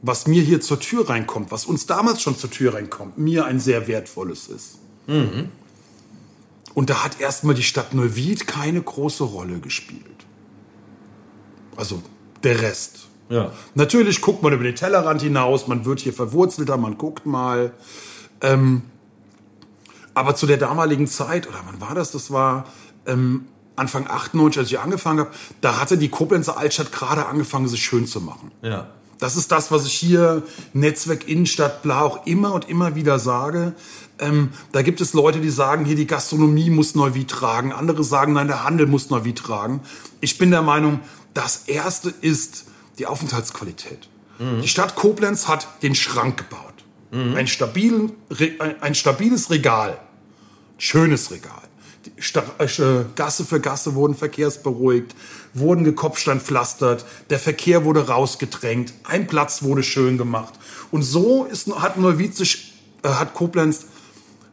was 0.03 0.27
mir 0.27 0.43
hier 0.43 0.61
zur 0.61 0.81
Tür 0.81 1.09
reinkommt, 1.09 1.51
was 1.51 1.65
uns 1.65 1.87
damals 1.87 2.23
schon 2.23 2.37
zur 2.37 2.51
Tür 2.51 2.75
reinkommt, 2.75 3.19
mir 3.19 3.45
ein 3.45 3.61
sehr 3.61 3.87
wertvolles 3.89 4.49
ist. 4.49 4.79
Mhm. 5.07 5.49
Und 6.75 6.91
da 6.91 7.05
hat 7.05 7.21
erstmal 7.21 7.55
die 7.55 7.63
Stadt 7.63 7.95
Neuwied 7.95 8.47
keine 8.47 8.81
große 8.81 9.25
Rolle 9.25 9.59
gespielt. 9.59 10.05
Also 11.77 12.03
der 12.43 12.63
Rest. 12.63 13.09
Ja. 13.29 13.53
Natürlich 13.75 14.21
guckt 14.21 14.43
man 14.43 14.53
über 14.53 14.65
den 14.65 14.75
Tellerrand 14.75 15.23
hinaus, 15.23 15.69
man 15.69 15.85
wird 15.85 16.01
hier 16.01 16.13
verwurzelter, 16.13 16.77
man 16.77 16.99
guckt 16.99 17.27
mal. 17.27 17.73
Ähm, 18.41 18.83
aber 20.15 20.35
zu 20.35 20.47
der 20.47 20.57
damaligen 20.57 21.07
Zeit, 21.07 21.49
oder 21.49 21.61
wann 21.65 21.81
war 21.81 21.95
das? 21.95 22.11
Das 22.11 22.33
war 22.33 22.67
ähm, 23.07 23.47
Anfang 23.77 24.07
98, 24.09 24.59
als 24.59 24.69
ich 24.71 24.79
angefangen 24.79 25.21
habe, 25.21 25.31
da 25.61 25.81
hatte 25.81 25.97
die 25.97 26.09
Koblenzer 26.09 26.59
Altstadt 26.59 26.93
gerade 26.93 27.27
angefangen, 27.27 27.69
sich 27.69 27.83
schön 27.83 28.07
zu 28.07 28.21
machen. 28.21 28.51
Ja. 28.63 28.89
Das 29.21 29.37
ist 29.37 29.53
das, 29.53 29.71
was 29.71 29.87
ich 29.87 29.93
hier 29.93 30.43
Netzwerk 30.73 31.29
Innenstadt 31.29 31.83
Bla 31.83 32.01
auch 32.03 32.27
immer 32.27 32.55
und 32.55 32.69
immer 32.69 32.95
wieder 32.95 33.19
sage. 33.19 33.75
Ähm, 34.19 34.51
da 34.73 34.83
gibt 34.83 35.01
es 35.01 35.13
Leute, 35.13 35.41
die 35.41 35.51
sagen, 35.51 35.85
hier 35.85 35.97
die 35.97 36.07
Gastronomie 36.07 36.71
muss 36.71 36.95
Neuwied 36.95 37.29
tragen. 37.29 37.73
Andere 37.73 38.03
sagen, 38.03 38.33
nein, 38.33 38.49
der 38.49 38.65
Handel 38.65 38.87
muss 38.87 39.11
Neuwied 39.11 39.39
tragen. 39.39 39.81
Ich 40.21 40.39
bin 40.39 40.51
der 40.51 40.63
Meinung, 40.63 41.01
das 41.35 41.65
Erste 41.69 42.13
ist 42.21 42.65
die 42.99 43.07
Aufenthaltsqualität. 43.07 44.09
Mhm. 44.39 44.63
Die 44.63 44.69
Stadt 44.69 44.97
Koblenz 44.97 45.49
hat 45.49 45.69
den 45.83 45.95
Schrank 45.95 46.39
gebaut. 46.39 46.85
Mhm. 47.11 47.37
Ein, 47.37 47.47
stabilen, 47.47 48.13
ein 48.81 48.95
stabiles 48.95 49.51
Regal. 49.51 49.99
Schönes 50.79 51.31
Regal. 51.31 51.63
Äh, 52.59 53.05
Gasse 53.17 53.45
für 53.45 53.61
Gasse 53.61 53.95
wurden 53.95 54.15
verkehrsberuhigt, 54.15 55.15
wurden 55.55 55.85
gekopfsteinpflastert, 55.85 57.05
der 57.31 57.39
Verkehr 57.39 57.85
wurde 57.85 58.09
rausgedrängt, 58.09 58.93
ein 59.05 59.27
Platz 59.27 59.63
wurde 59.63 59.83
schön 59.83 60.19
gemacht. 60.19 60.55
Und 60.91 61.03
so 61.03 61.45
ist, 61.45 61.67
hat 61.81 61.99
Neuwied 61.99 62.37
sich, 62.37 62.75
äh, 63.03 63.09
hat 63.09 63.35
Koblenz 63.35 63.87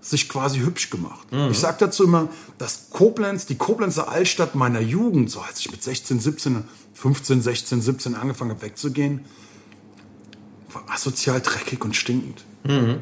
sich 0.01 0.29
quasi 0.29 0.59
hübsch 0.59 0.89
gemacht. 0.89 1.31
Mhm. 1.31 1.51
Ich 1.51 1.59
sage 1.59 1.77
dazu 1.79 2.05
immer, 2.05 2.29
dass 2.57 2.89
Koblenz, 2.91 3.45
die 3.45 3.55
Koblenzer 3.55 4.09
Altstadt 4.09 4.55
meiner 4.55 4.79
Jugend, 4.79 5.29
so 5.29 5.41
als 5.41 5.59
ich 5.59 5.69
mit 5.69 5.83
16, 5.83 6.19
17, 6.19 6.63
15, 6.93 7.41
16, 7.41 7.81
17 7.81 8.15
angefangen 8.15 8.51
habe 8.51 8.61
wegzugehen, 8.61 9.25
war 10.71 10.83
asozial 10.89 11.41
dreckig 11.41 11.83
und 11.83 11.95
stinkend. 11.95 12.45
Mhm. 12.63 13.01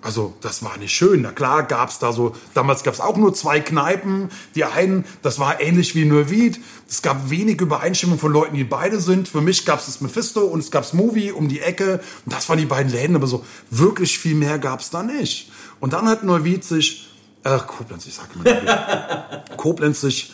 Also 0.00 0.34
das 0.40 0.62
war 0.62 0.76
nicht 0.76 0.94
schön. 0.94 1.22
Na 1.22 1.32
klar 1.32 1.64
gab 1.64 1.90
es 1.90 1.98
da 1.98 2.12
so, 2.12 2.34
damals 2.54 2.84
gab 2.84 2.94
es 2.94 3.00
auch 3.00 3.16
nur 3.16 3.34
zwei 3.34 3.58
Kneipen. 3.58 4.30
Die 4.54 4.64
einen, 4.64 5.04
das 5.22 5.40
war 5.40 5.60
ähnlich 5.60 5.96
wie 5.96 6.04
Neuwied. 6.04 6.60
Es 6.88 7.02
gab 7.02 7.30
wenig 7.30 7.60
Übereinstimmung 7.60 8.18
von 8.18 8.32
Leuten, 8.32 8.54
die 8.54 8.64
beide 8.64 9.00
sind. 9.00 9.28
Für 9.28 9.40
mich 9.40 9.64
gab 9.64 9.80
es 9.80 9.86
das 9.86 10.00
Mephisto 10.00 10.42
und 10.42 10.60
es 10.60 10.70
gab 10.70 10.84
das 10.84 10.92
Movie 10.92 11.32
um 11.32 11.48
die 11.48 11.60
Ecke. 11.60 12.00
Und 12.24 12.32
das 12.32 12.48
waren 12.48 12.58
die 12.58 12.64
beiden 12.64 12.92
Läden, 12.92 13.16
aber 13.16 13.26
so 13.26 13.44
wirklich 13.70 14.18
viel 14.18 14.36
mehr 14.36 14.58
gab 14.60 14.80
es 14.80 14.90
da 14.90 15.02
nicht. 15.02 15.50
Und 15.80 15.92
dann 15.92 16.06
hat 16.06 16.22
Neuwied 16.22 16.64
sich, 16.64 17.10
äh, 17.42 17.58
Koblenz, 17.58 18.06
ich 18.06 18.14
sag 18.14 18.34
mal, 18.36 19.44
Koblenz 19.56 20.00
sich 20.00 20.32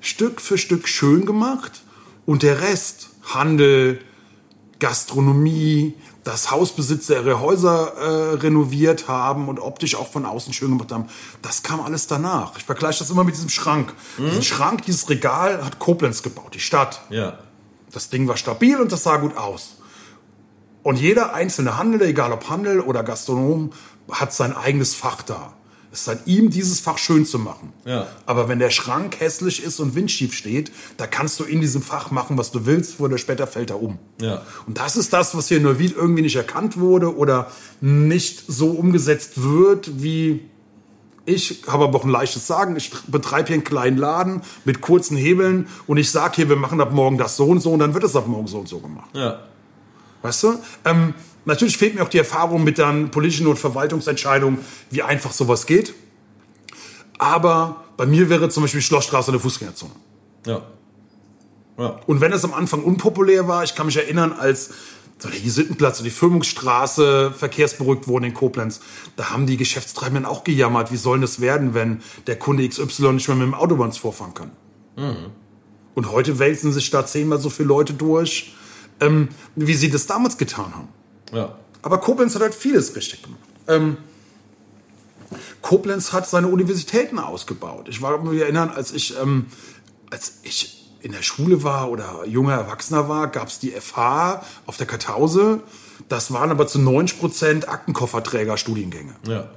Stück 0.00 0.42
für 0.42 0.58
Stück 0.58 0.88
schön 0.88 1.24
gemacht. 1.24 1.82
Und 2.26 2.42
der 2.42 2.60
Rest, 2.60 3.08
Handel, 3.22 4.00
Gastronomie, 4.78 5.94
dass 6.26 6.50
Hausbesitzer 6.50 7.22
ihre 7.22 7.38
Häuser 7.38 7.92
äh, 7.98 8.34
renoviert 8.34 9.06
haben 9.06 9.48
und 9.48 9.60
optisch 9.60 9.94
auch 9.94 10.08
von 10.08 10.26
außen 10.26 10.52
schön 10.52 10.70
gemacht 10.70 10.90
haben. 10.90 11.06
Das 11.40 11.62
kam 11.62 11.80
alles 11.80 12.08
danach. 12.08 12.56
Ich 12.56 12.64
vergleiche 12.64 12.98
das 12.98 13.10
immer 13.10 13.22
mit 13.22 13.36
diesem 13.36 13.48
Schrank. 13.48 13.94
Mhm. 14.18 14.30
Diesen 14.30 14.42
Schrank, 14.42 14.82
dieses 14.82 15.08
Regal 15.08 15.64
hat 15.64 15.78
Koblenz 15.78 16.24
gebaut, 16.24 16.52
die 16.54 16.58
Stadt. 16.58 17.00
Ja. 17.10 17.38
Das 17.92 18.10
Ding 18.10 18.26
war 18.26 18.36
stabil 18.36 18.76
und 18.76 18.90
das 18.90 19.04
sah 19.04 19.18
gut 19.18 19.36
aus. 19.36 19.76
Und 20.82 20.96
jeder 20.96 21.32
einzelne 21.32 21.78
Handel, 21.78 22.02
egal 22.02 22.32
ob 22.32 22.50
Handel 22.50 22.80
oder 22.80 23.04
Gastronom, 23.04 23.72
hat 24.10 24.32
sein 24.32 24.56
eigenes 24.56 24.96
Fach 24.96 25.22
da. 25.22 25.52
Es 25.96 26.02
ist 26.02 26.08
an 26.10 26.18
ihm, 26.26 26.50
dieses 26.50 26.78
Fach 26.80 26.98
schön 26.98 27.24
zu 27.24 27.38
machen. 27.38 27.72
Ja. 27.86 28.06
Aber 28.26 28.48
wenn 28.48 28.58
der 28.58 28.68
Schrank 28.68 29.18
hässlich 29.18 29.64
ist 29.64 29.80
und 29.80 29.94
windschief 29.94 30.34
steht, 30.34 30.70
da 30.98 31.06
kannst 31.06 31.40
du 31.40 31.44
in 31.44 31.62
diesem 31.62 31.80
Fach 31.80 32.10
machen, 32.10 32.36
was 32.36 32.52
du 32.52 32.66
willst, 32.66 33.00
oder 33.00 33.16
später 33.16 33.46
fällt 33.46 33.70
er 33.70 33.80
um. 33.80 33.98
Ja. 34.20 34.42
Und 34.66 34.76
das 34.76 34.96
ist 34.96 35.14
das, 35.14 35.34
was 35.34 35.48
hier 35.48 35.56
in 35.56 35.62
Neuwied 35.62 35.96
irgendwie 35.96 36.20
nicht 36.20 36.36
erkannt 36.36 36.78
wurde 36.78 37.16
oder 37.16 37.50
nicht 37.80 38.44
so 38.46 38.72
umgesetzt 38.72 39.42
wird, 39.42 40.02
wie 40.02 40.42
ich 41.24 41.62
habe 41.66 41.84
aber 41.84 41.98
auch 41.98 42.04
ein 42.04 42.10
leichtes 42.10 42.46
Sagen. 42.46 42.76
Ich 42.76 42.90
betreibe 43.06 43.48
hier 43.48 43.54
einen 43.54 43.64
kleinen 43.64 43.96
Laden 43.96 44.42
mit 44.66 44.82
kurzen 44.82 45.16
Hebeln 45.16 45.66
und 45.86 45.96
ich 45.96 46.10
sage 46.10 46.36
hier, 46.36 46.50
wir 46.50 46.56
machen 46.56 46.78
ab 46.82 46.92
morgen 46.92 47.16
das 47.16 47.36
so 47.36 47.46
und 47.46 47.60
so 47.60 47.72
und 47.72 47.78
dann 47.78 47.94
wird 47.94 48.04
es 48.04 48.14
ab 48.14 48.28
morgen 48.28 48.48
so 48.48 48.58
und 48.58 48.68
so 48.68 48.80
gemacht. 48.80 49.08
Ja. 49.14 49.40
Weißt 50.20 50.42
du? 50.42 50.58
Ähm, 50.84 51.14
Natürlich 51.46 51.78
fehlt 51.78 51.94
mir 51.94 52.02
auch 52.02 52.08
die 52.08 52.18
Erfahrung 52.18 52.64
mit 52.64 52.78
dann 52.78 53.10
politischen 53.10 53.46
und 53.46 53.56
Verwaltungsentscheidungen, 53.56 54.58
wie 54.90 55.02
einfach 55.02 55.32
sowas 55.32 55.66
geht. 55.66 55.94
Aber 57.18 57.84
bei 57.96 58.04
mir 58.04 58.28
wäre 58.28 58.48
zum 58.48 58.64
Beispiel 58.64 58.82
Schlossstraße 58.82 59.30
eine 59.30 59.40
Fußgängerzone. 59.40 59.92
Ja. 60.44 60.62
ja. 61.78 62.00
Und 62.06 62.20
wenn 62.20 62.32
es 62.32 62.44
am 62.44 62.52
Anfang 62.52 62.82
unpopulär 62.82 63.46
war, 63.46 63.62
ich 63.62 63.76
kann 63.76 63.86
mich 63.86 63.96
erinnern, 63.96 64.32
als 64.32 64.70
so 65.18 65.28
der 65.28 65.38
Jesittenplatz 65.38 66.00
und 66.00 66.04
die 66.04 66.10
Firmungsstraße 66.10 67.32
verkehrsberuhigt 67.32 68.08
wurden 68.08 68.24
in 68.24 68.34
Koblenz, 68.34 68.80
da 69.14 69.30
haben 69.30 69.46
die 69.46 69.56
Geschäftstreibenden 69.56 70.26
auch 70.26 70.44
gejammert, 70.44 70.92
wie 70.92 70.96
soll 70.96 71.20
das 71.20 71.40
werden, 71.40 71.74
wenn 71.74 72.02
der 72.26 72.38
Kunde 72.38 72.68
XY 72.68 73.12
nicht 73.14 73.28
mehr 73.28 73.36
mit 73.36 73.46
dem 73.46 73.54
Autobahns 73.54 73.96
vorfahren 73.96 74.34
kann. 74.34 74.50
Mhm. 74.96 75.30
Und 75.94 76.10
heute 76.10 76.40
wälzen 76.40 76.72
sich 76.72 76.90
da 76.90 77.06
zehnmal 77.06 77.38
so 77.38 77.50
viele 77.50 77.68
Leute 77.68 77.94
durch, 77.94 78.54
ähm, 79.00 79.28
wie 79.54 79.74
sie 79.74 79.90
das 79.90 80.06
damals 80.06 80.36
getan 80.36 80.74
haben. 80.74 80.88
Ja. 81.32 81.56
Aber 81.82 81.98
Koblenz 81.98 82.34
hat 82.34 82.42
halt 82.42 82.54
vieles 82.54 82.96
richtig 82.96 83.22
gemacht. 83.22 83.40
Ähm, 83.68 83.96
Koblenz 85.62 86.12
hat 86.12 86.28
seine 86.28 86.48
Universitäten 86.48 87.18
ausgebaut. 87.18 87.88
Ich 87.88 88.02
war 88.02 88.22
mich 88.22 88.40
erinnern, 88.40 88.70
als 88.70 88.92
ich, 88.92 89.18
ähm, 89.20 89.46
als 90.10 90.38
ich 90.42 90.92
in 91.00 91.12
der 91.12 91.22
Schule 91.22 91.62
war 91.62 91.90
oder 91.90 92.24
junger 92.26 92.54
Erwachsener 92.54 93.08
war, 93.08 93.28
gab 93.28 93.48
es 93.48 93.58
die 93.58 93.70
FH 93.70 94.42
auf 94.66 94.76
der 94.76 94.86
Kartause. 94.86 95.60
Das 96.08 96.32
waren 96.32 96.50
aber 96.50 96.66
zu 96.66 96.80
90 96.80 97.20
Prozent 97.20 97.68
Aktenkofferträger-Studiengänge. 97.68 99.14
Ja. 99.26 99.48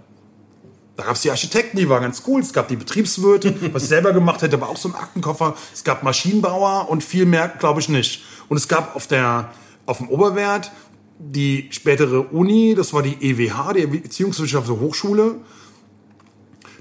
Da 0.96 1.06
gab 1.06 1.16
es 1.16 1.22
die 1.22 1.32
Architekten, 1.32 1.78
die 1.78 1.88
waren 1.88 2.02
ganz 2.02 2.24
cool. 2.28 2.42
Es 2.42 2.54
gab 2.54 2.68
die 2.68 2.76
Betriebswirte, 2.76 3.56
was 3.74 3.84
ich 3.84 3.90
selber 3.90 4.12
gemacht 4.12 4.42
hätte, 4.42 4.58
aber 4.58 4.70
auch 4.70 4.78
so 4.78 4.90
ein 4.90 4.96
Aktenkoffer. 4.96 5.56
Es 5.74 5.84
gab 5.84 6.04
Maschinenbauer 6.04 6.90
und 6.90 7.04
viel 7.04 7.26
mehr, 7.26 7.48
glaube 7.48 7.80
ich, 7.80 7.90
nicht. 7.90 8.24
Und 8.50 8.58
es 8.58 8.68
gab 8.68 8.96
auf 8.96 9.08
der 9.08 9.52
auf 9.86 9.98
dem 9.98 10.10
Oberwert 10.10 10.72
die 11.20 11.68
spätere 11.72 12.22
Uni, 12.22 12.74
das 12.76 12.94
war 12.94 13.04
die 13.04 13.18
EWH, 13.22 13.74
die 13.74 14.04
Erziehungswissenschaftliche 14.04 14.80
Hochschule, 14.80 15.36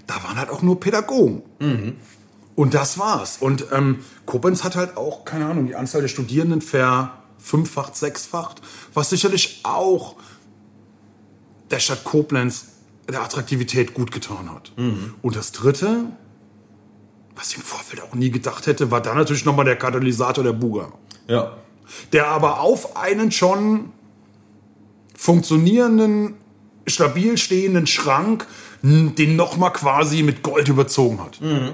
da 0.06 0.22
waren 0.22 0.38
halt 0.38 0.48
auch 0.48 0.62
nur 0.62 0.80
Pädagogen. 0.80 1.42
Mhm. 1.58 1.96
Und 2.54 2.74
das 2.74 2.98
war's. 2.98 3.36
Und 3.38 3.66
ähm, 3.72 3.98
Koblenz 4.26 4.64
hat 4.64 4.74
halt 4.74 4.96
auch, 4.96 5.24
keine 5.24 5.46
Ahnung, 5.46 5.66
die 5.66 5.76
Anzahl 5.76 6.00
der 6.00 6.08
Studierenden 6.08 6.60
verfünffacht, 6.60 7.96
sechsfacht, 7.96 8.62
was 8.94 9.10
sicherlich 9.10 9.60
auch 9.64 10.16
der 11.70 11.80
Stadt 11.80 12.04
Koblenz 12.04 12.66
der 13.08 13.22
Attraktivität 13.22 13.94
gut 13.94 14.12
getan 14.12 14.50
hat. 14.52 14.72
Mhm. 14.76 15.14
Und 15.20 15.36
das 15.36 15.52
Dritte, 15.52 16.06
was 17.36 17.50
ich 17.50 17.56
im 17.56 17.62
Vorfeld 17.62 18.02
auch 18.02 18.14
nie 18.14 18.30
gedacht 18.30 18.66
hätte, 18.66 18.90
war 18.90 19.00
dann 19.00 19.16
natürlich 19.16 19.44
nochmal 19.44 19.64
der 19.64 19.76
Katalysator 19.76 20.44
der 20.44 20.52
Buga. 20.52 20.92
Ja. 21.26 21.56
Der 22.12 22.28
aber 22.28 22.60
auf 22.60 22.96
einen 22.96 23.30
schon 23.32 23.92
funktionierenden, 25.18 26.34
stabil 26.86 27.36
stehenden 27.36 27.88
Schrank 27.88 28.46
den 28.82 29.34
nochmal 29.34 29.72
quasi 29.72 30.22
mit 30.22 30.44
Gold 30.44 30.68
überzogen 30.68 31.20
hat. 31.20 31.40
Mhm. 31.40 31.72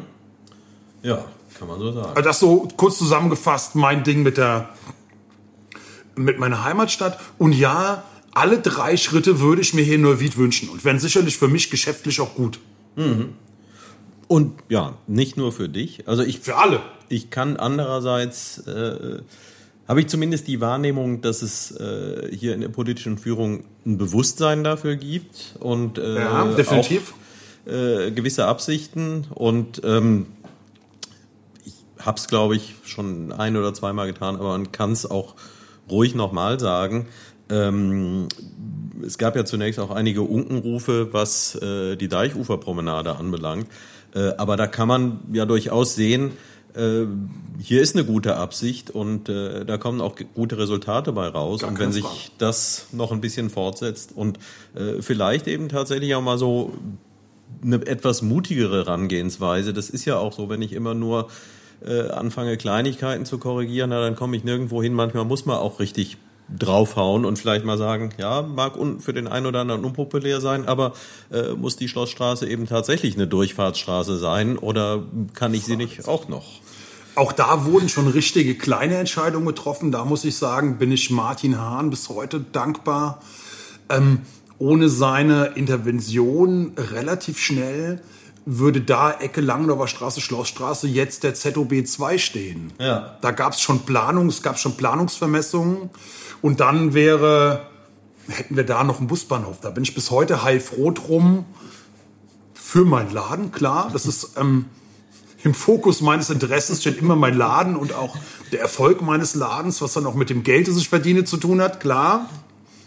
Ja, 1.03 1.27
kann 1.59 1.69
man 1.69 1.79
so 1.79 1.93
sagen. 1.93 2.09
Also 2.09 2.23
das 2.23 2.41
so 2.41 2.69
kurz 2.79 2.97
zusammengefasst 2.97 3.75
mein 3.75 4.03
Ding 4.03 4.23
mit 4.23 4.39
der 4.39 4.71
mit 6.17 6.39
meiner 6.39 6.65
Heimatstadt. 6.65 7.21
Und 7.37 7.53
ja, 7.53 8.05
alle 8.33 8.61
drei 8.61 8.97
Schritte 8.97 9.41
würde 9.41 9.61
ich 9.61 9.75
mir 9.75 9.83
hier 9.83 9.97
in 9.97 10.03
Neuwied 10.03 10.39
wünschen 10.39 10.71
und 10.71 10.83
wären 10.85 10.99
sicherlich 10.99 11.37
für 11.37 11.49
mich 11.49 11.69
geschäftlich 11.71 12.21
auch 12.23 12.35
gut. 12.35 12.59
Mhm. 12.97 13.35
Und 14.27 14.55
ja, 14.71 14.97
nicht 15.07 15.37
nur 15.37 15.53
für 15.53 15.69
dich. 15.69 16.09
Also 16.09 16.23
ich 16.23 16.41
für 16.41 16.57
alle. 16.57 16.81
Ich 17.11 17.29
kann 17.29 17.59
andererseits 17.59 18.59
äh, 18.67 19.21
habe 19.87 20.01
ich 20.01 20.09
zumindest 20.09 20.49
die 20.49 20.61
Wahrnehmung, 20.61 21.21
dass 21.21 21.43
es 21.43 21.71
äh, 21.73 22.35
hier 22.35 22.55
in 22.55 22.61
der 22.61 22.69
politischen 22.69 23.19
Führung 23.19 23.65
ein 23.85 23.99
Bewusstsein 23.99 24.65
dafür 24.65 24.97
gibt 24.97 25.57
und 25.61 25.99
äh, 25.99 26.21
ja, 26.21 26.45
definitiv. 26.53 27.13
Auch, 27.13 27.73
äh, 27.73 28.11
gewisse 28.11 28.47
Absichten 28.47 29.27
und 29.35 29.83
ähm, 29.85 30.27
ich 31.65 31.75
hab's, 31.99 32.29
glaube 32.29 32.57
ich, 32.57 32.75
schon 32.85 33.33
ein 33.33 33.57
oder 33.57 33.73
zweimal 33.75 34.07
getan, 34.07 34.37
aber 34.37 34.49
man 34.49 34.73
kann 34.73 34.93
es 34.93 35.11
auch 35.11 35.35
ruhig 35.91 36.15
nochmal 36.15 36.61
sagen. 36.61 37.07
Ähm, 37.51 38.29
es 39.05 39.19
gab 39.19 39.37
ja 39.37 39.45
zunächst 39.45 39.79
auch 39.81 39.91
einige 39.91 40.23
Unkenrufe, 40.23 41.13
was 41.13 41.57
äh, 41.57 41.97
die 41.97 42.09
Deichuferpromenade 42.09 43.17
anbelangt. 43.17 43.69
Äh, 44.15 44.33
aber 44.39 44.57
da 44.57 44.67
kann 44.67 44.89
man 44.89 45.21
ja 45.33 45.45
durchaus 45.45 45.95
sehen, 45.95 46.33
äh, 46.75 47.07
hier 47.59 47.81
ist 47.81 47.97
eine 47.97 48.05
gute 48.05 48.37
Absicht 48.37 48.91
und 48.91 49.29
äh, 49.29 49.65
da 49.65 49.79
kommen 49.79 50.01
auch 50.01 50.17
gute 50.35 50.59
Resultate 50.59 51.13
bei 51.13 51.29
raus. 51.29 51.61
Gar 51.61 51.71
und 51.71 51.79
wenn 51.79 51.93
sich 51.93 52.33
das 52.39 52.89
noch 52.93 53.13
ein 53.13 53.21
bisschen 53.21 53.51
fortsetzt 53.51 54.13
und 54.15 54.39
äh, 54.75 55.01
vielleicht 55.01 55.47
eben 55.47 55.69
tatsächlich 55.69 56.15
auch 56.15 56.23
mal 56.23 56.39
so 56.39 56.73
eine 57.63 57.77
etwas 57.87 58.23
mutigere 58.23 58.85
Herangehensweise, 58.85 59.73
das 59.73 59.91
ist 59.91 60.05
ja 60.05 60.19
auch 60.19 60.33
so, 60.33 60.49
wenn 60.49 60.63
ich 60.63 60.73
immer 60.73 60.95
nur 60.95 61.29
äh, 61.85 62.09
anfange, 62.09 62.57
Kleinigkeiten 62.57 63.25
zu 63.25 63.39
korrigieren, 63.39 63.91
na, 63.91 64.01
dann 64.01 64.17
komme 64.17 64.37
ich 64.37 64.45
nirgendwo 64.45 64.83
hin. 64.83 64.95
Manchmal 64.95 65.25
muss 65.25 65.47
man 65.47 65.59
auch 65.59 65.81
richtig 65.81 66.17
draufhauen 66.49 67.25
und 67.25 67.39
vielleicht 67.39 67.65
mal 67.65 67.79
sagen, 67.79 68.11
ja, 68.19 68.43
mag 68.43 68.75
für 68.99 69.13
den 69.13 69.27
einen 69.27 69.47
oder 69.47 69.61
anderen 69.61 69.85
unpopulär 69.85 70.41
sein, 70.41 70.67
aber 70.67 70.93
äh, 71.33 71.53
muss 71.53 71.77
die 71.77 71.89
Schlossstraße 71.89 72.47
eben 72.49 72.67
tatsächlich 72.67 73.15
eine 73.15 73.27
Durchfahrtsstraße 73.27 74.19
sein 74.19 74.59
oder 74.59 75.05
kann 75.35 75.55
ich 75.55 75.65
sie 75.65 75.77
nicht 75.77 76.07
auch 76.07 76.29
noch? 76.29 76.45
Auch 77.17 77.33
da 77.33 77.65
wurden 77.65 77.89
schon 77.89 78.09
richtige 78.09 78.57
kleine 78.57 78.97
Entscheidungen 78.97 79.47
getroffen. 79.47 79.93
Da 79.93 80.05
muss 80.05 80.25
ich 80.25 80.37
sagen, 80.37 80.79
bin 80.79 80.91
ich 80.91 81.11
Martin 81.11 81.59
Hahn 81.61 81.91
bis 81.91 82.09
heute 82.09 82.41
dankbar. 82.41 83.21
Ähm, 83.89 84.21
ohne 84.59 84.89
seine 84.89 85.47
Intervention 85.55 86.73
relativ 86.77 87.39
schnell 87.39 88.01
würde 88.47 88.81
da 88.81 89.13
Ecke 89.13 89.41
Langendorfer 89.41 89.89
Straße, 89.89 90.21
Schlossstraße 90.21 90.87
jetzt 90.87 91.25
der 91.25 91.35
ZOB 91.35 91.87
2 91.87 92.19
stehen. 92.19 92.73
Ja. 92.79 93.17
Da 93.21 93.31
gab 93.31 93.55
es 93.55 93.61
schon 93.61 93.81
Planung, 93.81 94.29
es 94.29 94.43
gab 94.43 94.59
schon 94.59 94.77
Planungsvermessungen 94.77 95.91
und 96.43 96.61
dann 96.61 96.93
wäre, 96.93 97.67
hätten 98.29 98.57
wir 98.57 98.65
da 98.65 98.85
noch 98.85 98.99
einen 98.99 99.07
Busbahnhof. 99.07 99.61
Da 99.61 99.71
bin 99.71 99.83
ich 99.83 99.95
bis 99.95 100.11
heute 100.11 100.43
heilfroh 100.43 100.91
drum 100.91 101.47
für 102.53 102.85
meinen 102.85 103.13
Laden, 103.13 103.51
klar. 103.51 103.89
Das 103.93 104.05
ist 104.05 104.33
ähm, 104.37 104.67
im 105.43 105.55
Fokus 105.55 106.01
meines 106.01 106.29
Interesses 106.31 106.81
steht 106.81 106.99
immer 106.99 107.17
mein 107.17 107.37
Laden 107.37 107.77
und 107.77 107.95
auch 107.95 108.17
der 108.53 108.61
Erfolg 108.61 109.01
meines 109.01 109.35
Ladens, 109.35 109.81
was 109.81 109.95
dann 109.95 110.07
auch 110.07 110.15
mit 110.15 110.29
dem 110.29 110.43
Geld, 110.43 110.69
das 110.69 110.77
ich 110.77 110.89
verdiene, 110.89 111.25
zu 111.25 111.37
tun 111.37 111.61
hat, 111.61 111.81
klar. 111.81 112.29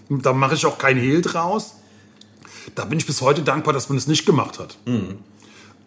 Da 0.09 0.33
mache 0.33 0.55
ich 0.55 0.65
auch 0.65 0.77
kein 0.77 0.97
Hehl 0.97 1.21
draus. 1.21 1.75
Da 2.75 2.85
bin 2.85 2.97
ich 2.97 3.05
bis 3.05 3.21
heute 3.21 3.41
dankbar, 3.41 3.73
dass 3.73 3.89
man 3.89 3.97
es 3.97 4.07
nicht 4.07 4.25
gemacht 4.25 4.59
hat. 4.59 4.77
Mhm. 4.85 5.19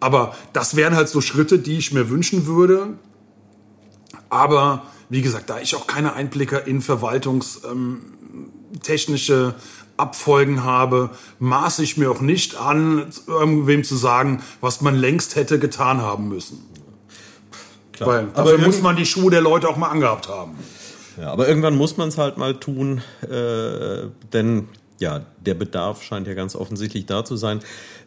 Aber 0.01 0.35
das 0.51 0.75
wären 0.75 0.95
halt 0.95 1.07
so 1.07 1.21
Schritte, 1.21 1.59
die 1.59 1.77
ich 1.77 1.93
mir 1.93 2.09
wünschen 2.09 2.47
würde. 2.47 2.97
Aber 4.29 4.81
wie 5.09 5.21
gesagt, 5.21 5.49
da 5.49 5.59
ich 5.59 5.75
auch 5.75 5.87
keine 5.87 6.13
Einblicke 6.13 6.57
in 6.57 6.81
verwaltungstechnische 6.81 9.55
ähm, 9.55 9.61
Abfolgen 9.97 10.63
habe, 10.63 11.09
maße 11.39 11.83
ich 11.83 11.97
mir 11.97 12.09
auch 12.09 12.21
nicht 12.21 12.55
an, 12.55 13.11
irgendwem 13.27 13.83
zu 13.83 13.95
sagen, 13.95 14.41
was 14.59 14.81
man 14.81 14.95
längst 14.95 15.35
hätte 15.35 15.59
getan 15.59 16.01
haben 16.01 16.27
müssen. 16.27 16.65
Klar. 17.91 18.09
Weil 18.09 18.25
dafür 18.27 18.55
aber 18.55 18.65
muss 18.65 18.81
man 18.81 18.95
die 18.95 19.05
Schuhe 19.05 19.29
der 19.29 19.41
Leute 19.41 19.69
auch 19.69 19.77
mal 19.77 19.89
angehabt 19.89 20.27
haben. 20.27 20.55
Ja, 21.19 21.31
aber 21.31 21.47
irgendwann 21.47 21.77
muss 21.77 21.97
man 21.97 22.09
es 22.09 22.17
halt 22.17 22.37
mal 22.37 22.55
tun, 22.55 23.03
äh, 23.29 24.07
denn 24.33 24.69
ja, 25.01 25.25
der 25.39 25.55
Bedarf 25.55 26.03
scheint 26.03 26.27
ja 26.27 26.35
ganz 26.35 26.55
offensichtlich 26.55 27.05
da 27.05 27.25
zu 27.25 27.35
sein. 27.35 27.59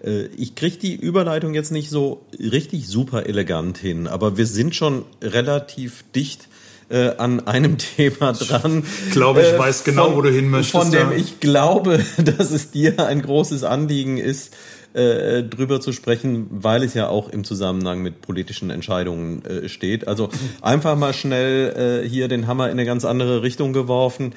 Äh, 0.05 0.27
ich 0.37 0.55
kriege 0.55 0.77
die 0.77 0.95
Überleitung 0.95 1.55
jetzt 1.55 1.73
nicht 1.73 1.91
so 1.91 2.23
richtig 2.39 2.89
super 2.89 3.27
elegant 3.27 3.79
hin, 3.79 4.07
aber 4.07 4.37
wir 4.37 4.47
sind 4.47 4.75
schon 4.75 5.05
relativ 5.23 6.05
dicht 6.15 6.49
äh, 6.91 7.17
an 7.17 7.47
einem 7.47 7.79
Thema 7.97 8.33
dran. 8.33 8.85
Ich 9.07 9.13
glaube, 9.13 9.43
ich 9.43 9.49
äh, 9.49 9.59
weiß 9.59 9.85
genau, 9.85 10.07
von, 10.07 10.17
wo 10.17 10.23
du 10.23 10.31
hin 10.31 10.51
möchtest. 10.51 10.73
Von 10.73 10.91
dem 10.91 11.11
ja. 11.11 11.17
ich 11.17 11.41
glaube, 11.41 12.05
dass 12.19 12.51
es 12.51 12.71
dir 12.71 13.07
ein 13.07 13.23
großes 13.23 13.65
Anliegen 13.65 14.19
ist, 14.19 14.55
äh, 14.93 15.43
drüber 15.43 15.81
zu 15.81 15.93
sprechen, 15.93 16.47
weil 16.51 16.85
es 16.85 16.95
ja 16.95 17.09
auch 17.09 17.29
im 17.29 17.43
Zusammenhang 17.43 18.01
mit 18.01 18.21
politischen 18.21 18.71
Entscheidungen 18.71 19.45
äh, 19.45 19.69
steht. 19.69 20.07
Also 20.07 20.29
einfach 20.63 20.97
mal 20.97 21.13
schnell 21.13 22.03
äh, 22.05 22.09
hier 22.09 22.29
den 22.29 22.47
Hammer 22.47 22.67
in 22.67 22.73
eine 22.73 22.85
ganz 22.85 23.05
andere 23.05 23.43
Richtung 23.43 23.73
geworfen. 23.73 24.35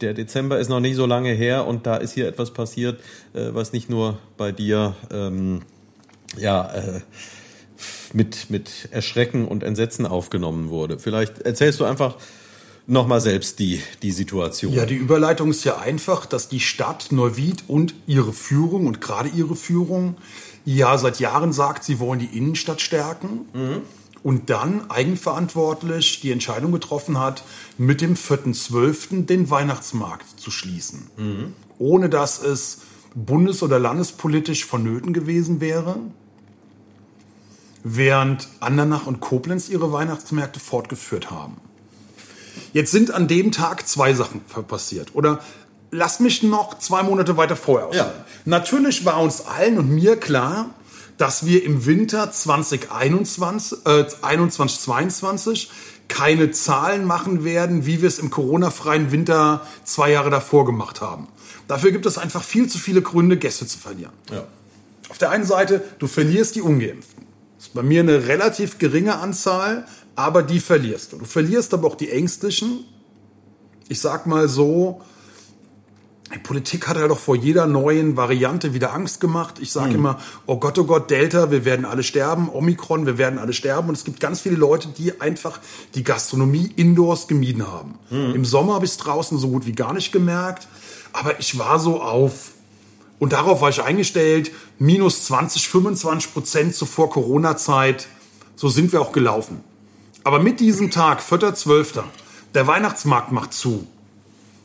Der 0.00 0.14
Dezember 0.14 0.58
ist 0.58 0.68
noch 0.68 0.80
nicht 0.80 0.96
so 0.96 1.06
lange 1.06 1.32
her 1.32 1.66
und 1.66 1.86
da 1.86 1.96
ist 1.96 2.12
hier 2.12 2.28
etwas 2.28 2.52
passiert, 2.52 3.00
äh, 3.34 3.50
was 3.52 3.72
nicht 3.72 3.90
nur 3.90 4.18
bei 4.36 4.52
dir 4.52 4.94
ähm, 5.10 5.62
ja 6.36 6.72
äh, 6.72 7.00
mit 8.12 8.50
mit 8.50 8.88
Erschrecken 8.90 9.46
und 9.46 9.62
Entsetzen 9.62 10.06
aufgenommen 10.06 10.68
wurde. 10.70 10.98
Vielleicht 10.98 11.40
erzählst 11.40 11.80
du 11.80 11.84
einfach 11.84 12.16
nochmal 12.86 13.20
selbst 13.20 13.58
die, 13.58 13.82
die 14.02 14.12
Situation. 14.12 14.72
Ja, 14.72 14.86
die 14.86 14.94
Überleitung 14.94 15.50
ist 15.50 15.64
ja 15.64 15.78
einfach, 15.78 16.26
dass 16.26 16.48
die 16.48 16.60
Stadt 16.60 17.08
Neuwied 17.10 17.64
und 17.68 17.94
ihre 18.06 18.32
Führung 18.32 18.86
und 18.86 19.00
gerade 19.00 19.28
ihre 19.28 19.54
Führung 19.54 20.16
ja 20.64 20.96
seit 20.96 21.20
Jahren 21.20 21.52
sagt, 21.52 21.84
sie 21.84 22.00
wollen 22.00 22.18
die 22.18 22.36
Innenstadt 22.36 22.80
stärken. 22.80 23.46
Mhm 23.52 23.82
und 24.22 24.50
dann 24.50 24.90
eigenverantwortlich 24.90 26.20
die 26.20 26.32
Entscheidung 26.32 26.72
getroffen 26.72 27.18
hat, 27.18 27.44
mit 27.76 28.00
dem 28.00 28.14
4.12. 28.14 29.26
den 29.26 29.50
Weihnachtsmarkt 29.50 30.40
zu 30.40 30.50
schließen. 30.50 31.06
Mhm. 31.16 31.54
Ohne 31.78 32.08
dass 32.08 32.42
es 32.42 32.78
bundes- 33.14 33.62
oder 33.62 33.78
landespolitisch 33.78 34.64
vonnöten 34.64 35.12
gewesen 35.12 35.60
wäre. 35.60 35.96
Während 37.84 38.48
Andernach 38.60 39.06
und 39.06 39.20
Koblenz 39.20 39.68
ihre 39.68 39.92
Weihnachtsmärkte 39.92 40.60
fortgeführt 40.60 41.30
haben. 41.30 41.56
Jetzt 42.72 42.90
sind 42.90 43.12
an 43.12 43.28
dem 43.28 43.52
Tag 43.52 43.86
zwei 43.86 44.12
Sachen 44.14 44.40
passiert. 44.66 45.14
Oder 45.14 45.40
lass 45.90 46.20
mich 46.20 46.42
noch 46.42 46.78
zwei 46.78 47.02
Monate 47.02 47.36
weiter 47.36 47.56
vorher 47.56 47.88
aus. 47.88 47.96
Ja. 47.96 48.12
Natürlich 48.44 49.04
war 49.04 49.20
uns 49.20 49.42
allen 49.46 49.78
und 49.78 49.90
mir 49.90 50.16
klar, 50.16 50.70
dass 51.18 51.44
wir 51.44 51.64
im 51.64 51.84
Winter 51.84 52.30
2021, 52.30 53.78
äh, 53.84 54.06
21, 54.22 54.80
22 54.80 55.70
keine 56.08 56.50
Zahlen 56.52 57.04
machen 57.04 57.44
werden, 57.44 57.84
wie 57.84 58.00
wir 58.00 58.08
es 58.08 58.18
im 58.18 58.30
Corona-freien 58.30 59.12
Winter 59.12 59.66
zwei 59.84 60.10
Jahre 60.10 60.30
davor 60.30 60.64
gemacht 60.64 61.02
haben. 61.02 61.28
Dafür 61.66 61.92
gibt 61.92 62.06
es 62.06 62.16
einfach 62.16 62.42
viel 62.42 62.68
zu 62.68 62.78
viele 62.78 63.02
Gründe, 63.02 63.36
Gäste 63.36 63.66
zu 63.66 63.78
verlieren. 63.78 64.12
Ja. 64.30 64.46
Auf 65.10 65.18
der 65.18 65.30
einen 65.30 65.44
Seite, 65.44 65.82
du 65.98 66.06
verlierst 66.06 66.54
die 66.54 66.62
Ungeimpften. 66.62 67.26
Das 67.56 67.66
ist 67.66 67.74
bei 67.74 67.82
mir 67.82 68.00
eine 68.00 68.28
relativ 68.28 68.78
geringe 68.78 69.16
Anzahl, 69.16 69.86
aber 70.14 70.42
die 70.42 70.60
verlierst 70.60 71.12
du. 71.12 71.18
Du 71.18 71.24
verlierst 71.24 71.74
aber 71.74 71.88
auch 71.88 71.96
die 71.96 72.10
Ängstlichen. 72.10 72.84
Ich 73.88 74.00
sag 74.00 74.26
mal 74.26 74.48
so, 74.48 75.02
die 76.34 76.38
Politik 76.38 76.88
hat 76.88 76.96
ja 76.96 77.08
doch 77.08 77.18
vor 77.18 77.36
jeder 77.36 77.66
neuen 77.66 78.16
Variante 78.16 78.74
wieder 78.74 78.92
Angst 78.92 79.20
gemacht. 79.20 79.58
Ich 79.60 79.72
sage 79.72 79.90
mhm. 79.90 79.94
immer, 79.94 80.18
oh 80.46 80.58
Gott, 80.58 80.78
oh 80.78 80.84
Gott, 80.84 81.10
Delta, 81.10 81.50
wir 81.50 81.64
werden 81.64 81.86
alle 81.86 82.02
sterben, 82.02 82.50
Omikron, 82.50 83.06
wir 83.06 83.16
werden 83.16 83.38
alle 83.38 83.54
sterben. 83.54 83.88
Und 83.88 83.96
es 83.96 84.04
gibt 84.04 84.20
ganz 84.20 84.40
viele 84.40 84.56
Leute, 84.56 84.88
die 84.88 85.20
einfach 85.20 85.58
die 85.94 86.04
Gastronomie 86.04 86.70
indoors 86.76 87.28
gemieden 87.28 87.66
haben. 87.66 87.98
Mhm. 88.10 88.34
Im 88.34 88.44
Sommer 88.44 88.74
habe 88.74 88.84
ich 88.84 88.92
es 88.92 88.96
draußen 88.98 89.38
so 89.38 89.48
gut 89.48 89.66
wie 89.66 89.72
gar 89.72 89.94
nicht 89.94 90.12
gemerkt. 90.12 90.68
Aber 91.14 91.40
ich 91.40 91.58
war 91.58 91.78
so 91.78 92.02
auf, 92.02 92.50
und 93.18 93.32
darauf 93.32 93.62
war 93.62 93.70
ich 93.70 93.82
eingestellt, 93.82 94.50
minus 94.78 95.24
20, 95.24 95.68
25 95.68 96.32
Prozent 96.34 96.74
zur 96.74 96.88
Vor-Corona-Zeit. 96.88 98.06
So 98.54 98.68
sind 98.68 98.92
wir 98.92 99.00
auch 99.00 99.12
gelaufen. 99.12 99.64
Aber 100.24 100.40
mit 100.40 100.60
diesem 100.60 100.90
Tag, 100.90 101.20
4.12., 101.20 102.02
der 102.54 102.66
Weihnachtsmarkt 102.66 103.32
macht 103.32 103.54
zu. 103.54 103.86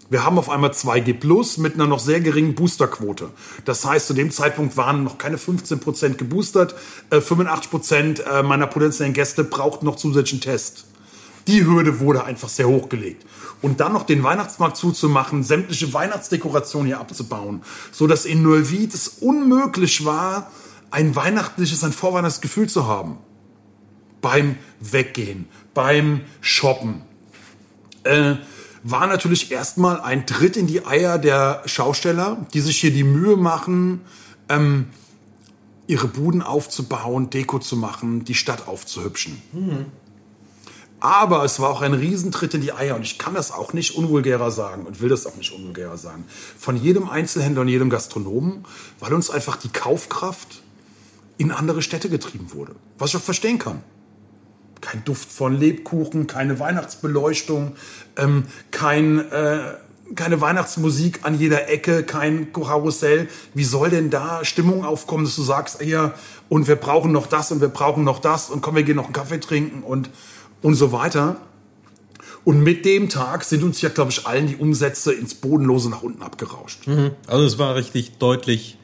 Wir 0.10 0.26
haben 0.26 0.38
auf 0.38 0.50
einmal 0.50 0.72
2G 0.72 1.14
Plus 1.14 1.58
mit 1.58 1.76
einer 1.76 1.88
noch 1.88 2.00
sehr 2.00 2.20
geringen 2.20 2.56
Boosterquote. 2.56 3.30
Das 3.66 3.86
heißt, 3.86 4.08
zu 4.08 4.14
dem 4.14 4.32
Zeitpunkt 4.32 4.78
waren 4.78 5.04
noch 5.04 5.18
keine 5.18 5.38
15 5.38 5.80
Prozent 5.80 6.18
geboostert. 6.18 6.76
Äh, 7.10 7.22
85 7.22 7.72
Prozent 7.72 8.24
äh, 8.26 8.44
meiner 8.44 8.68
potenziellen 8.68 9.14
Gäste 9.14 9.44
brauchten 9.44 9.86
noch 9.86 9.96
zusätzlichen 9.96 10.42
Test. 10.42 10.86
Die 11.48 11.66
Hürde 11.66 12.00
wurde 12.00 12.24
einfach 12.24 12.50
sehr 12.50 12.68
hochgelegt. 12.68 13.26
Und 13.62 13.80
dann 13.80 13.94
noch 13.94 14.04
den 14.04 14.24
Weihnachtsmarkt 14.24 14.78
zuzumachen, 14.78 15.44
sämtliche 15.44 15.94
Weihnachtsdekorationen 15.94 16.88
hier 16.88 17.00
abzubauen, 17.00 17.64
so 17.92 18.08
dass 18.08 18.26
in 18.26 18.44
Neuwied 18.44 18.94
es 18.94 19.08
unmöglich 19.08 20.06
war, 20.06 20.52
ein 20.92 21.16
weihnachtliches, 21.16 21.84
ein 21.84 21.92
Vorweihnachtsgefühl 21.92 22.70
zu 22.70 22.88
haben. 22.88 23.18
Beim 24.22 24.58
Weggehen, 24.80 25.48
beim 25.74 26.22
Shoppen. 26.40 27.02
Äh, 28.04 28.36
war 28.84 29.08
natürlich 29.08 29.52
erstmal 29.52 30.02
ein 30.02 30.28
Tritt 30.28 30.58
in 30.58 30.68
die 30.68 30.86
Eier 30.86 31.18
der 31.18 31.64
Schausteller, 31.66 32.46
die 32.54 32.60
sich 32.60 32.80
hier 32.80 32.92
die 32.92 33.04
Mühe 33.04 33.38
machen, 33.38 34.02
ähm, 34.50 34.88
ihre 35.88 36.08
Buden 36.08 36.42
aufzubauen, 36.42 37.30
Deko 37.30 37.60
zu 37.60 37.78
machen, 37.78 38.26
die 38.26 38.36
Stadt 38.36 38.68
aufzuhübschen. 38.68 39.42
Mhm. 39.52 39.86
Aber 41.00 41.44
es 41.44 41.60
war 41.60 41.70
auch 41.70 41.82
ein 41.82 41.94
Riesentritt 41.94 42.54
in 42.54 42.62
die 42.62 42.72
Eier 42.72 42.96
und 42.96 43.02
ich 43.02 43.18
kann 43.18 43.34
das 43.34 43.52
auch 43.52 43.74
nicht 43.74 43.96
unvulgärer 43.96 44.52
sagen 44.52 44.86
und 44.86 45.02
will 45.02 45.10
das 45.10 45.26
auch 45.26 45.36
nicht 45.36 45.52
unvulgärer 45.52 45.98
sagen. 45.98 46.24
Von 46.58 46.78
jedem 46.78 47.10
Einzelhändler 47.10 47.62
und 47.62 47.68
jedem 47.68 47.90
Gastronomen, 47.90 48.64
weil 49.00 49.14
uns 49.14 49.30
einfach 49.30 49.58
die 49.58 49.68
Kaufkraft 49.68 50.64
in 51.38 51.52
andere 51.52 51.82
Städte 51.82 52.10
getrieben 52.10 52.54
wurde. 52.54 52.76
Was 52.98 53.10
ich 53.10 53.18
auch 53.18 53.22
verstehen 53.22 53.60
kann. 53.60 53.84
Kein 54.84 55.04
Duft 55.06 55.32
von 55.32 55.58
Lebkuchen, 55.58 56.28
keine 56.28 56.60
Weihnachtsbeleuchtung, 56.60 57.76
ähm, 58.18 58.46
kein, 58.72 59.20
äh, 59.32 59.60
keine 60.16 60.42
Weihnachtsmusik 60.42 61.22
an 61.24 61.40
jeder 61.40 61.70
Ecke, 61.70 62.04
kein 62.04 62.52
Karussell. 62.54 63.30
Wie 63.54 63.64
soll 63.64 63.90
denn 63.90 64.10
da 64.10 64.44
Stimmung 64.44 64.86
aufkommen, 64.86 65.24
dass 65.26 65.36
du 65.36 65.44
sagst, 65.44 65.82
ja, 65.82 66.14
und 66.50 66.68
wir 66.68 66.76
brauchen 66.76 67.12
noch 67.12 67.28
das 67.28 67.52
und 67.52 67.62
wir 67.62 67.70
brauchen 67.70 68.04
noch 68.04 68.20
das 68.20 68.50
und 68.50 68.62
komm, 68.62 68.76
wir 68.76 68.84
gehen 68.84 68.98
noch 68.98 69.06
einen 69.06 69.14
Kaffee 69.14 69.40
trinken 69.40 69.82
und, 69.82 70.10
und 70.62 70.76
so 70.76 70.92
weiter. 70.92 71.38
Und 72.44 72.62
mit 72.62 72.84
dem 72.84 73.08
Tag 73.08 73.46
sind 73.46 73.64
uns 73.64 73.82
ja, 73.82 73.90
glaube 73.90 74.12
ich, 74.12 74.28
allen 74.28 74.48
die 74.48 74.58
Umsätze 74.58 75.14
ins 75.14 75.34
Bodenlose 75.34 75.90
nach 75.90 76.04
unten 76.04 76.22
abgerauscht. 76.22 76.88
Mhm. 76.88 77.12
Also 77.26 77.46
es 77.46 77.58
war 77.58 77.76
richtig 77.76 78.18
deutlich 78.18 78.78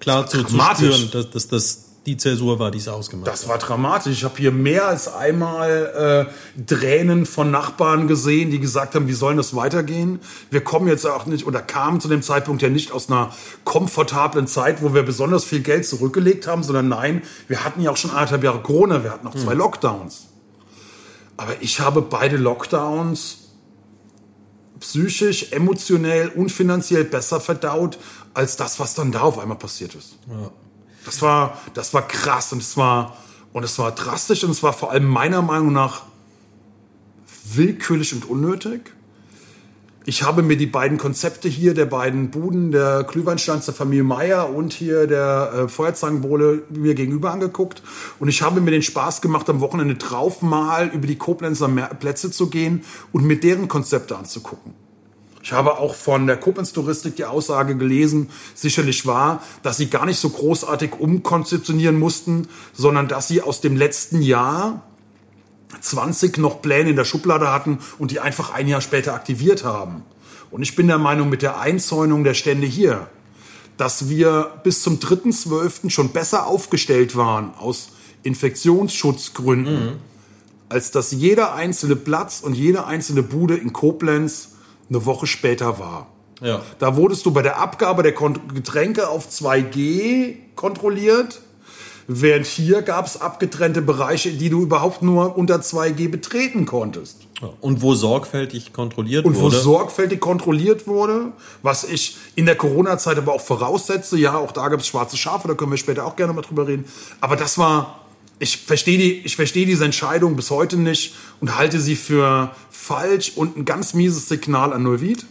klar 0.00 0.26
zu, 0.26 0.42
zu 0.42 0.58
spüren, 0.58 1.10
dass, 1.12 1.30
dass 1.30 1.48
das 1.48 1.83
die 2.06 2.16
Zäsur 2.18 2.58
war, 2.58 2.70
die 2.70 2.78
es 2.78 2.88
ausgemacht 2.88 3.26
Das 3.26 3.48
war 3.48 3.58
dramatisch. 3.58 4.12
Ich 4.12 4.24
habe 4.24 4.36
hier 4.36 4.52
mehr 4.52 4.88
als 4.88 5.08
einmal 5.08 6.28
äh, 6.56 6.62
Tränen 6.64 7.24
von 7.24 7.50
Nachbarn 7.50 8.08
gesehen, 8.08 8.50
die 8.50 8.60
gesagt 8.60 8.94
haben, 8.94 9.08
wie 9.08 9.14
soll 9.14 9.36
das 9.36 9.56
weitergehen? 9.56 10.20
Wir 10.50 10.62
kommen 10.62 10.86
jetzt 10.88 11.06
auch 11.06 11.26
nicht 11.26 11.46
oder 11.46 11.60
kamen 11.62 12.00
zu 12.00 12.08
dem 12.08 12.22
Zeitpunkt 12.22 12.60
ja 12.62 12.68
nicht 12.68 12.92
aus 12.92 13.08
einer 13.08 13.32
komfortablen 13.64 14.46
Zeit, 14.46 14.82
wo 14.82 14.92
wir 14.92 15.02
besonders 15.02 15.44
viel 15.44 15.60
Geld 15.60 15.86
zurückgelegt 15.86 16.46
haben, 16.46 16.62
sondern 16.62 16.88
nein, 16.88 17.22
wir 17.48 17.64
hatten 17.64 17.80
ja 17.80 17.90
auch 17.90 17.96
schon 17.96 18.10
anderthalb 18.10 18.44
Jahre 18.44 18.60
Corona, 18.60 19.02
wir 19.02 19.10
hatten 19.10 19.24
noch 19.24 19.34
zwei 19.34 19.52
hm. 19.52 19.58
Lockdowns. 19.58 20.26
Aber 21.36 21.54
ich 21.60 21.80
habe 21.80 22.02
beide 22.02 22.36
Lockdowns 22.36 23.38
psychisch, 24.78 25.52
emotionell 25.52 26.28
und 26.28 26.52
finanziell 26.52 27.04
besser 27.04 27.40
verdaut 27.40 27.98
als 28.34 28.56
das, 28.56 28.78
was 28.78 28.94
dann 28.94 29.10
da 29.12 29.22
auf 29.22 29.38
einmal 29.38 29.56
passiert 29.56 29.94
ist. 29.94 30.18
Ja. 30.28 30.50
Das 31.04 31.22
war, 31.22 31.58
das 31.74 31.94
war 31.94 32.06
krass 32.06 32.52
und 32.52 32.62
es 32.62 32.76
war, 32.76 33.16
und 33.52 33.62
es 33.62 33.78
war 33.78 33.92
drastisch 33.92 34.44
und 34.44 34.50
es 34.50 34.62
war 34.62 34.72
vor 34.72 34.90
allem 34.90 35.06
meiner 35.06 35.42
Meinung 35.42 35.72
nach 35.72 36.02
willkürlich 37.52 38.14
und 38.14 38.28
unnötig. 38.28 38.92
Ich 40.06 40.22
habe 40.22 40.42
mir 40.42 40.58
die 40.58 40.66
beiden 40.66 40.98
Konzepte 40.98 41.48
hier, 41.48 41.72
der 41.72 41.86
beiden 41.86 42.30
Buden, 42.30 42.72
der 42.72 43.04
Glühweinstanz 43.04 43.70
Familie 43.70 44.04
Meier 44.04 44.50
und 44.50 44.74
hier 44.74 45.06
der 45.06 45.52
äh, 45.54 45.68
Feuerzangenbowle 45.68 46.64
mir 46.68 46.94
gegenüber 46.94 47.30
angeguckt. 47.30 47.82
Und 48.18 48.28
ich 48.28 48.42
habe 48.42 48.60
mir 48.60 48.70
den 48.70 48.82
Spaß 48.82 49.22
gemacht, 49.22 49.48
am 49.48 49.60
Wochenende 49.60 49.94
drauf 49.94 50.42
mal 50.42 50.88
über 50.88 51.06
die 51.06 51.16
Koblenzer 51.16 51.68
Plätze 51.68 52.30
zu 52.30 52.50
gehen 52.50 52.84
und 53.12 53.24
mir 53.24 53.40
deren 53.40 53.66
Konzepte 53.66 54.18
anzugucken. 54.18 54.74
Ich 55.44 55.52
habe 55.52 55.76
auch 55.76 55.94
von 55.94 56.26
der 56.26 56.38
Koblenz-Touristik 56.38 57.16
die 57.16 57.26
Aussage 57.26 57.76
gelesen, 57.76 58.30
sicherlich 58.54 59.04
wahr, 59.04 59.42
dass 59.62 59.76
sie 59.76 59.90
gar 59.90 60.06
nicht 60.06 60.18
so 60.18 60.30
großartig 60.30 60.98
umkonzeptionieren 60.98 61.98
mussten, 61.98 62.48
sondern 62.72 63.08
dass 63.08 63.28
sie 63.28 63.42
aus 63.42 63.60
dem 63.60 63.76
letzten 63.76 64.22
Jahr 64.22 64.80
20 65.78 66.38
noch 66.38 66.62
Pläne 66.62 66.90
in 66.90 66.96
der 66.96 67.04
Schublade 67.04 67.52
hatten 67.52 67.78
und 67.98 68.10
die 68.10 68.20
einfach 68.20 68.54
ein 68.54 68.68
Jahr 68.68 68.80
später 68.80 69.12
aktiviert 69.12 69.64
haben. 69.64 70.02
Und 70.50 70.62
ich 70.62 70.76
bin 70.76 70.86
der 70.86 70.96
Meinung, 70.96 71.28
mit 71.28 71.42
der 71.42 71.60
Einzäunung 71.60 72.24
der 72.24 72.32
Stände 72.32 72.66
hier, 72.66 73.08
dass 73.76 74.08
wir 74.08 74.50
bis 74.62 74.82
zum 74.82 74.98
3.12. 74.98 75.90
schon 75.90 76.08
besser 76.08 76.46
aufgestellt 76.46 77.16
waren 77.16 77.52
aus 77.58 77.90
Infektionsschutzgründen, 78.22 79.84
mhm. 79.84 79.92
als 80.70 80.90
dass 80.90 81.12
jeder 81.12 81.54
einzelne 81.54 81.96
Platz 81.96 82.40
und 82.40 82.54
jede 82.54 82.86
einzelne 82.86 83.22
Bude 83.22 83.56
in 83.56 83.74
Koblenz 83.74 84.53
eine 84.88 85.04
Woche 85.06 85.26
später 85.26 85.78
war. 85.78 86.08
Ja. 86.40 86.62
Da 86.78 86.96
wurdest 86.96 87.24
du 87.26 87.30
bei 87.30 87.42
der 87.42 87.58
Abgabe 87.58 88.02
der 88.02 88.12
Getränke 88.12 89.08
auf 89.08 89.28
2G 89.28 90.34
kontrolliert, 90.56 91.40
während 92.06 92.46
hier 92.46 92.82
gab 92.82 93.06
es 93.06 93.20
abgetrennte 93.20 93.82
Bereiche, 93.82 94.32
die 94.32 94.50
du 94.50 94.62
überhaupt 94.62 95.02
nur 95.02 95.36
unter 95.38 95.56
2G 95.56 96.10
betreten 96.10 96.66
konntest. 96.66 97.24
Und 97.60 97.82
wo 97.82 97.94
sorgfältig 97.94 98.72
kontrolliert 98.72 99.24
Und 99.24 99.34
wurde. 99.34 99.44
Und 99.46 99.52
wo 99.52 99.58
sorgfältig 99.58 100.20
kontrolliert 100.20 100.86
wurde, 100.86 101.32
was 101.62 101.84
ich 101.84 102.16
in 102.36 102.46
der 102.46 102.56
Corona-Zeit 102.56 103.18
aber 103.18 103.32
auch 103.32 103.40
voraussetze. 103.40 104.16
Ja, 104.16 104.36
auch 104.36 104.52
da 104.52 104.68
gab 104.68 104.80
es 104.80 104.86
schwarze 104.86 105.16
Schafe, 105.16 105.48
da 105.48 105.54
können 105.54 105.70
wir 105.70 105.78
später 105.78 106.06
auch 106.06 106.16
gerne 106.16 106.32
mal 106.32 106.42
drüber 106.42 106.66
reden. 106.66 106.84
Aber 107.20 107.36
das 107.36 107.58
war, 107.58 108.00
ich 108.38 108.58
verstehe 108.58 108.98
die, 108.98 109.12
ich 109.24 109.36
verstehe 109.36 109.66
diese 109.66 109.84
Entscheidung 109.84 110.36
bis 110.36 110.50
heute 110.50 110.76
nicht 110.76 111.14
und 111.40 111.56
halte 111.56 111.80
sie 111.80 111.96
für 111.96 112.50
falsch 112.84 113.32
und 113.36 113.56
ein 113.56 113.64
ganz 113.64 113.94
mieses 113.94 114.28
Signal 114.28 114.72
an 114.72 114.82
Neuwied. 114.82 115.24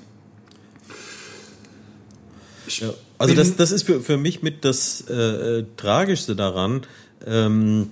Ja, 2.68 2.94
also 3.18 3.36
das, 3.36 3.56
das 3.56 3.72
ist 3.72 3.84
für, 3.84 4.02
für 4.02 4.18
mich 4.18 4.42
mit 4.42 4.66
das 4.66 5.04
äh, 5.10 5.14
äh, 5.14 5.66
Tragischste 5.78 6.36
daran. 6.36 6.82
Ähm, 7.26 7.92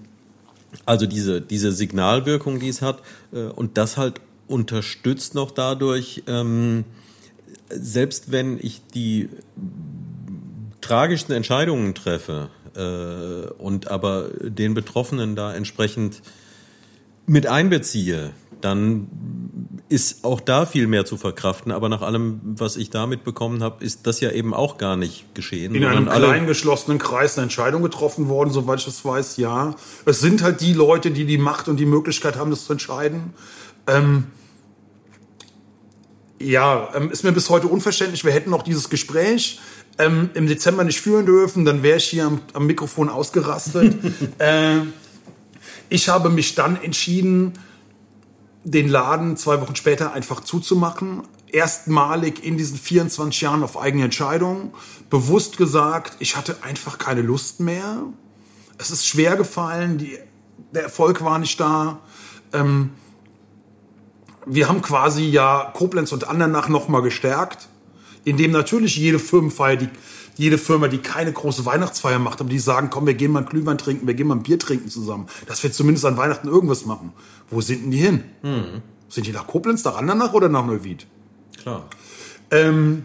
also 0.85 1.05
diese, 1.05 1.41
diese 1.41 1.71
Signalwirkung, 1.71 2.59
die 2.59 2.69
es 2.69 2.81
hat 2.81 3.01
äh, 3.31 3.43
und 3.43 3.77
das 3.77 3.97
halt 3.97 4.21
unterstützt 4.47 5.35
noch 5.35 5.51
dadurch, 5.51 6.23
ähm, 6.27 6.85
selbst 7.69 8.31
wenn 8.31 8.57
ich 8.59 8.81
die 8.93 9.29
tragischsten 10.81 11.35
Entscheidungen 11.35 11.93
treffe, 11.93 12.49
äh, 12.75 13.49
und 13.57 13.89
aber 13.89 14.29
den 14.41 14.73
Betroffenen 14.73 15.35
da 15.35 15.53
entsprechend 15.53 16.21
mit 17.27 17.47
einbeziehe, 17.47 18.31
dann 18.61 19.07
ist 19.91 20.23
auch 20.23 20.39
da 20.39 20.65
viel 20.65 20.87
mehr 20.87 21.05
zu 21.05 21.17
verkraften. 21.17 21.71
Aber 21.73 21.89
nach 21.89 22.01
allem, 22.01 22.39
was 22.43 22.77
ich 22.77 22.89
da 22.89 23.07
mitbekommen 23.07 23.61
habe, 23.61 23.83
ist 23.83 24.07
das 24.07 24.21
ja 24.21 24.31
eben 24.31 24.53
auch 24.53 24.77
gar 24.77 24.95
nicht 24.95 25.35
geschehen. 25.35 25.75
In 25.75 25.83
einem 25.83 26.07
kleinen 26.07 26.47
geschlossenen 26.47 26.97
Kreis 26.97 27.37
eine 27.37 27.43
Entscheidung 27.43 27.83
getroffen 27.83 28.29
worden, 28.29 28.51
soweit 28.51 28.79
ich 28.79 28.85
das 28.85 29.03
weiß, 29.03 29.35
ja. 29.35 29.75
Es 30.05 30.21
sind 30.21 30.43
halt 30.43 30.61
die 30.61 30.71
Leute, 30.71 31.11
die 31.11 31.25
die 31.25 31.37
Macht 31.37 31.67
und 31.67 31.75
die 31.75 31.85
Möglichkeit 31.85 32.37
haben, 32.37 32.49
das 32.49 32.65
zu 32.65 32.71
entscheiden. 32.71 33.33
Ähm, 33.85 34.27
ja, 36.39 36.89
ähm, 36.95 37.11
ist 37.11 37.25
mir 37.25 37.33
bis 37.33 37.49
heute 37.49 37.67
unverständlich. 37.67 38.23
Wir 38.23 38.31
hätten 38.31 38.49
noch 38.49 38.63
dieses 38.63 38.89
Gespräch 38.89 39.59
ähm, 39.97 40.29
im 40.35 40.47
Dezember 40.47 40.85
nicht 40.85 41.01
führen 41.01 41.25
dürfen, 41.25 41.65
dann 41.65 41.83
wäre 41.83 41.97
ich 41.97 42.05
hier 42.05 42.25
am, 42.25 42.39
am 42.53 42.65
Mikrofon 42.65 43.09
ausgerastet. 43.09 43.93
äh, 44.37 44.77
ich 45.89 46.07
habe 46.07 46.29
mich 46.29 46.55
dann 46.55 46.81
entschieden, 46.81 47.53
den 48.63 48.87
Laden 48.87 49.37
zwei 49.37 49.59
Wochen 49.61 49.75
später 49.75 50.13
einfach 50.13 50.41
zuzumachen. 50.41 51.23
Erstmalig 51.47 52.43
in 52.43 52.57
diesen 52.57 52.77
24 52.77 53.41
Jahren 53.41 53.63
auf 53.63 53.77
eigene 53.77 54.05
Entscheidung. 54.05 54.73
Bewusst 55.09 55.57
gesagt, 55.57 56.15
ich 56.19 56.37
hatte 56.37 56.57
einfach 56.63 56.97
keine 56.97 57.21
Lust 57.21 57.59
mehr. 57.59 58.03
Es 58.77 58.91
ist 58.91 59.07
schwer 59.07 59.35
gefallen, 59.35 59.97
die, 59.97 60.17
der 60.73 60.83
Erfolg 60.83 61.23
war 61.23 61.39
nicht 61.39 61.59
da. 61.59 61.99
Ähm, 62.53 62.91
wir 64.45 64.69
haben 64.69 64.81
quasi 64.81 65.25
ja 65.25 65.71
Koblenz 65.73 66.11
und 66.11 66.27
Andernach 66.27 66.69
nochmal 66.69 67.01
gestärkt 67.01 67.67
in 68.23 68.37
dem 68.37 68.51
natürlich 68.51 68.97
jede 68.97 69.19
Firmenfeier, 69.19 69.77
die, 69.77 69.89
jede 70.37 70.57
Firma, 70.57 70.87
die 70.87 70.99
keine 70.99 71.31
große 71.31 71.65
Weihnachtsfeier 71.65 72.19
macht, 72.19 72.39
aber 72.39 72.49
die 72.49 72.59
sagen, 72.59 72.89
komm, 72.89 73.07
wir 73.07 73.13
gehen 73.13 73.31
mal 73.31 73.39
ein 73.39 73.45
Glühwein 73.45 73.77
trinken, 73.77 74.07
wir 74.07 74.13
gehen 74.13 74.27
mal 74.27 74.35
ein 74.35 74.43
Bier 74.43 74.59
trinken 74.59 74.89
zusammen, 74.89 75.27
dass 75.47 75.63
wir 75.63 75.71
zumindest 75.71 76.05
an 76.05 76.17
Weihnachten 76.17 76.47
irgendwas 76.47 76.85
machen. 76.85 77.13
Wo 77.51 77.61
sind 77.61 77.83
denn 77.83 77.91
die 77.91 77.97
hin? 77.97 78.23
Mhm. 78.41 78.81
Sind 79.09 79.27
die 79.27 79.31
nach 79.31 79.45
Koblenz, 79.45 79.83
nach 79.83 79.97
Andernach 79.97 80.33
oder 80.33 80.49
nach 80.49 80.65
Neuwied? 80.65 81.05
Klar. 81.61 81.87
Ähm, 82.49 83.03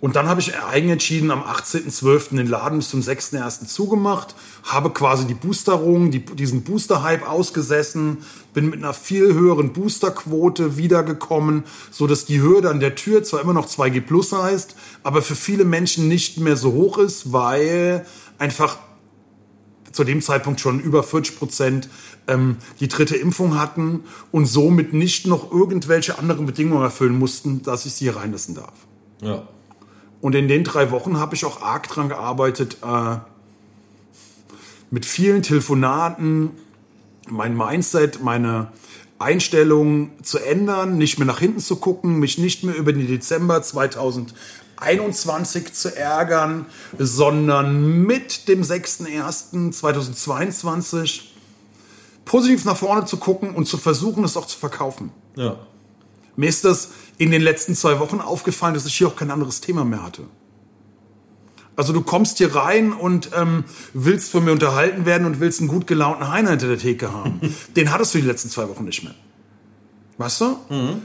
und 0.00 0.16
dann 0.16 0.28
habe 0.28 0.40
ich 0.40 0.58
eigen 0.58 0.88
entschieden, 0.88 1.30
am 1.30 1.42
18.12. 1.42 2.36
den 2.36 2.46
Laden 2.46 2.78
bis 2.78 2.88
zum 2.88 3.00
6.1. 3.00 3.66
zugemacht, 3.66 4.34
habe 4.64 4.90
quasi 4.90 5.26
die 5.26 5.34
Boosterung, 5.34 6.10
die, 6.10 6.24
diesen 6.24 6.62
Booster-Hype 6.62 7.28
ausgesessen, 7.28 8.18
bin 8.54 8.70
mit 8.70 8.78
einer 8.78 8.94
viel 8.94 9.34
höheren 9.34 9.74
Boosterquote 9.74 10.78
wiedergekommen, 10.78 11.64
so 11.90 12.06
dass 12.06 12.24
die 12.24 12.40
Hürde 12.40 12.70
an 12.70 12.80
der 12.80 12.94
Tür 12.94 13.22
zwar 13.24 13.42
immer 13.42 13.52
noch 13.52 13.68
2G 13.68 14.00
Plus 14.00 14.32
heißt, 14.32 14.74
aber 15.02 15.20
für 15.20 15.36
viele 15.36 15.66
Menschen 15.66 16.08
nicht 16.08 16.40
mehr 16.40 16.56
so 16.56 16.72
hoch 16.72 16.96
ist, 16.96 17.34
weil 17.34 18.06
einfach 18.38 18.78
zu 19.92 20.04
dem 20.04 20.22
Zeitpunkt 20.22 20.60
schon 20.60 20.80
über 20.80 21.02
40 21.02 21.38
Prozent 21.38 21.88
ähm, 22.28 22.56
die 22.78 22.88
dritte 22.88 23.16
Impfung 23.16 23.58
hatten 23.58 24.04
und 24.30 24.46
somit 24.46 24.92
nicht 24.92 25.26
noch 25.26 25.50
irgendwelche 25.50 26.18
anderen 26.18 26.46
Bedingungen 26.46 26.82
erfüllen 26.82 27.18
mussten, 27.18 27.62
dass 27.62 27.86
ich 27.86 27.94
sie 27.94 28.04
hier 28.04 28.16
reinlassen 28.16 28.54
darf. 28.54 28.74
Ja. 29.20 29.48
Und 30.20 30.34
in 30.34 30.48
den 30.48 30.64
drei 30.64 30.90
Wochen 30.90 31.18
habe 31.18 31.34
ich 31.34 31.44
auch 31.44 31.62
arg 31.62 31.88
dran 31.88 32.08
gearbeitet, 32.08 32.78
äh, 32.82 33.16
mit 34.90 35.06
vielen 35.06 35.42
Telefonaten, 35.42 36.50
mein 37.28 37.56
Mindset, 37.56 38.22
meine 38.22 38.72
Einstellung 39.18 40.10
zu 40.22 40.38
ändern, 40.38 40.98
nicht 40.98 41.18
mehr 41.18 41.26
nach 41.26 41.38
hinten 41.38 41.60
zu 41.60 41.76
gucken, 41.76 42.18
mich 42.18 42.38
nicht 42.38 42.64
mehr 42.64 42.74
über 42.74 42.92
den 42.92 43.06
Dezember 43.06 43.62
2021 44.80 45.72
zu 45.72 45.96
ärgern, 45.96 46.66
sondern 46.98 48.02
mit 48.02 48.48
dem 48.48 48.62
6.1.2022 48.62 51.20
positiv 52.24 52.64
nach 52.64 52.76
vorne 52.76 53.04
zu 53.04 53.18
gucken 53.18 53.54
und 53.54 53.66
zu 53.66 53.76
versuchen, 53.76 54.24
es 54.24 54.36
auch 54.36 54.46
zu 54.46 54.58
verkaufen. 54.58 55.12
Ja. 55.36 55.60
Mir 56.36 56.48
ist 56.48 56.64
das 56.64 56.88
in 57.18 57.30
den 57.30 57.42
letzten 57.42 57.74
zwei 57.74 58.00
Wochen 58.00 58.20
aufgefallen, 58.20 58.74
dass 58.74 58.86
ich 58.86 58.96
hier 58.96 59.08
auch 59.08 59.16
kein 59.16 59.30
anderes 59.30 59.60
Thema 59.60 59.84
mehr 59.84 60.02
hatte. 60.02 60.22
Also 61.76 61.92
du 61.92 62.00
kommst 62.02 62.38
hier 62.38 62.54
rein 62.54 62.92
und 62.92 63.30
ähm, 63.34 63.64
willst 63.94 64.32
von 64.32 64.44
mir 64.44 64.52
unterhalten 64.52 65.06
werden 65.06 65.26
und 65.26 65.40
willst 65.40 65.60
einen 65.60 65.68
gut 65.68 65.86
gelaunten 65.86 66.28
Heiner 66.28 66.50
hinter 66.50 66.68
der 66.68 66.78
Theke 66.78 67.10
haben. 67.12 67.40
Den 67.76 67.90
hattest 67.92 68.14
du 68.14 68.18
die 68.18 68.26
letzten 68.26 68.50
zwei 68.50 68.68
Wochen 68.68 68.84
nicht 68.84 69.02
mehr. 69.02 69.14
Weißt 70.18 70.42
du? 70.42 70.58
Mhm. 70.68 71.02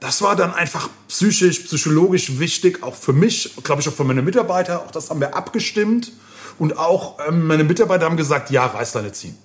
Das 0.00 0.22
war 0.22 0.36
dann 0.36 0.54
einfach 0.54 0.88
psychisch, 1.08 1.60
psychologisch 1.60 2.38
wichtig, 2.38 2.82
auch 2.82 2.94
für 2.94 3.12
mich, 3.12 3.56
glaube 3.64 3.82
ich 3.82 3.88
auch 3.88 3.92
für 3.92 4.04
meine 4.04 4.22
Mitarbeiter. 4.22 4.82
Auch 4.82 4.92
das 4.92 5.10
haben 5.10 5.20
wir 5.20 5.34
abgestimmt. 5.34 6.12
Und 6.58 6.78
auch 6.78 7.18
ähm, 7.26 7.46
meine 7.46 7.64
Mitarbeiter 7.64 8.04
haben 8.04 8.16
gesagt, 8.16 8.50
ja, 8.50 8.66
reiß 8.66 8.92
deine 8.92 9.12
ziehen. 9.12 9.36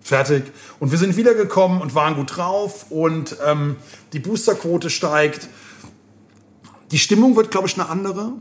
Fertig. 0.00 0.44
Und 0.78 0.92
wir 0.92 0.98
sind 0.98 1.16
wiedergekommen 1.16 1.80
und 1.80 1.94
waren 1.94 2.14
gut 2.14 2.36
drauf 2.36 2.86
und 2.90 3.36
ähm, 3.44 3.76
die 4.12 4.20
Boosterquote 4.20 4.88
steigt. 4.88 5.48
Die 6.92 6.98
Stimmung 6.98 7.34
wird, 7.34 7.50
glaube 7.50 7.66
ich, 7.66 7.74
eine 7.74 7.88
andere. 7.88 8.32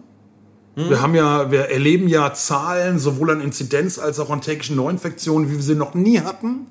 Mhm. 0.75 0.89
Wir 0.89 1.01
haben 1.01 1.15
ja, 1.15 1.49
wir 1.49 1.69
erleben 1.69 2.07
ja 2.07 2.33
Zahlen 2.33 2.99
sowohl 2.99 3.31
an 3.31 3.41
Inzidenz 3.41 3.97
als 3.97 4.19
auch 4.19 4.29
an 4.29 4.41
täglichen 4.41 4.75
Neuinfektionen, 4.75 5.49
wie 5.49 5.55
wir 5.55 5.63
sie 5.63 5.75
noch 5.75 5.95
nie 5.95 6.19
hatten. 6.19 6.67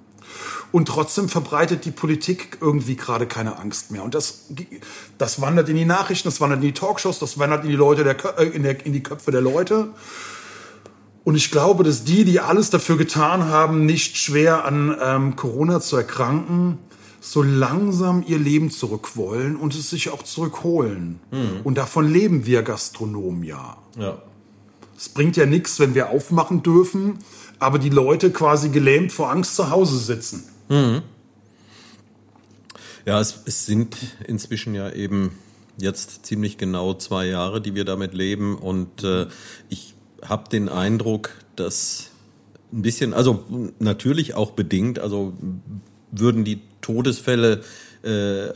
Und 0.75 0.87
trotzdem 0.87 1.29
verbreitet 1.29 1.85
die 1.85 1.93
Politik 1.93 2.59
irgendwie 2.61 2.97
gerade 2.97 3.29
keine 3.29 3.61
Angst 3.61 3.93
mehr. 3.93 4.03
Und 4.03 4.12
das, 4.12 4.47
das 5.18 5.41
wandert 5.41 5.68
in 5.68 5.77
die 5.77 5.85
Nachrichten, 5.85 6.27
das 6.27 6.41
wandert 6.41 6.62
in 6.62 6.66
die 6.66 6.72
Talkshows, 6.72 7.20
das 7.20 7.39
wandert 7.39 7.62
in 7.62 7.70
die 7.70 7.77
Leute 7.77 8.03
der, 8.03 8.16
äh, 8.41 8.49
in, 8.49 8.64
der, 8.64 8.85
in 8.85 8.93
die 8.93 9.01
Köpfe 9.01 9.31
der 9.31 9.41
Leute. 9.41 9.91
Und 11.22 11.37
ich 11.37 11.53
glaube, 11.53 11.85
dass 11.85 12.03
die, 12.03 12.25
die 12.25 12.41
alles 12.41 12.70
dafür 12.70 12.97
getan 12.97 13.45
haben, 13.45 13.87
nicht 13.87 14.16
schwer 14.16 14.64
an 14.64 14.97
ähm, 15.01 15.37
Corona 15.37 15.81
zu 15.81 15.97
erkranken, 15.97 16.79
so 17.20 17.41
langsam 17.41 18.25
ihr 18.27 18.41
Leben 18.41 18.72
zurück 18.72 19.16
wollen 19.16 19.55
und 19.55 19.77
es 19.77 19.91
sich 19.91 20.11
auch 20.11 20.25
zurückholen. 20.25 21.20
Mhm. 21.31 21.61
Und 21.62 21.79
davon 21.79 22.12
leben 22.12 22.47
wir 22.47 22.64
Gastronomen 22.64 23.45
ja. 23.45 23.77
Ja. 23.97 24.18
Es 24.99 25.09
bringt 25.09 25.37
ja 25.37 25.47
nichts, 25.47 25.79
wenn 25.79 25.95
wir 25.95 26.11
aufmachen 26.11 26.64
dürfen, 26.64 27.20
aber 27.61 27.79
die 27.79 27.91
Leute 27.91 28.33
quasi 28.33 28.70
gelähmt 28.70 29.12
vor 29.12 29.31
Angst 29.31 29.55
zu 29.55 29.70
Hause 29.70 29.99
sitzen. 29.99 30.49
Mhm. 30.69 31.03
Ja, 33.07 33.21
es, 33.21 33.43
es 33.45 33.67
sind 33.67 33.97
inzwischen 34.27 34.75
ja 34.75 34.91
eben 34.91 35.33
jetzt 35.77 36.25
ziemlich 36.25 36.57
genau 36.57 36.95
zwei 36.95 37.27
Jahre, 37.27 37.61
die 37.61 37.75
wir 37.75 37.85
damit 37.85 38.15
leben. 38.15 38.57
Und 38.57 39.05
äh, 39.05 39.27
ich 39.69 39.95
habe 40.23 40.49
den 40.49 40.69
Eindruck, 40.69 41.31
dass 41.57 42.11
ein 42.73 42.83
bisschen, 42.83 43.12
also 43.15 43.45
natürlich 43.79 44.35
auch 44.35 44.53
bedingt, 44.53 44.99
also 44.99 45.35
würden 46.11 46.45
die 46.45 46.61
Todesfälle 46.81 47.62
äh, 48.05 48.49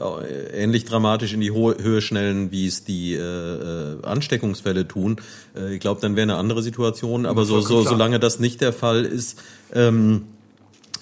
ähnlich 0.53 0.85
dramatisch 0.85 1.33
in 1.33 1.41
die 1.41 1.53
Höhe 1.53 2.03
schnellen, 2.03 2.53
wie 2.53 2.67
es 2.67 2.85
die 2.85 3.15
äh, 3.15 3.21
äh, 3.21 4.03
Ansteckungsfälle 4.03 4.87
tun. 4.87 5.17
Äh, 5.57 5.75
ich 5.75 5.81
glaube, 5.81 6.01
dann 6.01 6.17
wäre 6.17 6.25
eine 6.25 6.37
andere 6.37 6.63
Situation. 6.63 7.25
Aber 7.25 7.45
so, 7.45 7.61
so, 7.61 7.83
solange 7.83 8.21
das 8.21 8.41
nicht 8.41 8.61
der 8.61 8.75
Fall 8.75 9.05
ist, 9.05 9.43
ähm, 9.73 10.25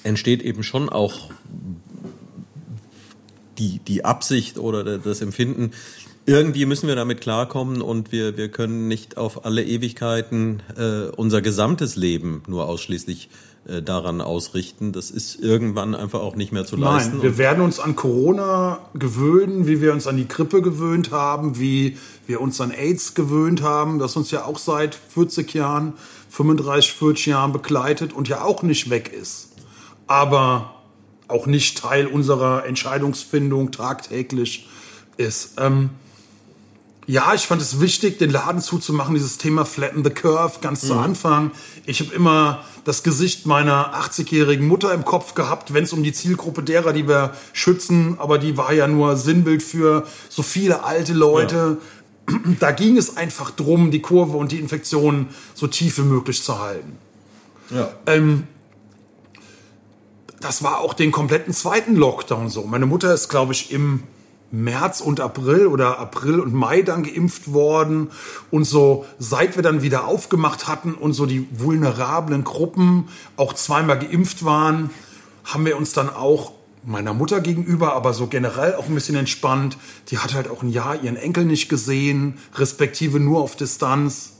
entsteht 0.06 0.42
eben 0.42 0.62
schon 0.62 0.88
auch 0.88 1.30
die, 3.58 3.80
die 3.80 4.04
Absicht 4.04 4.58
oder 4.58 4.98
das 4.98 5.20
Empfinden, 5.20 5.72
irgendwie 6.26 6.66
müssen 6.66 6.88
wir 6.88 6.96
damit 6.96 7.20
klarkommen 7.20 7.80
und 7.80 8.10
wir, 8.10 8.36
wir 8.36 8.48
können 8.48 8.88
nicht 8.88 9.16
auf 9.16 9.44
alle 9.44 9.64
Ewigkeiten 9.64 10.60
äh, 10.76 11.08
unser 11.16 11.40
gesamtes 11.40 11.94
Leben 11.94 12.42
nur 12.48 12.68
ausschließlich 12.68 13.30
äh, 13.68 13.80
daran 13.80 14.20
ausrichten. 14.20 14.92
Das 14.92 15.12
ist 15.12 15.36
irgendwann 15.36 15.94
einfach 15.94 16.20
auch 16.20 16.34
nicht 16.34 16.50
mehr 16.50 16.64
zu 16.64 16.76
leisten. 16.76 17.18
Nein, 17.18 17.22
wir 17.22 17.38
werden 17.38 17.62
uns 17.62 17.78
an 17.78 17.94
Corona 17.94 18.80
gewöhnen, 18.94 19.68
wie 19.68 19.80
wir 19.80 19.92
uns 19.92 20.08
an 20.08 20.16
die 20.16 20.26
Grippe 20.26 20.62
gewöhnt 20.62 21.12
haben, 21.12 21.60
wie 21.60 21.96
wir 22.26 22.40
uns 22.40 22.60
an 22.60 22.72
AIDS 22.72 23.14
gewöhnt 23.14 23.62
haben, 23.62 24.00
das 24.00 24.16
uns 24.16 24.32
ja 24.32 24.44
auch 24.44 24.58
seit 24.58 24.96
40 24.96 25.54
Jahren, 25.54 25.92
35, 26.30 26.92
40 26.92 27.26
Jahren 27.26 27.52
begleitet 27.52 28.12
und 28.12 28.26
ja 28.28 28.42
auch 28.42 28.64
nicht 28.64 28.90
weg 28.90 29.12
ist. 29.12 29.45
Aber 30.06 30.76
auch 31.28 31.46
nicht 31.46 31.78
Teil 31.78 32.06
unserer 32.06 32.66
Entscheidungsfindung 32.66 33.72
tagtäglich 33.72 34.68
ist. 35.16 35.54
Ähm, 35.58 35.90
ja, 37.08 37.34
ich 37.34 37.46
fand 37.46 37.62
es 37.62 37.80
wichtig, 37.80 38.18
den 38.18 38.30
Laden 38.30 38.60
zuzumachen, 38.60 39.14
dieses 39.14 39.38
Thema 39.38 39.64
Flatten 39.64 40.02
the 40.02 40.10
Curve 40.10 40.58
ganz 40.60 40.82
mhm. 40.82 40.86
zu 40.86 40.94
Anfang. 40.94 41.50
Ich 41.84 42.00
habe 42.00 42.12
immer 42.12 42.64
das 42.84 43.04
Gesicht 43.04 43.46
meiner 43.46 43.94
80-jährigen 43.94 44.66
Mutter 44.66 44.92
im 44.92 45.04
Kopf 45.04 45.34
gehabt, 45.34 45.72
wenn 45.72 45.84
es 45.84 45.92
um 45.92 46.02
die 46.02 46.12
Zielgruppe 46.12 46.64
derer, 46.64 46.92
die 46.92 47.06
wir 47.06 47.34
schützen, 47.52 48.16
aber 48.18 48.38
die 48.38 48.56
war 48.56 48.72
ja 48.72 48.88
nur 48.88 49.16
Sinnbild 49.16 49.62
für 49.62 50.04
so 50.28 50.42
viele 50.42 50.82
alte 50.84 51.12
Leute. 51.12 51.78
Ja. 51.80 51.86
Da 52.58 52.72
ging 52.72 52.96
es 52.96 53.16
einfach 53.16 53.52
drum, 53.52 53.92
die 53.92 54.02
Kurve 54.02 54.36
und 54.36 54.50
die 54.50 54.58
Infektionen 54.58 55.28
so 55.54 55.68
tief 55.68 55.98
wie 55.98 56.02
möglich 56.02 56.42
zu 56.42 56.58
halten. 56.58 56.98
Ja. 57.70 57.88
Ähm, 58.06 58.48
das 60.46 60.62
war 60.62 60.78
auch 60.78 60.94
den 60.94 61.10
kompletten 61.10 61.52
zweiten 61.52 61.96
Lockdown 61.96 62.48
so. 62.48 62.62
Meine 62.62 62.86
Mutter 62.86 63.12
ist, 63.12 63.28
glaube 63.28 63.52
ich, 63.52 63.72
im 63.72 64.04
März 64.52 65.00
und 65.00 65.18
April 65.18 65.66
oder 65.66 65.98
April 65.98 66.38
und 66.38 66.54
Mai 66.54 66.82
dann 66.82 67.02
geimpft 67.02 67.52
worden. 67.52 68.12
Und 68.52 68.62
so, 68.62 69.06
seit 69.18 69.56
wir 69.56 69.64
dann 69.64 69.82
wieder 69.82 70.04
aufgemacht 70.04 70.68
hatten 70.68 70.94
und 70.94 71.14
so 71.14 71.26
die 71.26 71.48
vulnerablen 71.50 72.44
Gruppen 72.44 73.08
auch 73.36 73.54
zweimal 73.54 73.98
geimpft 73.98 74.44
waren, 74.44 74.90
haben 75.44 75.66
wir 75.66 75.76
uns 75.76 75.92
dann 75.92 76.08
auch 76.08 76.52
meiner 76.84 77.12
Mutter 77.12 77.40
gegenüber, 77.40 77.94
aber 77.94 78.14
so 78.14 78.28
generell 78.28 78.76
auch 78.76 78.86
ein 78.86 78.94
bisschen 78.94 79.16
entspannt. 79.16 79.76
Die 80.10 80.18
hat 80.18 80.32
halt 80.32 80.48
auch 80.48 80.62
ein 80.62 80.70
Jahr 80.70 81.02
ihren 81.02 81.16
Enkel 81.16 81.44
nicht 81.44 81.68
gesehen, 81.68 82.38
respektive 82.54 83.18
nur 83.18 83.40
auf 83.40 83.56
Distanz. 83.56 84.34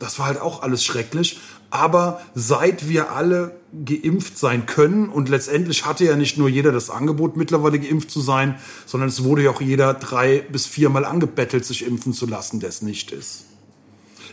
Das 0.00 0.18
war 0.18 0.26
halt 0.26 0.40
auch 0.40 0.62
alles 0.62 0.84
schrecklich. 0.84 1.38
Aber 1.70 2.20
seit 2.34 2.88
wir 2.88 3.12
alle 3.12 3.61
geimpft 3.84 4.36
sein 4.36 4.66
können 4.66 5.08
und 5.08 5.28
letztendlich 5.28 5.86
hatte 5.86 6.04
ja 6.04 6.16
nicht 6.16 6.36
nur 6.36 6.48
jeder 6.48 6.72
das 6.72 6.90
Angebot, 6.90 7.36
mittlerweile 7.36 7.78
geimpft 7.78 8.10
zu 8.10 8.20
sein, 8.20 8.56
sondern 8.84 9.08
es 9.08 9.24
wurde 9.24 9.44
ja 9.44 9.50
auch 9.50 9.62
jeder 9.62 9.94
drei 9.94 10.40
bis 10.40 10.66
viermal 10.66 11.04
angebettelt, 11.04 11.64
sich 11.64 11.86
impfen 11.86 12.12
zu 12.12 12.26
lassen, 12.26 12.60
der 12.60 12.68
es 12.68 12.82
nicht 12.82 13.12
ist. 13.12 13.44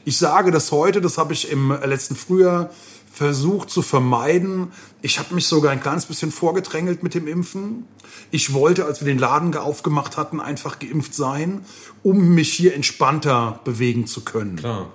Ich 0.03 0.17
sage 0.17 0.51
das 0.51 0.71
heute, 0.71 1.01
das 1.01 1.17
habe 1.17 1.33
ich 1.33 1.51
im 1.51 1.71
letzten 1.71 2.15
Frühjahr 2.15 2.69
versucht 3.11 3.69
zu 3.69 3.81
vermeiden. 3.81 4.71
Ich 5.01 5.19
habe 5.19 5.35
mich 5.35 5.47
sogar 5.47 5.71
ein 5.71 5.81
kleines 5.81 6.05
bisschen 6.05 6.31
vorgedrängelt 6.31 7.03
mit 7.03 7.13
dem 7.13 7.27
Impfen. 7.27 7.85
Ich 8.31 8.53
wollte, 8.53 8.85
als 8.85 9.01
wir 9.01 9.07
den 9.07 9.19
Laden 9.19 9.55
aufgemacht 9.55 10.17
hatten, 10.17 10.39
einfach 10.39 10.79
geimpft 10.79 11.15
sein, 11.15 11.65
um 12.03 12.33
mich 12.35 12.51
hier 12.53 12.75
entspannter 12.75 13.59
bewegen 13.63 14.05
zu 14.05 14.21
können. 14.21 14.57
Klar. 14.57 14.91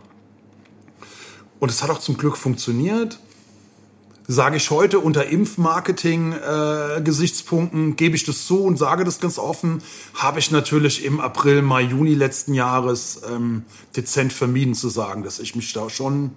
Und 1.60 1.70
es 1.70 1.82
hat 1.82 1.90
auch 1.90 1.98
zum 1.98 2.16
Glück 2.16 2.36
funktioniert. 2.36 3.18
Sage 4.26 4.56
ich 4.56 4.70
heute 4.70 5.00
unter 5.00 5.26
Impfmarketing-Gesichtspunkten, 5.26 7.90
äh, 7.90 7.94
gebe 7.94 8.16
ich 8.16 8.24
das 8.24 8.46
zu 8.46 8.64
und 8.64 8.78
sage 8.78 9.04
das 9.04 9.20
ganz 9.20 9.38
offen, 9.38 9.82
habe 10.14 10.38
ich 10.38 10.50
natürlich 10.50 11.04
im 11.04 11.20
April, 11.20 11.60
Mai, 11.60 11.82
Juni 11.82 12.14
letzten 12.14 12.54
Jahres 12.54 13.20
ähm, 13.30 13.66
dezent 13.94 14.32
vermieden 14.32 14.74
zu 14.74 14.88
sagen, 14.88 15.24
dass 15.24 15.40
ich 15.40 15.54
mich 15.54 15.74
da 15.74 15.90
schon 15.90 16.30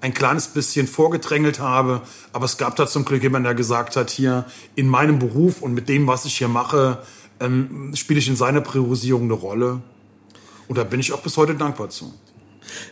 ein 0.00 0.14
kleines 0.14 0.46
bisschen 0.48 0.86
vorgedrängelt 0.86 1.58
habe. 1.58 2.02
Aber 2.32 2.44
es 2.44 2.58
gab 2.58 2.76
da 2.76 2.86
zum 2.86 3.04
Glück 3.04 3.24
jemanden, 3.24 3.46
der 3.46 3.56
gesagt 3.56 3.96
hat, 3.96 4.10
hier 4.10 4.44
in 4.76 4.86
meinem 4.86 5.18
Beruf 5.18 5.62
und 5.62 5.74
mit 5.74 5.88
dem, 5.88 6.06
was 6.06 6.24
ich 6.24 6.38
hier 6.38 6.46
mache, 6.46 7.02
ähm, 7.40 7.90
spiele 7.96 8.20
ich 8.20 8.28
in 8.28 8.36
seiner 8.36 8.60
Priorisierung 8.60 9.24
eine 9.24 9.32
Rolle. 9.32 9.80
Und 10.68 10.78
da 10.78 10.84
bin 10.84 11.00
ich 11.00 11.12
auch 11.12 11.22
bis 11.22 11.36
heute 11.36 11.56
dankbar 11.56 11.90
zu. 11.90 12.14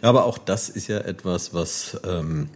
Aber 0.03 0.25
auch 0.25 0.39
das 0.39 0.69
ist 0.69 0.89
ja 0.89 0.99
etwas, 0.99 1.55
was 1.55 1.97
ähm, 2.05 2.49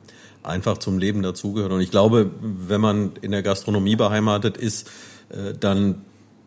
einfach 0.45 0.78
zum 0.78 0.99
Leben 0.99 1.22
dazugehört. 1.22 1.72
Und 1.72 1.80
ich 1.80 1.90
glaube, 1.90 2.30
wenn 2.40 2.80
man 2.80 3.12
in 3.20 3.32
der 3.32 3.42
Gastronomie 3.42 3.97
beheimatet 3.97 4.57
ist, 4.57 4.90
äh, 5.30 5.55
dann 5.59 6.03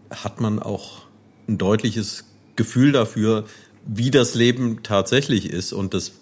hat 0.09 0.39
man 0.39 0.59
auch 0.59 1.01
ein 1.47 1.57
deutliches 1.57 2.25
Gefühl 2.55 2.91
dafür, 2.91 3.45
wie 3.85 4.11
das 4.11 4.35
Leben 4.35 4.83
tatsächlich 4.83 5.49
ist. 5.49 5.73
Und 5.73 5.93
das 5.93 6.13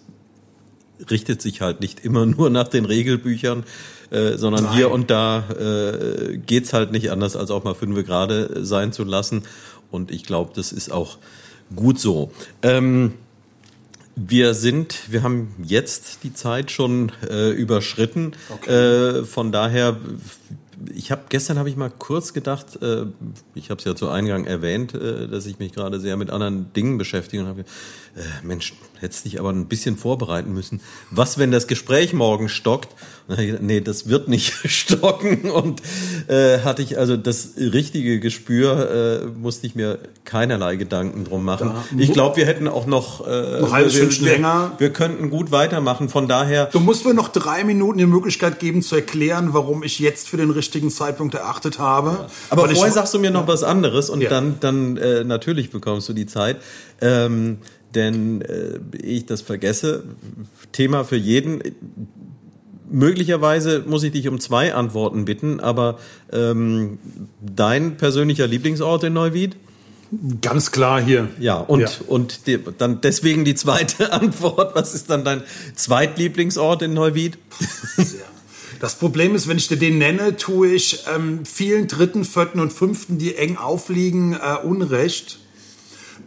richtet 1.10 1.42
sich 1.42 1.60
halt 1.60 1.80
nicht 1.80 2.00
immer 2.04 2.26
nur 2.26 2.50
nach 2.50 2.68
den 2.68 2.84
Regelbüchern, 2.84 3.64
äh, 4.10 4.36
sondern 4.36 4.64
Nein. 4.64 4.74
hier 4.74 4.90
und 4.90 5.10
da 5.10 5.48
äh, 5.50 6.38
geht's 6.38 6.72
halt 6.72 6.92
nicht 6.92 7.10
anders, 7.10 7.36
als 7.36 7.50
auch 7.50 7.64
mal 7.64 7.74
fünf 7.74 8.04
gerade 8.06 8.64
sein 8.64 8.92
zu 8.92 9.04
lassen. 9.04 9.42
Und 9.90 10.10
ich 10.10 10.24
glaube, 10.24 10.52
das 10.54 10.72
ist 10.72 10.90
auch 10.90 11.18
gut 11.74 11.98
so. 11.98 12.32
Ähm, 12.62 13.14
wir 14.16 14.54
sind, 14.54 15.12
wir 15.12 15.22
haben 15.22 15.54
jetzt 15.62 16.24
die 16.24 16.32
Zeit 16.32 16.70
schon 16.70 17.12
äh, 17.28 17.50
überschritten. 17.50 18.32
Okay. 18.50 19.20
Äh, 19.20 19.24
von 19.24 19.52
daher 19.52 19.98
ich 20.94 21.10
habe 21.10 21.22
gestern 21.28 21.58
habe 21.58 21.68
ich 21.68 21.76
mal 21.76 21.90
kurz 21.90 22.32
gedacht, 22.32 22.80
äh, 22.82 23.06
ich 23.54 23.70
habe 23.70 23.78
es 23.78 23.84
ja 23.84 23.94
zu 23.94 24.08
Eingang 24.08 24.44
erwähnt, 24.44 24.94
äh, 24.94 25.28
dass 25.28 25.46
ich 25.46 25.58
mich 25.58 25.72
gerade 25.72 26.00
sehr 26.00 26.16
mit 26.16 26.30
anderen 26.30 26.72
Dingen 26.72 26.98
beschäftige 26.98 27.42
und 27.42 27.48
habe 27.48 27.60
äh, 27.62 27.64
Mensch, 28.42 28.74
hättest 29.00 29.24
dich 29.24 29.38
aber 29.38 29.50
ein 29.50 29.66
bisschen 29.66 29.96
vorbereiten 29.96 30.52
müssen. 30.52 30.80
Was, 31.10 31.38
wenn 31.38 31.50
das 31.50 31.66
Gespräch 31.66 32.12
morgen 32.12 32.48
stockt? 32.48 32.88
nee, 33.60 33.80
das 33.80 34.08
wird 34.08 34.28
nicht 34.28 34.52
stocken 34.64 35.50
und 35.50 35.82
äh, 36.28 36.60
hatte 36.60 36.82
ich 36.82 36.98
also 36.98 37.16
das 37.16 37.50
richtige 37.56 38.20
Gespür, 38.20 39.24
äh, 39.24 39.26
musste 39.26 39.66
ich 39.66 39.74
mir 39.74 39.98
keinerlei 40.24 40.76
Gedanken 40.76 41.24
drum 41.24 41.44
machen. 41.44 41.72
Ja, 41.74 41.84
ich 41.98 42.12
glaube, 42.12 42.36
wir 42.36 42.46
hätten 42.46 42.68
auch 42.68 42.86
noch 42.86 43.26
äh, 43.26 43.60
noch 43.60 43.72
halbe 43.72 43.92
wir, 43.92 44.10
wir, 44.10 44.22
länger. 44.22 44.72
Wir 44.78 44.90
könnten 44.90 45.30
gut 45.30 45.50
weitermachen. 45.50 46.08
Von 46.08 46.28
daher. 46.28 46.66
Du 46.66 46.80
musst 46.80 47.04
mir 47.04 47.14
noch 47.14 47.28
drei 47.28 47.64
Minuten 47.64 47.98
die 47.98 48.06
Möglichkeit 48.06 48.60
geben 48.60 48.82
zu 48.82 48.94
erklären, 48.94 49.48
warum 49.52 49.82
ich 49.82 49.98
jetzt 49.98 50.28
für 50.28 50.36
den 50.36 50.50
richtigen 50.50 50.90
Zeitpunkt 50.90 51.34
erachtet 51.34 51.78
habe. 51.78 52.10
Ja. 52.10 52.26
Aber 52.50 52.68
Weil 52.68 52.76
vorher 52.76 52.92
sagst 52.92 53.14
du 53.14 53.18
mir 53.18 53.30
noch 53.30 53.48
was 53.48 53.64
anderes 53.64 54.08
und 54.08 54.22
dann 54.30 54.56
dann 54.60 54.96
äh, 54.96 55.24
natürlich 55.24 55.70
bekommst 55.70 56.08
du 56.08 56.12
die 56.12 56.26
Zeit. 56.26 56.58
Ähm, 57.00 57.58
denn 57.96 58.42
äh, 58.42 58.78
ich 58.96 59.26
das 59.26 59.40
vergesse, 59.40 60.04
Thema 60.72 61.04
für 61.04 61.16
jeden. 61.16 61.62
Möglicherweise 62.88 63.82
muss 63.86 64.04
ich 64.04 64.12
dich 64.12 64.28
um 64.28 64.38
zwei 64.38 64.74
Antworten 64.74 65.24
bitten, 65.24 65.58
aber 65.58 65.98
ähm, 66.30 66.98
dein 67.40 67.96
persönlicher 67.96 68.46
Lieblingsort 68.46 69.02
in 69.02 69.14
Neuwied? 69.14 69.56
Ganz 70.40 70.70
klar 70.70 71.02
hier. 71.02 71.28
Ja, 71.40 71.56
und, 71.56 71.80
ja. 71.80 71.88
und 72.06 72.46
die, 72.46 72.60
dann 72.78 73.00
deswegen 73.00 73.44
die 73.44 73.56
zweite 73.56 74.12
Antwort. 74.20 74.76
Was 74.76 74.94
ist 74.94 75.10
dann 75.10 75.24
dein 75.24 75.42
Zweitlieblingsort 75.74 76.82
in 76.82 76.94
Neuwied? 76.94 77.38
Das 78.78 78.96
Problem 78.96 79.34
ist, 79.34 79.48
wenn 79.48 79.56
ich 79.56 79.68
dir 79.68 79.78
den 79.78 79.96
nenne, 79.96 80.36
tue 80.36 80.68
ich 80.68 81.04
ähm, 81.14 81.46
vielen 81.46 81.88
Dritten, 81.88 82.26
Vierten 82.26 82.60
und 82.60 82.74
Fünften, 82.74 83.16
die 83.16 83.34
eng 83.34 83.56
aufliegen, 83.56 84.34
äh, 84.34 84.66
Unrecht. 84.66 85.38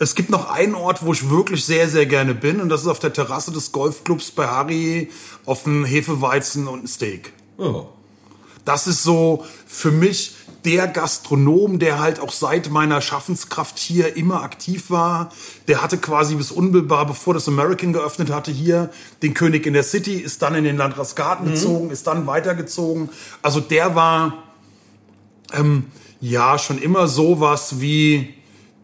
Es 0.01 0.15
gibt 0.15 0.29
noch 0.29 0.49
einen 0.49 0.75
Ort, 0.75 1.05
wo 1.05 1.11
ich 1.11 1.29
wirklich 1.29 1.65
sehr, 1.65 1.89
sehr 1.89 2.05
gerne 2.05 2.33
bin, 2.33 2.61
und 2.61 2.69
das 2.69 2.81
ist 2.81 2.87
auf 2.87 2.99
der 2.99 3.11
Terrasse 3.11 3.51
des 3.51 3.73
Golfclubs 3.73 4.31
bei 4.31 4.47
Harry 4.47 5.11
auf 5.45 5.65
ein 5.65 5.83
Hefeweizen 5.83 6.67
und 6.67 6.85
ein 6.85 6.87
Steak. 6.87 7.33
Oh. 7.57 7.87
Das 8.63 8.87
ist 8.87 9.03
so 9.03 9.45
für 9.67 9.91
mich 9.91 10.35
der 10.65 10.87
Gastronom, 10.87 11.79
der 11.79 11.99
halt 11.99 12.19
auch 12.19 12.31
seit 12.31 12.69
meiner 12.69 13.01
Schaffenskraft 13.01 13.77
hier 13.77 14.15
immer 14.15 14.43
aktiv 14.43 14.89
war. 14.89 15.31
Der 15.67 15.81
hatte 15.81 15.97
quasi 15.97 16.35
bis 16.35 16.51
unmittelbar, 16.51 17.05
bevor 17.05 17.33
das 17.33 17.47
American 17.47 17.93
geöffnet 17.93 18.29
hatte, 18.29 18.51
hier 18.51 18.89
den 19.21 19.33
König 19.33 19.65
in 19.65 19.73
der 19.73 19.83
City, 19.83 20.15
ist 20.15 20.41
dann 20.41 20.55
in 20.55 20.63
den 20.63 20.77
Landratsgarten 20.77 21.47
mhm. 21.47 21.51
gezogen, 21.51 21.89
ist 21.91 22.07
dann 22.07 22.27
weitergezogen. 22.27 23.09
Also 23.41 23.59
der 23.59 23.95
war 23.95 24.43
ähm, 25.53 25.85
ja 26.21 26.57
schon 26.57 26.77
immer 26.77 27.07
sowas 27.07 27.79
wie 27.79 28.33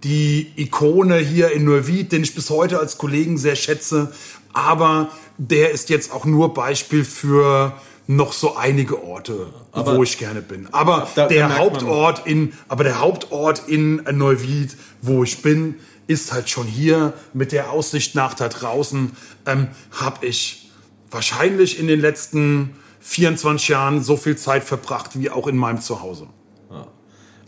die 0.05 0.51
Ikone 0.55 1.17
hier 1.17 1.51
in 1.51 1.65
Neuwied, 1.65 2.11
den 2.11 2.23
ich 2.23 2.35
bis 2.35 2.51
heute 2.51 2.79
als 2.79 2.99
Kollegen 2.99 3.39
sehr 3.39 3.55
schätze. 3.55 4.13
Aber 4.53 5.09
der 5.37 5.71
ist 5.71 5.89
jetzt 5.89 6.13
auch 6.13 6.25
nur 6.25 6.53
Beispiel 6.53 7.03
für 7.03 7.73
noch 8.07 8.31
so 8.31 8.55
einige 8.55 9.03
Orte, 9.03 9.47
aber 9.71 9.97
wo 9.97 10.03
ich 10.03 10.19
gerne 10.19 10.43
bin. 10.43 10.67
Aber 10.71 11.07
da, 11.15 11.27
der 11.27 11.49
da 11.49 11.57
Hauptort 11.57 12.27
in, 12.27 12.53
aber 12.67 12.83
der 12.83 12.99
Hauptort 12.99 13.63
in 13.67 13.95
Neuwied, 14.11 14.77
wo 15.01 15.23
ich 15.23 15.41
bin, 15.41 15.75
ist 16.05 16.31
halt 16.31 16.51
schon 16.51 16.67
hier 16.67 17.13
mit 17.33 17.51
der 17.51 17.71
Aussicht 17.71 18.13
nach 18.13 18.35
da 18.35 18.47
draußen. 18.47 19.11
Ähm, 19.47 19.69
habe 19.91 20.27
ich 20.27 20.69
wahrscheinlich 21.09 21.79
in 21.79 21.87
den 21.87 21.99
letzten 21.99 22.75
24 22.99 23.69
Jahren 23.69 24.03
so 24.03 24.17
viel 24.17 24.37
Zeit 24.37 24.63
verbracht 24.63 25.19
wie 25.19 25.31
auch 25.31 25.47
in 25.47 25.57
meinem 25.57 25.81
Zuhause. 25.81 26.27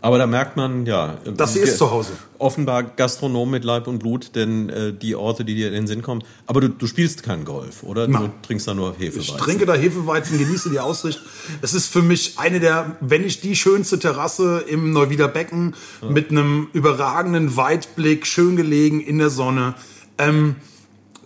Aber 0.08 0.16
da 0.16 0.26
merkt 0.26 0.56
man, 0.56 0.86
ja. 0.86 1.18
Das 1.36 1.54
ist 1.54 1.76
zu 1.76 1.90
Hause. 1.90 2.12
Offenbar 2.38 2.82
Gastronom 2.82 3.50
mit 3.50 3.62
Leib 3.62 3.86
und 3.86 3.98
Blut, 3.98 4.34
denn 4.36 4.70
äh, 4.70 4.94
die 4.94 5.14
Orte, 5.14 5.44
die 5.44 5.54
dir 5.54 5.68
in 5.68 5.74
den 5.74 5.86
Sinn 5.86 6.00
kommen. 6.00 6.24
Aber 6.46 6.62
du, 6.62 6.70
du 6.70 6.86
spielst 6.86 7.22
keinen 7.22 7.44
Golf, 7.44 7.82
oder? 7.82 8.08
Nein. 8.08 8.22
Du 8.22 8.46
trinkst 8.46 8.66
da 8.66 8.72
nur 8.72 8.94
Hefeweizen. 8.96 9.34
Ich 9.36 9.42
trinke 9.42 9.66
da 9.66 9.74
Hefeweizen, 9.74 10.38
genieße 10.38 10.70
die 10.70 10.80
Aussicht. 10.80 11.20
Es 11.60 11.74
ist 11.74 11.88
für 11.88 12.00
mich 12.00 12.38
eine 12.38 12.58
der, 12.58 12.96
wenn 13.00 13.20
nicht 13.20 13.44
die 13.44 13.54
schönste 13.54 13.98
Terrasse 13.98 14.64
im 14.66 14.94
Neuwieder 14.94 15.28
Becken 15.28 15.74
ja. 16.00 16.08
mit 16.08 16.30
einem 16.30 16.68
überragenden 16.72 17.58
Weitblick, 17.58 18.26
schön 18.26 18.56
gelegen 18.56 19.02
in 19.02 19.18
der 19.18 19.28
Sonne. 19.28 19.74
Ähm, 20.16 20.56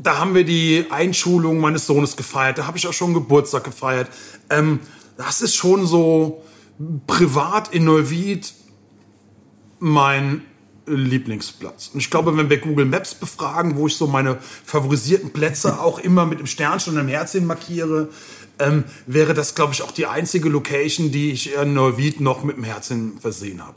da 0.00 0.18
haben 0.18 0.34
wir 0.34 0.42
die 0.42 0.86
Einschulung 0.90 1.60
meines 1.60 1.86
Sohnes 1.86 2.16
gefeiert. 2.16 2.58
Da 2.58 2.66
habe 2.66 2.78
ich 2.78 2.88
auch 2.88 2.92
schon 2.92 3.14
Geburtstag 3.14 3.62
gefeiert. 3.62 4.08
Ähm, 4.50 4.80
das 5.16 5.40
ist 5.40 5.54
schon 5.54 5.86
so 5.86 6.42
privat 7.06 7.72
in 7.72 7.84
Neuwied 7.84 8.52
mein 9.82 10.42
Lieblingsplatz. 10.86 11.90
Und 11.92 12.00
ich 12.00 12.08
glaube, 12.08 12.36
wenn 12.36 12.48
wir 12.48 12.58
Google 12.58 12.86
Maps 12.86 13.14
befragen, 13.14 13.76
wo 13.76 13.88
ich 13.88 13.96
so 13.96 14.06
meine 14.06 14.38
favorisierten 14.64 15.30
Plätze 15.30 15.80
auch 15.80 15.98
immer 15.98 16.24
mit 16.24 16.38
dem 16.38 16.46
Sternchen 16.46 16.92
und 16.92 17.00
einem 17.00 17.08
Herzchen 17.08 17.46
markiere, 17.46 18.08
ähm, 18.60 18.84
wäre 19.06 19.34
das, 19.34 19.56
glaube 19.56 19.72
ich, 19.72 19.82
auch 19.82 19.90
die 19.90 20.06
einzige 20.06 20.48
Location, 20.48 21.10
die 21.10 21.32
ich 21.32 21.54
in 21.54 21.74
Neuwied 21.74 22.20
noch 22.20 22.44
mit 22.44 22.56
dem 22.56 22.64
Herzchen 22.64 23.18
versehen 23.18 23.64
habe. 23.64 23.74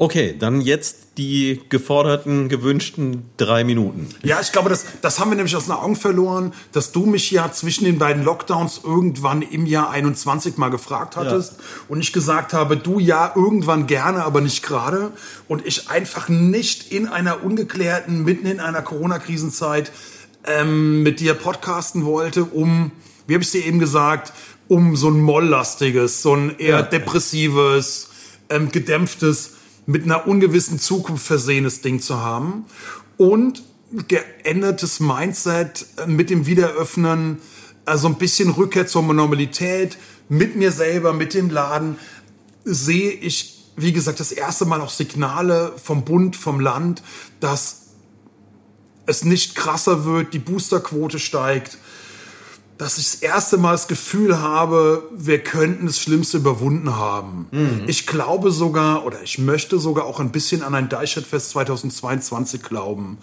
Okay, 0.00 0.36
dann 0.38 0.60
jetzt 0.60 1.18
die 1.18 1.60
geforderten, 1.70 2.48
gewünschten 2.48 3.24
drei 3.36 3.64
Minuten. 3.64 4.08
Ja, 4.22 4.40
ich 4.40 4.52
glaube, 4.52 4.68
das, 4.68 4.86
das 5.02 5.18
haben 5.18 5.32
wir 5.32 5.34
nämlich 5.34 5.56
aus 5.56 5.64
den 5.64 5.72
Augen 5.72 5.96
verloren, 5.96 6.52
dass 6.70 6.92
du 6.92 7.04
mich 7.04 7.32
ja 7.32 7.50
zwischen 7.50 7.84
den 7.84 7.98
beiden 7.98 8.22
Lockdowns 8.22 8.82
irgendwann 8.84 9.42
im 9.42 9.66
Jahr 9.66 9.90
21 9.90 10.56
mal 10.56 10.68
gefragt 10.68 11.16
hattest 11.16 11.54
ja. 11.58 11.64
und 11.88 12.00
ich 12.00 12.12
gesagt 12.12 12.52
habe, 12.52 12.76
du 12.76 13.00
ja 13.00 13.32
irgendwann 13.34 13.88
gerne, 13.88 14.22
aber 14.22 14.40
nicht 14.40 14.62
gerade 14.62 15.10
und 15.48 15.66
ich 15.66 15.90
einfach 15.90 16.28
nicht 16.28 16.92
in 16.92 17.08
einer 17.08 17.42
ungeklärten, 17.42 18.22
mitten 18.22 18.46
in 18.46 18.60
einer 18.60 18.82
Corona-Krisenzeit 18.82 19.90
ähm, 20.46 21.02
mit 21.02 21.18
dir 21.18 21.34
podcasten 21.34 22.04
wollte, 22.04 22.44
um, 22.44 22.92
wie 23.26 23.34
habe 23.34 23.42
ich 23.42 23.50
dir 23.50 23.66
eben 23.66 23.80
gesagt, 23.80 24.32
um 24.68 24.94
so 24.94 25.08
ein 25.08 25.20
molllastiges, 25.20 26.22
so 26.22 26.34
ein 26.34 26.56
eher 26.56 26.76
ja. 26.76 26.82
depressives, 26.82 28.10
ähm, 28.48 28.70
gedämpftes 28.70 29.57
mit 29.88 30.04
einer 30.04 30.26
ungewissen 30.26 30.78
Zukunft 30.78 31.26
versehenes 31.26 31.80
Ding 31.80 31.98
zu 32.00 32.20
haben 32.20 32.66
und 33.16 33.62
geändertes 34.06 35.00
Mindset 35.00 35.86
mit 36.06 36.28
dem 36.28 36.44
Wiederöffnen, 36.44 37.38
also 37.86 38.06
ein 38.08 38.16
bisschen 38.16 38.50
Rückkehr 38.50 38.86
zur 38.86 39.02
Normalität 39.02 39.96
mit 40.28 40.56
mir 40.56 40.72
selber, 40.72 41.14
mit 41.14 41.32
dem 41.32 41.48
Laden, 41.48 41.96
sehe 42.66 43.12
ich, 43.12 43.64
wie 43.76 43.94
gesagt, 43.94 44.20
das 44.20 44.30
erste 44.30 44.66
Mal 44.66 44.82
auch 44.82 44.90
Signale 44.90 45.72
vom 45.82 46.04
Bund, 46.04 46.36
vom 46.36 46.60
Land, 46.60 47.02
dass 47.40 47.86
es 49.06 49.24
nicht 49.24 49.54
krasser 49.54 50.04
wird, 50.04 50.34
die 50.34 50.38
Boosterquote 50.38 51.18
steigt, 51.18 51.78
dass 52.78 52.96
ich 52.96 53.10
das 53.10 53.14
erste 53.16 53.58
Mal 53.58 53.72
das 53.72 53.88
Gefühl 53.88 54.38
habe, 54.40 55.02
wir 55.12 55.40
könnten 55.40 55.86
das 55.86 56.00
Schlimmste 56.00 56.38
überwunden 56.38 56.96
haben. 56.96 57.48
Mhm. 57.50 57.82
Ich 57.88 58.06
glaube 58.06 58.52
sogar, 58.52 59.04
oder 59.04 59.20
ich 59.22 59.38
möchte 59.38 59.80
sogar 59.80 60.04
auch 60.04 60.20
ein 60.20 60.30
bisschen 60.30 60.62
an 60.62 60.74
ein 60.74 60.88
Deichstadtfest 60.88 61.50
2022 61.50 62.62
glauben. 62.62 63.18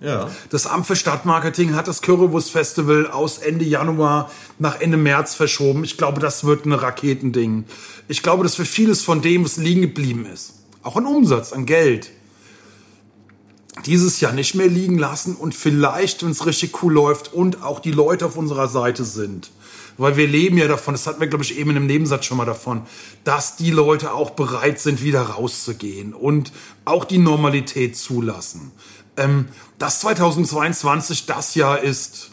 Ja. 0.00 0.30
Das 0.48 0.66
Amt 0.66 0.86
für 0.86 0.96
Stadtmarketing 0.96 1.74
hat 1.74 1.86
das 1.86 2.02
Currywurst 2.02 2.50
Festival 2.50 3.08
aus 3.08 3.38
Ende 3.38 3.64
Januar 3.64 4.30
nach 4.58 4.80
Ende 4.80 4.96
März 4.96 5.34
verschoben. 5.34 5.84
Ich 5.84 5.98
glaube, 5.98 6.20
das 6.20 6.44
wird 6.44 6.64
ein 6.64 6.72
Raketending. 6.72 7.64
Ich 8.06 8.22
glaube, 8.22 8.42
dass 8.42 8.54
für 8.54 8.64
vieles 8.64 9.02
von 9.02 9.20
dem, 9.20 9.44
was 9.44 9.58
liegen 9.58 9.82
geblieben 9.82 10.24
ist, 10.32 10.54
auch 10.82 10.96
an 10.96 11.04
Umsatz, 11.04 11.52
an 11.52 11.66
Geld, 11.66 12.10
dieses 13.86 14.20
Jahr 14.20 14.32
nicht 14.32 14.54
mehr 14.54 14.68
liegen 14.68 14.98
lassen 14.98 15.34
und 15.34 15.54
vielleicht, 15.54 16.22
wenn 16.22 16.30
es 16.30 16.46
richtig 16.46 16.82
cool 16.82 16.92
läuft 16.92 17.32
und 17.32 17.62
auch 17.62 17.80
die 17.80 17.92
Leute 17.92 18.26
auf 18.26 18.36
unserer 18.36 18.68
Seite 18.68 19.04
sind. 19.04 19.50
Weil 19.96 20.16
wir 20.16 20.28
leben 20.28 20.56
ja 20.58 20.68
davon, 20.68 20.94
das 20.94 21.06
hatten 21.06 21.20
wir, 21.20 21.26
glaube 21.26 21.44
ich, 21.44 21.58
eben 21.58 21.70
in 21.70 21.76
einem 21.76 21.86
Nebensatz 21.86 22.24
schon 22.24 22.36
mal 22.36 22.44
davon, 22.44 22.82
dass 23.24 23.56
die 23.56 23.72
Leute 23.72 24.14
auch 24.14 24.30
bereit 24.30 24.78
sind, 24.78 25.02
wieder 25.02 25.22
rauszugehen 25.22 26.14
und 26.14 26.52
auch 26.84 27.04
die 27.04 27.18
Normalität 27.18 27.96
zulassen. 27.96 28.70
Ähm, 29.16 29.46
dass 29.78 30.00
2022 30.00 31.26
das 31.26 31.56
Jahr 31.56 31.80
ist, 31.80 32.30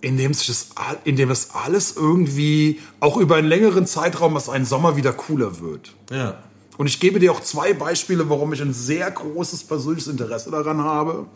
in 0.00 0.16
dem, 0.16 0.34
sich 0.34 0.48
das, 0.48 0.68
in 1.04 1.16
dem 1.16 1.28
das 1.28 1.50
alles 1.54 1.94
irgendwie 1.96 2.80
auch 3.00 3.16
über 3.16 3.36
einen 3.36 3.48
längeren 3.48 3.86
Zeitraum 3.86 4.34
als 4.34 4.48
einen 4.48 4.64
Sommer 4.64 4.96
wieder 4.96 5.12
cooler 5.12 5.60
wird. 5.60 5.94
Ja. 6.10 6.38
Und 6.80 6.86
ich 6.86 6.98
gebe 6.98 7.18
dir 7.18 7.30
auch 7.30 7.42
zwei 7.42 7.74
Beispiele, 7.74 8.30
warum 8.30 8.54
ich 8.54 8.62
ein 8.62 8.72
sehr 8.72 9.10
großes 9.10 9.64
persönliches 9.64 10.08
Interesse 10.08 10.50
daran 10.50 10.78
habe. 10.78 11.26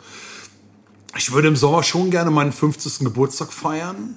Ich 1.19 1.33
würde 1.33 1.49
im 1.49 1.57
Sommer 1.57 1.83
schon 1.83 2.11
gerne 2.11 2.31
meinen 2.31 2.51
50. 2.51 3.01
Geburtstag 3.01 3.53
feiern. 3.53 4.17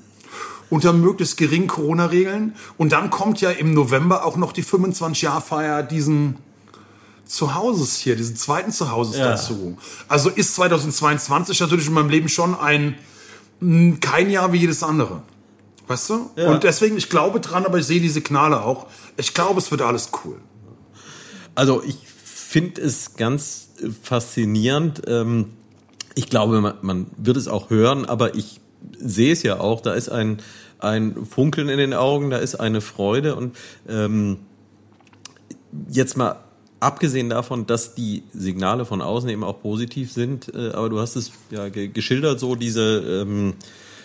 Unter 0.69 0.93
möglichst 0.93 1.36
geringen 1.36 1.67
Corona-Regeln. 1.67 2.55
Und 2.78 2.93
dann 2.93 3.09
kommt 3.09 3.41
ja 3.41 3.49
im 3.49 3.73
November 3.73 4.23
auch 4.23 4.38
noch 4.38 4.53
die 4.53 4.63
25-Jahr-Feier 4.63 5.84
diesen 5.84 6.38
Zuhauses 7.25 7.97
hier, 7.97 8.15
diesen 8.15 8.38
zweiten 8.38 8.71
Zuhauses 8.71 9.17
ja. 9.17 9.32
dazu. 9.32 9.78
Also 10.07 10.30
ist 10.30 10.55
2022 10.55 11.59
natürlich 11.59 11.88
in 11.88 11.93
meinem 11.93 12.09
Leben 12.09 12.30
schon 12.30 12.57
ein, 12.57 12.95
kein 13.99 14.30
Jahr 14.30 14.53
wie 14.53 14.59
jedes 14.59 14.82
andere. 14.82 15.23
Weißt 15.88 16.09
du? 16.09 16.30
Ja. 16.38 16.51
Und 16.51 16.63
deswegen, 16.63 16.95
ich 16.95 17.09
glaube 17.09 17.41
dran, 17.41 17.65
aber 17.65 17.80
ich 17.80 17.86
sehe 17.86 17.99
die 17.99 18.07
Signale 18.07 18.61
auch. 18.61 18.88
Ich 19.17 19.34
glaube, 19.34 19.59
es 19.59 19.71
wird 19.71 19.82
alles 19.82 20.11
cool. 20.23 20.39
Also 21.58 21.82
ich 21.84 21.97
finde 22.24 22.82
es 22.82 23.16
ganz 23.16 23.70
äh, 23.82 23.88
faszinierend. 23.89 25.01
Ähm, 25.08 25.53
ich 26.14 26.30
glaube, 26.30 26.76
man, 26.82 27.08
wird 27.18 27.36
es 27.36 27.47
auch 27.47 27.72
hören, 27.72 28.05
aber 28.05 28.36
ich 28.36 28.62
sehe 28.99 29.34
es 29.34 29.41
ja 29.41 29.60
auch. 29.60 29.82
Da 29.82 29.93
ist 29.93 30.10
ein, 30.10 30.38
ein 30.78 31.26
Funkeln 31.26 31.68
in 31.70 31.80
den 31.80 31.95
Augen, 31.95 32.30
da 32.30 32.38
ist 32.38 32.55
eine 32.55 32.80
Freude 32.80 33.36
und 33.36 33.58
ähm, 33.89 34.38
jetzt 35.89 36.16
mal 36.16 36.43
abgesehen 36.80 37.32
davon, 37.32 37.66
dass 37.66 37.95
die 37.95 38.22
Signale 38.34 38.86
von 38.86 39.01
außen 39.01 39.28
eben 39.28 39.43
auch 39.43 39.60
positiv 39.60 40.12
sind, 40.12 40.53
äh, 40.53 40.70
aber 40.74 40.89
du 40.89 40.99
hast 40.99 41.16
es 41.16 41.32
ja 41.49 41.70
ge 41.70 41.88
geschildert, 41.88 42.39
so 42.39 42.53
diese 42.53 43.24
ähm, 43.24 43.55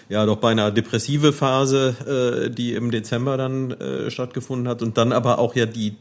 ja 0.09 0.25
doch 0.25 0.39
beinahe 0.39 0.73
depressive 0.73 1.35
Phase, 1.35 2.47
äh, 2.49 2.51
die 2.51 2.73
im 2.73 2.91
Dezember 2.91 3.37
dann 3.37 3.73
äh, 3.73 4.11
stattgefunden 4.11 4.69
hat 4.69 4.81
und 4.81 4.97
dann 4.97 5.13
aber 5.13 5.39
auch 5.39 5.55
ja 5.55 5.67
die 5.67 5.97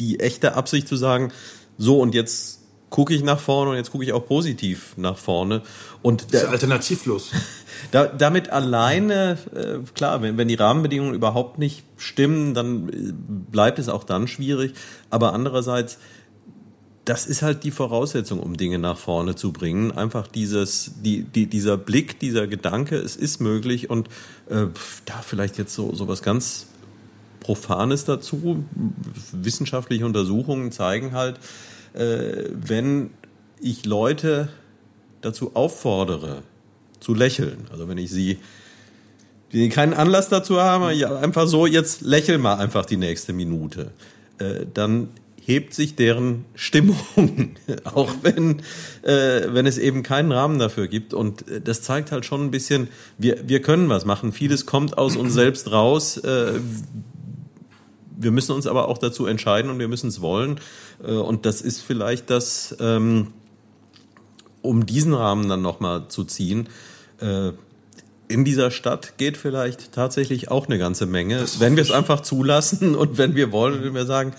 die 0.00 0.20
echte 0.20 0.54
Absicht 0.54 0.88
zu 0.88 0.96
sagen, 0.96 1.32
so 1.78 2.00
und 2.00 2.14
jetzt 2.14 2.62
gucke 2.92 3.14
ich 3.14 3.24
nach 3.24 3.40
vorne 3.40 3.70
und 3.70 3.76
jetzt 3.76 3.90
gucke 3.90 4.04
ich 4.04 4.12
auch 4.12 4.26
positiv 4.26 4.94
nach 4.96 5.16
vorne 5.16 5.62
und 6.02 6.32
Das 6.32 6.42
ist 6.42 6.48
alternativlos. 6.48 7.30
da, 7.90 8.06
damit 8.06 8.50
alleine, 8.50 9.38
äh, 9.54 9.78
klar, 9.94 10.20
wenn, 10.22 10.36
wenn 10.36 10.46
die 10.46 10.54
Rahmenbedingungen 10.54 11.14
überhaupt 11.14 11.58
nicht 11.58 11.84
stimmen, 11.96 12.52
dann 12.54 12.88
äh, 12.90 13.12
bleibt 13.50 13.78
es 13.78 13.88
auch 13.88 14.04
dann 14.04 14.28
schwierig. 14.28 14.74
Aber 15.08 15.32
andererseits, 15.32 15.98
das 17.06 17.26
ist 17.26 17.40
halt 17.40 17.64
die 17.64 17.70
Voraussetzung, 17.70 18.40
um 18.40 18.58
Dinge 18.58 18.78
nach 18.78 18.98
vorne 18.98 19.36
zu 19.36 19.52
bringen. 19.52 19.92
Einfach 19.92 20.28
dieses, 20.28 20.92
die, 21.02 21.22
die, 21.22 21.46
dieser 21.46 21.78
Blick, 21.78 22.20
dieser 22.20 22.46
Gedanke, 22.46 22.96
es 22.96 23.16
ist 23.16 23.40
möglich 23.40 23.88
und 23.88 24.08
äh, 24.50 24.66
da 25.06 25.22
vielleicht 25.22 25.56
jetzt 25.56 25.74
so, 25.74 25.94
so 25.94 26.08
was 26.08 26.22
ganz 26.22 26.66
Profanes 27.42 28.04
dazu. 28.04 28.64
Wissenschaftliche 29.32 30.06
Untersuchungen 30.06 30.72
zeigen 30.72 31.12
halt, 31.12 31.38
äh, 31.94 32.44
wenn 32.52 33.10
ich 33.60 33.84
Leute 33.84 34.48
dazu 35.20 35.54
auffordere, 35.54 36.42
zu 37.00 37.14
lächeln, 37.14 37.66
also 37.70 37.88
wenn 37.88 37.98
ich 37.98 38.10
sie, 38.10 38.38
die 39.52 39.68
keinen 39.68 39.92
Anlass 39.92 40.28
dazu 40.28 40.60
haben, 40.60 40.96
ja, 40.96 41.16
einfach 41.16 41.46
so, 41.46 41.66
jetzt 41.66 42.00
lächel 42.02 42.38
mal 42.38 42.54
einfach 42.54 42.86
die 42.86 42.96
nächste 42.96 43.32
Minute, 43.32 43.90
äh, 44.38 44.66
dann 44.72 45.08
hebt 45.44 45.74
sich 45.74 45.96
deren 45.96 46.44
Stimmung, 46.54 46.96
auch 47.84 48.14
wenn, 48.22 48.60
äh, 49.02 49.48
wenn 49.48 49.66
es 49.66 49.76
eben 49.76 50.04
keinen 50.04 50.30
Rahmen 50.30 50.58
dafür 50.58 50.86
gibt. 50.86 51.14
Und 51.14 51.48
äh, 51.48 51.60
das 51.60 51.82
zeigt 51.82 52.12
halt 52.12 52.24
schon 52.24 52.44
ein 52.44 52.50
bisschen, 52.52 52.88
wir, 53.18 53.48
wir 53.48 53.60
können 53.60 53.88
was 53.88 54.04
machen. 54.04 54.32
Vieles 54.32 54.66
kommt 54.66 54.96
aus 54.96 55.16
uns 55.16 55.34
selbst 55.34 55.72
raus. 55.72 56.16
Äh, 56.18 56.60
wir 58.18 58.30
müssen 58.30 58.52
uns 58.52 58.66
aber 58.66 58.88
auch 58.88 58.98
dazu 58.98 59.26
entscheiden 59.26 59.70
und 59.70 59.78
wir 59.78 59.88
müssen 59.88 60.08
es 60.08 60.20
wollen. 60.20 60.60
Äh, 61.02 61.12
Und 61.12 61.46
das 61.46 61.60
ist 61.60 61.80
vielleicht 61.80 62.30
das, 62.30 62.76
ähm, 62.80 63.28
um 64.62 64.86
diesen 64.86 65.14
Rahmen 65.14 65.48
dann 65.48 65.62
nochmal 65.62 66.08
zu 66.08 66.24
ziehen. 66.24 66.68
Äh, 67.20 67.52
in 68.28 68.44
dieser 68.44 68.70
Stadt 68.70 69.18
geht 69.18 69.36
vielleicht 69.36 69.92
tatsächlich 69.92 70.50
auch 70.50 70.66
eine 70.66 70.78
ganze 70.78 71.06
Menge, 71.06 71.44
wenn 71.58 71.76
wir 71.76 71.82
es 71.82 71.90
einfach 71.90 72.20
zulassen 72.20 72.94
und 72.96 73.18
wenn 73.18 73.34
wir 73.34 73.52
wollen, 73.52 73.82
wenn 73.84 73.94
wir 73.94 74.06
sagen, 74.06 74.32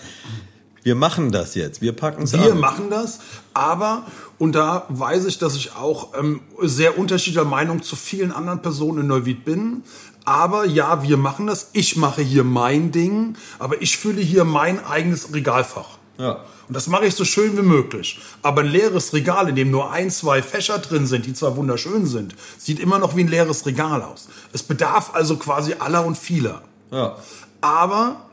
wir 0.82 0.94
machen 0.94 1.32
das 1.32 1.54
jetzt, 1.54 1.80
wir 1.80 1.92
packen 1.92 2.24
es 2.24 2.32
Wir 2.34 2.52
an. 2.52 2.60
machen 2.60 2.90
das, 2.90 3.20
aber, 3.54 4.04
und 4.38 4.52
da 4.54 4.84
weiß 4.90 5.24
ich, 5.24 5.38
dass 5.38 5.56
ich 5.56 5.74
auch 5.74 6.12
ähm, 6.18 6.40
sehr 6.60 6.98
unterschiedlicher 6.98 7.46
Meinung 7.46 7.82
zu 7.82 7.96
vielen 7.96 8.32
anderen 8.32 8.60
Personen 8.60 9.00
in 9.00 9.06
Neuwied 9.06 9.44
bin. 9.46 9.82
Aber 10.24 10.64
ja, 10.64 11.02
wir 11.02 11.16
machen 11.16 11.46
das. 11.46 11.70
Ich 11.72 11.96
mache 11.96 12.22
hier 12.22 12.44
mein 12.44 12.92
Ding, 12.92 13.36
aber 13.58 13.82
ich 13.82 13.96
fülle 13.98 14.20
hier 14.20 14.44
mein 14.44 14.84
eigenes 14.84 15.32
Regalfach. 15.32 15.98
Ja. 16.18 16.44
Und 16.66 16.74
das 16.74 16.86
mache 16.86 17.04
ich 17.06 17.14
so 17.14 17.24
schön 17.24 17.56
wie 17.58 17.62
möglich. 17.62 18.18
Aber 18.42 18.62
ein 18.62 18.68
leeres 18.68 19.12
Regal, 19.12 19.50
in 19.50 19.56
dem 19.56 19.70
nur 19.70 19.90
ein, 19.90 20.10
zwei 20.10 20.42
Fächer 20.42 20.78
drin 20.78 21.06
sind, 21.06 21.26
die 21.26 21.34
zwar 21.34 21.56
wunderschön 21.56 22.06
sind, 22.06 22.34
sieht 22.56 22.80
immer 22.80 22.98
noch 22.98 23.16
wie 23.16 23.24
ein 23.24 23.28
leeres 23.28 23.66
Regal 23.66 24.02
aus. 24.02 24.28
Es 24.52 24.62
bedarf 24.62 25.14
also 25.14 25.36
quasi 25.36 25.74
aller 25.78 26.06
und 26.06 26.16
vieler. 26.16 26.62
Ja. 26.90 27.16
Aber 27.60 28.30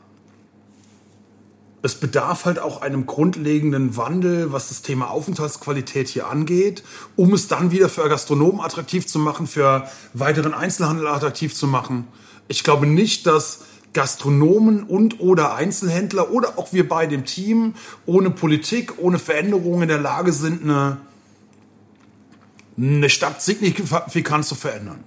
es 1.82 1.96
bedarf 1.96 2.44
halt 2.44 2.60
auch 2.60 2.80
einem 2.80 3.06
grundlegenden 3.06 3.96
Wandel, 3.96 4.52
was 4.52 4.68
das 4.68 4.82
Thema 4.82 5.10
Aufenthaltsqualität 5.10 6.08
hier 6.08 6.28
angeht, 6.28 6.84
um 7.16 7.34
es 7.34 7.48
dann 7.48 7.72
wieder 7.72 7.88
für 7.88 8.08
Gastronomen 8.08 8.60
attraktiv 8.60 9.06
zu 9.06 9.18
machen, 9.18 9.48
für 9.48 9.88
weiteren 10.14 10.54
Einzelhandel 10.54 11.08
attraktiv 11.08 11.54
zu 11.54 11.66
machen. 11.66 12.06
Ich 12.46 12.62
glaube 12.62 12.86
nicht, 12.86 13.26
dass 13.26 13.60
Gastronomen 13.92 14.84
und 14.84 15.20
oder 15.20 15.54
Einzelhändler 15.54 16.30
oder 16.30 16.56
auch 16.56 16.72
wir 16.72 16.88
bei 16.88 17.06
dem 17.06 17.24
Team 17.24 17.74
ohne 18.06 18.30
Politik, 18.30 18.94
ohne 18.98 19.18
Veränderungen 19.18 19.82
in 19.82 19.88
der 19.88 20.00
Lage 20.00 20.32
sind, 20.32 20.62
eine, 20.62 20.98
eine 22.78 23.10
Stadt 23.10 23.42
signifikant 23.42 24.46
zu 24.46 24.54
verändern. 24.54 25.04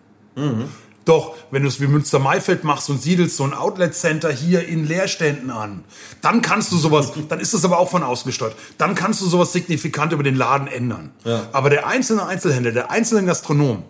Doch, 1.05 1.35
wenn 1.51 1.61
du 1.61 1.69
es 1.69 1.79
wie 1.79 1.85
Münster-Maifeld 1.85 2.63
machst 2.63 2.89
und 2.89 2.99
siedelst 2.99 3.37
so 3.37 3.43
ein 3.43 3.53
Outlet-Center 3.53 4.31
hier 4.31 4.67
in 4.67 4.85
Leerständen 4.87 5.51
an, 5.51 5.83
dann 6.21 6.41
kannst 6.41 6.71
du 6.71 6.77
sowas, 6.77 7.11
dann 7.29 7.39
ist 7.39 7.53
das 7.53 7.63
aber 7.63 7.77
auch 7.77 7.91
von 7.91 8.01
außen 8.01 8.27
gesteuert, 8.27 8.55
dann 8.79 8.95
kannst 8.95 9.21
du 9.21 9.27
sowas 9.27 9.53
signifikant 9.53 10.11
über 10.13 10.23
den 10.23 10.35
Laden 10.35 10.67
ändern. 10.67 11.11
Ja. 11.23 11.47
Aber 11.51 11.69
der 11.69 11.87
einzelne 11.87 12.25
Einzelhändler, 12.25 12.71
der 12.71 12.89
einzelne 12.89 13.25
Gastronom, 13.25 13.83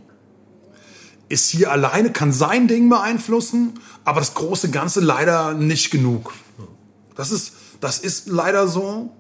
ist 1.30 1.50
hier 1.50 1.72
alleine, 1.72 2.12
kann 2.12 2.32
sein 2.32 2.68
Ding 2.68 2.90
beeinflussen, 2.90 3.80
aber 4.04 4.20
das 4.20 4.34
große 4.34 4.70
Ganze 4.70 5.00
leider 5.00 5.54
nicht 5.54 5.90
genug. 5.90 6.34
Das 7.16 7.32
ist, 7.32 7.54
das 7.80 7.98
ist 7.98 8.28
leider 8.28 8.68
so. 8.68 9.12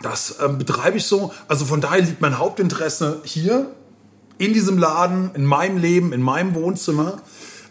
Das 0.00 0.36
ähm, 0.42 0.58
betreibe 0.58 0.96
ich 0.96 1.04
so. 1.04 1.32
Also 1.46 1.66
von 1.66 1.80
daher 1.80 2.00
liegt 2.00 2.20
mein 2.20 2.38
Hauptinteresse 2.38 3.20
hier 3.24 3.70
in 4.42 4.52
diesem 4.52 4.76
Laden, 4.76 5.30
in 5.34 5.46
meinem 5.46 5.78
Leben, 5.78 6.12
in 6.12 6.20
meinem 6.20 6.54
Wohnzimmer. 6.54 7.22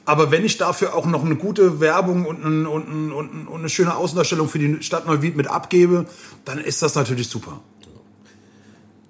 Aber 0.06 0.32
wenn 0.32 0.46
ich 0.46 0.58
dafür 0.58 0.96
auch 0.96 1.06
noch 1.06 1.24
eine 1.24 1.36
gute 1.36 1.80
Werbung 1.80 2.26
und, 2.26 2.44
ein, 2.44 2.66
und, 2.66 2.88
ein, 2.88 3.12
und, 3.12 3.34
ein, 3.34 3.48
und 3.48 3.60
eine 3.60 3.70
schöne 3.70 3.96
Außendarstellung 3.96 4.48
für 4.48 4.60
die 4.60 4.82
Stadt 4.82 5.06
Neuwied 5.06 5.36
mit 5.36 5.48
abgebe, 5.48 6.06
dann 6.46 6.60
ist 6.60 6.82
das 6.82 6.96
natürlich 6.96 7.28
super. 7.28 7.60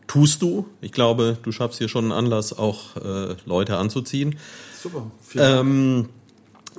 Tust 0.08 0.42
du. 0.42 0.66
Ich 0.82 0.92
glaube, 0.92 1.38
du 1.42 1.52
schaffst 1.52 1.78
hier 1.78 1.88
schon 1.88 2.06
einen 2.06 2.12
Anlass, 2.12 2.52
auch 2.52 2.98
äh, 2.98 3.36
Leute 3.46 3.78
anzuziehen. 3.78 4.38
Super. 4.82 5.10
Vielen 5.22 5.44
Dank. 5.44 5.60
Ähm, 5.60 6.10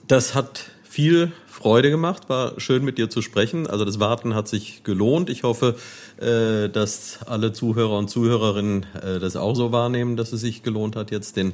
das 0.09 0.35
hat 0.35 0.71
viel 0.83 1.33
Freude 1.63 1.91
gemacht, 1.91 2.29
war 2.29 2.59
schön 2.59 2.85
mit 2.85 2.99
dir 2.99 3.09
zu 3.09 3.23
sprechen. 3.23 3.69
Also 3.69 3.85
das 3.85 4.01
Warten 4.01 4.35
hat 4.35 4.49
sich 4.49 4.83
gelohnt. 4.83 5.31
Ich 5.31 5.45
hoffe, 5.45 5.77
äh, 6.19 6.69
dass 6.69 7.21
alle 7.27 7.53
Zuhörer 7.53 7.97
und 7.99 8.09
Zuhörerinnen 8.09 8.85
äh, 9.01 9.21
das 9.21 9.37
auch 9.37 9.55
so 9.55 9.71
wahrnehmen, 9.71 10.17
dass 10.17 10.33
es 10.33 10.41
sich 10.41 10.65
gelohnt 10.65 10.97
hat, 10.97 11.13
jetzt 11.13 11.37
den 11.37 11.53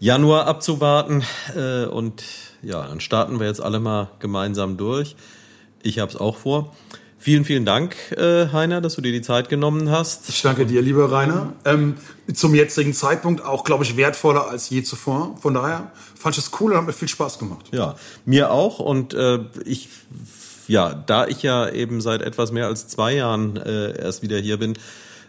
Januar 0.00 0.46
abzuwarten. 0.46 1.24
Äh, 1.54 1.84
und 1.84 2.24
ja, 2.62 2.86
dann 2.86 3.00
starten 3.00 3.38
wir 3.38 3.46
jetzt 3.46 3.60
alle 3.60 3.80
mal 3.80 4.10
gemeinsam 4.18 4.78
durch. 4.78 5.14
Ich 5.82 5.98
habe 5.98 6.10
es 6.10 6.16
auch 6.16 6.36
vor. 6.36 6.74
Vielen, 7.24 7.46
vielen 7.46 7.64
Dank, 7.64 7.96
äh, 8.18 8.48
Heiner, 8.52 8.82
dass 8.82 8.96
du 8.96 9.00
dir 9.00 9.10
die 9.10 9.22
Zeit 9.22 9.48
genommen 9.48 9.88
hast. 9.88 10.28
Ich 10.28 10.42
danke 10.42 10.66
dir, 10.66 10.82
lieber 10.82 11.10
Rainer. 11.10 11.54
Ähm, 11.64 11.94
zum 12.34 12.54
jetzigen 12.54 12.92
Zeitpunkt 12.92 13.42
auch, 13.42 13.64
glaube 13.64 13.82
ich, 13.82 13.96
wertvoller 13.96 14.46
als 14.46 14.68
je 14.68 14.82
zuvor. 14.82 15.34
Von 15.40 15.54
daher 15.54 15.90
fand 16.14 16.36
ich 16.36 16.44
es 16.44 16.50
cool 16.60 16.72
und 16.72 16.76
hat 16.76 16.84
mir 16.84 16.92
viel 16.92 17.08
Spaß 17.08 17.38
gemacht. 17.38 17.64
Ja, 17.72 17.94
mir 18.26 18.50
auch. 18.50 18.78
Und 18.78 19.14
äh, 19.14 19.38
ich, 19.64 19.88
ja, 20.68 20.92
da 20.92 21.26
ich 21.26 21.42
ja 21.42 21.66
eben 21.70 22.02
seit 22.02 22.20
etwas 22.20 22.52
mehr 22.52 22.66
als 22.66 22.88
zwei 22.88 23.14
Jahren 23.14 23.56
äh, 23.56 23.98
erst 23.98 24.20
wieder 24.20 24.36
hier 24.36 24.58
bin, 24.58 24.74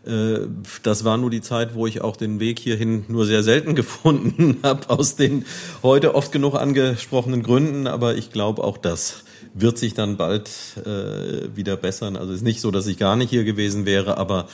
äh, 0.06 0.40
das 0.84 1.06
war 1.06 1.16
nur 1.16 1.30
die 1.30 1.40
Zeit, 1.40 1.76
wo 1.76 1.88
ich 1.88 2.02
auch 2.02 2.18
den 2.18 2.42
Weg 2.42 2.60
hierhin 2.60 3.06
nur 3.08 3.26
sehr 3.26 3.42
selten 3.42 3.74
gefunden 3.76 4.58
habe, 4.64 4.90
aus 4.90 5.16
den 5.16 5.46
heute 5.82 6.14
oft 6.14 6.34
genug 6.34 6.56
angesprochenen 6.56 7.42
Gründen. 7.42 7.88
Aber 7.88 8.16
ich 8.16 8.32
glaube, 8.32 8.66
auch 8.66 8.78
das 8.78 9.24
wird 9.58 9.78
sich 9.78 9.94
dann 9.94 10.18
bald 10.18 10.50
äh, 10.86 11.56
wieder 11.56 11.78
bessern. 11.78 12.18
Also 12.18 12.32
es 12.32 12.38
ist 12.40 12.44
nicht 12.44 12.60
so, 12.62 12.72
dass 12.72 12.88
ich 12.88 12.98
gar 12.98 13.16
nicht 13.16 13.30
hier 13.30 13.46
gewesen 13.46 13.86
wäre, 13.86 14.18
aber 14.18 14.48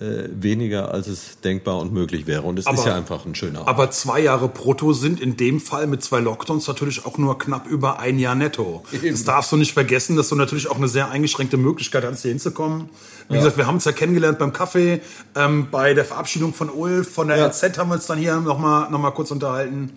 äh, 0.00 0.28
weniger 0.30 0.92
als 0.92 1.08
es 1.08 1.40
denkbar 1.40 1.78
und 1.78 1.92
möglich 1.92 2.26
wäre. 2.26 2.42
Und 2.42 2.58
es 2.58 2.66
Aber- 2.66 2.76
ist 2.78 2.86
ja 2.86 2.94
einfach 2.94 3.24
ein 3.26 3.34
schöner 3.34 3.60
Ort. 3.60 3.68
Aber 3.68 3.90
zwei 3.90 4.20
Jahre 4.20 4.48
brutto 4.48 4.92
sind 4.94 5.20
in 5.20 5.36
dem 5.36 5.60
Fall 5.60 5.86
mit 5.86 6.02
zwei 6.02 6.20
Lockdowns 6.20 6.66
natürlich 6.68 7.04
auch 7.06 7.16
nur 7.18 7.38
knapp 7.38 7.66
über 7.66 7.98
ein 8.00 8.18
Jahr 8.18 8.34
netto. 8.34 8.82
Das 9.06 9.24
darfst 9.24 9.52
du 9.52 9.56
nicht 9.56 9.72
vergessen, 9.74 10.16
dass 10.16 10.28
du 10.30 10.34
natürlich 10.36 10.70
auch 10.70 10.76
eine 10.76 10.88
sehr 10.88 11.10
eingeschränkte 11.10 11.56
Möglichkeit 11.58 12.04
hast, 12.04 12.22
hier 12.22 12.30
hinzukommen. 12.30 12.88
Wie 13.28 13.36
gesagt, 13.36 13.56
wir 13.58 13.66
haben 13.66 13.74
uns 13.76 13.84
ja 13.84 13.92
kennengelernt 13.92 14.38
beim 14.38 14.52
Kaffee, 14.54 15.00
ähm, 15.34 15.68
bei 15.70 15.92
der 15.94 16.04
Verabschiedung 16.06 16.54
von 16.54 16.70
Ulf, 16.70 17.10
von 17.12 17.28
der 17.28 17.36
Ja. 17.38 17.46
RZ 17.48 17.76
haben 17.78 17.88
wir 17.90 17.94
uns 17.94 18.06
dann 18.06 18.18
hier 18.18 18.36
nochmal 18.40 18.90
noch 18.90 18.98
mal 19.00 19.10
kurz 19.12 19.30
unterhalten. 19.30 19.92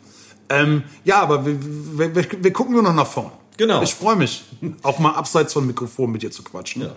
Ähm, 0.50 0.84
ja, 1.06 1.22
aber 1.22 1.46
wir, 1.46 1.58
wir, 1.62 2.16
wir, 2.16 2.26
wir 2.42 2.54
gucken 2.54 2.74
nur 2.74 2.84
noch 2.84 2.94
nach 2.96 3.06
vorn. 3.08 3.32
Genau. 3.60 3.84
Ich 3.84 3.94
freue 3.94 4.16
mich, 4.16 4.44
auch 4.84 5.00
mal 5.00 5.12
abseits 5.12 5.52
von 5.52 5.68
Mikrofon 5.68 6.10
mit 6.10 6.24
dir 6.24 6.32
zu 6.32 6.44
quatschen. 6.44 6.84
Ja. 6.84 6.96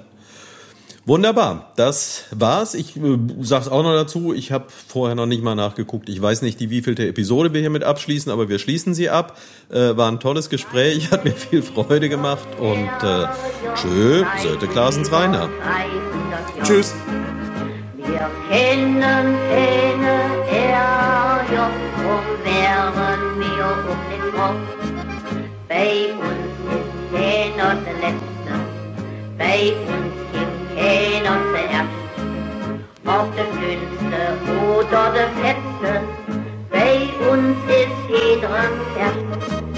Wunderbar, 1.04 1.72
das 1.74 2.26
war's. 2.30 2.74
Ich 2.74 2.96
äh, 2.96 3.18
sag's 3.40 3.66
auch 3.66 3.82
noch 3.82 3.94
dazu, 3.94 4.32
ich 4.32 4.52
habe 4.52 4.66
vorher 4.86 5.16
noch 5.16 5.26
nicht 5.26 5.42
mal 5.42 5.56
nachgeguckt. 5.56 6.08
Ich 6.08 6.22
weiß 6.22 6.42
nicht, 6.42 6.60
die 6.60 6.70
wievielte 6.70 7.08
Episode 7.08 7.52
wir 7.52 7.60
hiermit 7.60 7.82
abschließen, 7.82 8.30
aber 8.30 8.48
wir 8.48 8.60
schließen 8.60 8.94
sie 8.94 9.10
ab. 9.10 9.36
Äh, 9.70 9.96
war 9.96 10.08
ein 10.08 10.20
tolles 10.20 10.50
Gespräch, 10.50 11.10
hat 11.10 11.24
mir 11.24 11.32
viel 11.32 11.62
Freude 11.62 12.08
gemacht 12.08 12.46
und 12.60 12.86
äh, 13.02 13.26
tschö, 13.74 14.24
Sölte 14.40 14.68
Klasens 14.68 15.10
Rainer. 15.10 15.48
Tschüss. 16.62 16.94
Wir 17.96 18.30
kennen 18.48 19.00
keine 19.00 20.22
RJ, 20.46 21.56
drum 21.96 22.22
wären 22.44 23.40
wir 23.40 23.66
um 23.90 23.98
den 24.12 24.32
Kopf. 24.32 24.82
Bei 25.68 26.12
uns 26.12 26.41
keiner 27.12 27.74
der 27.84 27.94
Letzte, 27.94 28.52
bei 29.38 29.72
uns 29.86 30.14
gibt 30.32 30.76
keiner 30.76 31.38
der 31.52 31.52
zuerst. 31.52 32.02
Ob 33.04 33.36
der 33.36 33.44
Schönste 33.58 34.20
oder 34.76 35.12
der 35.12 35.28
Fetzte, 35.42 36.00
bei 36.70 37.10
uns 37.30 37.56
ist 37.68 38.00
jeder 38.08 38.48
der 38.48 38.96
erst. 38.98 39.71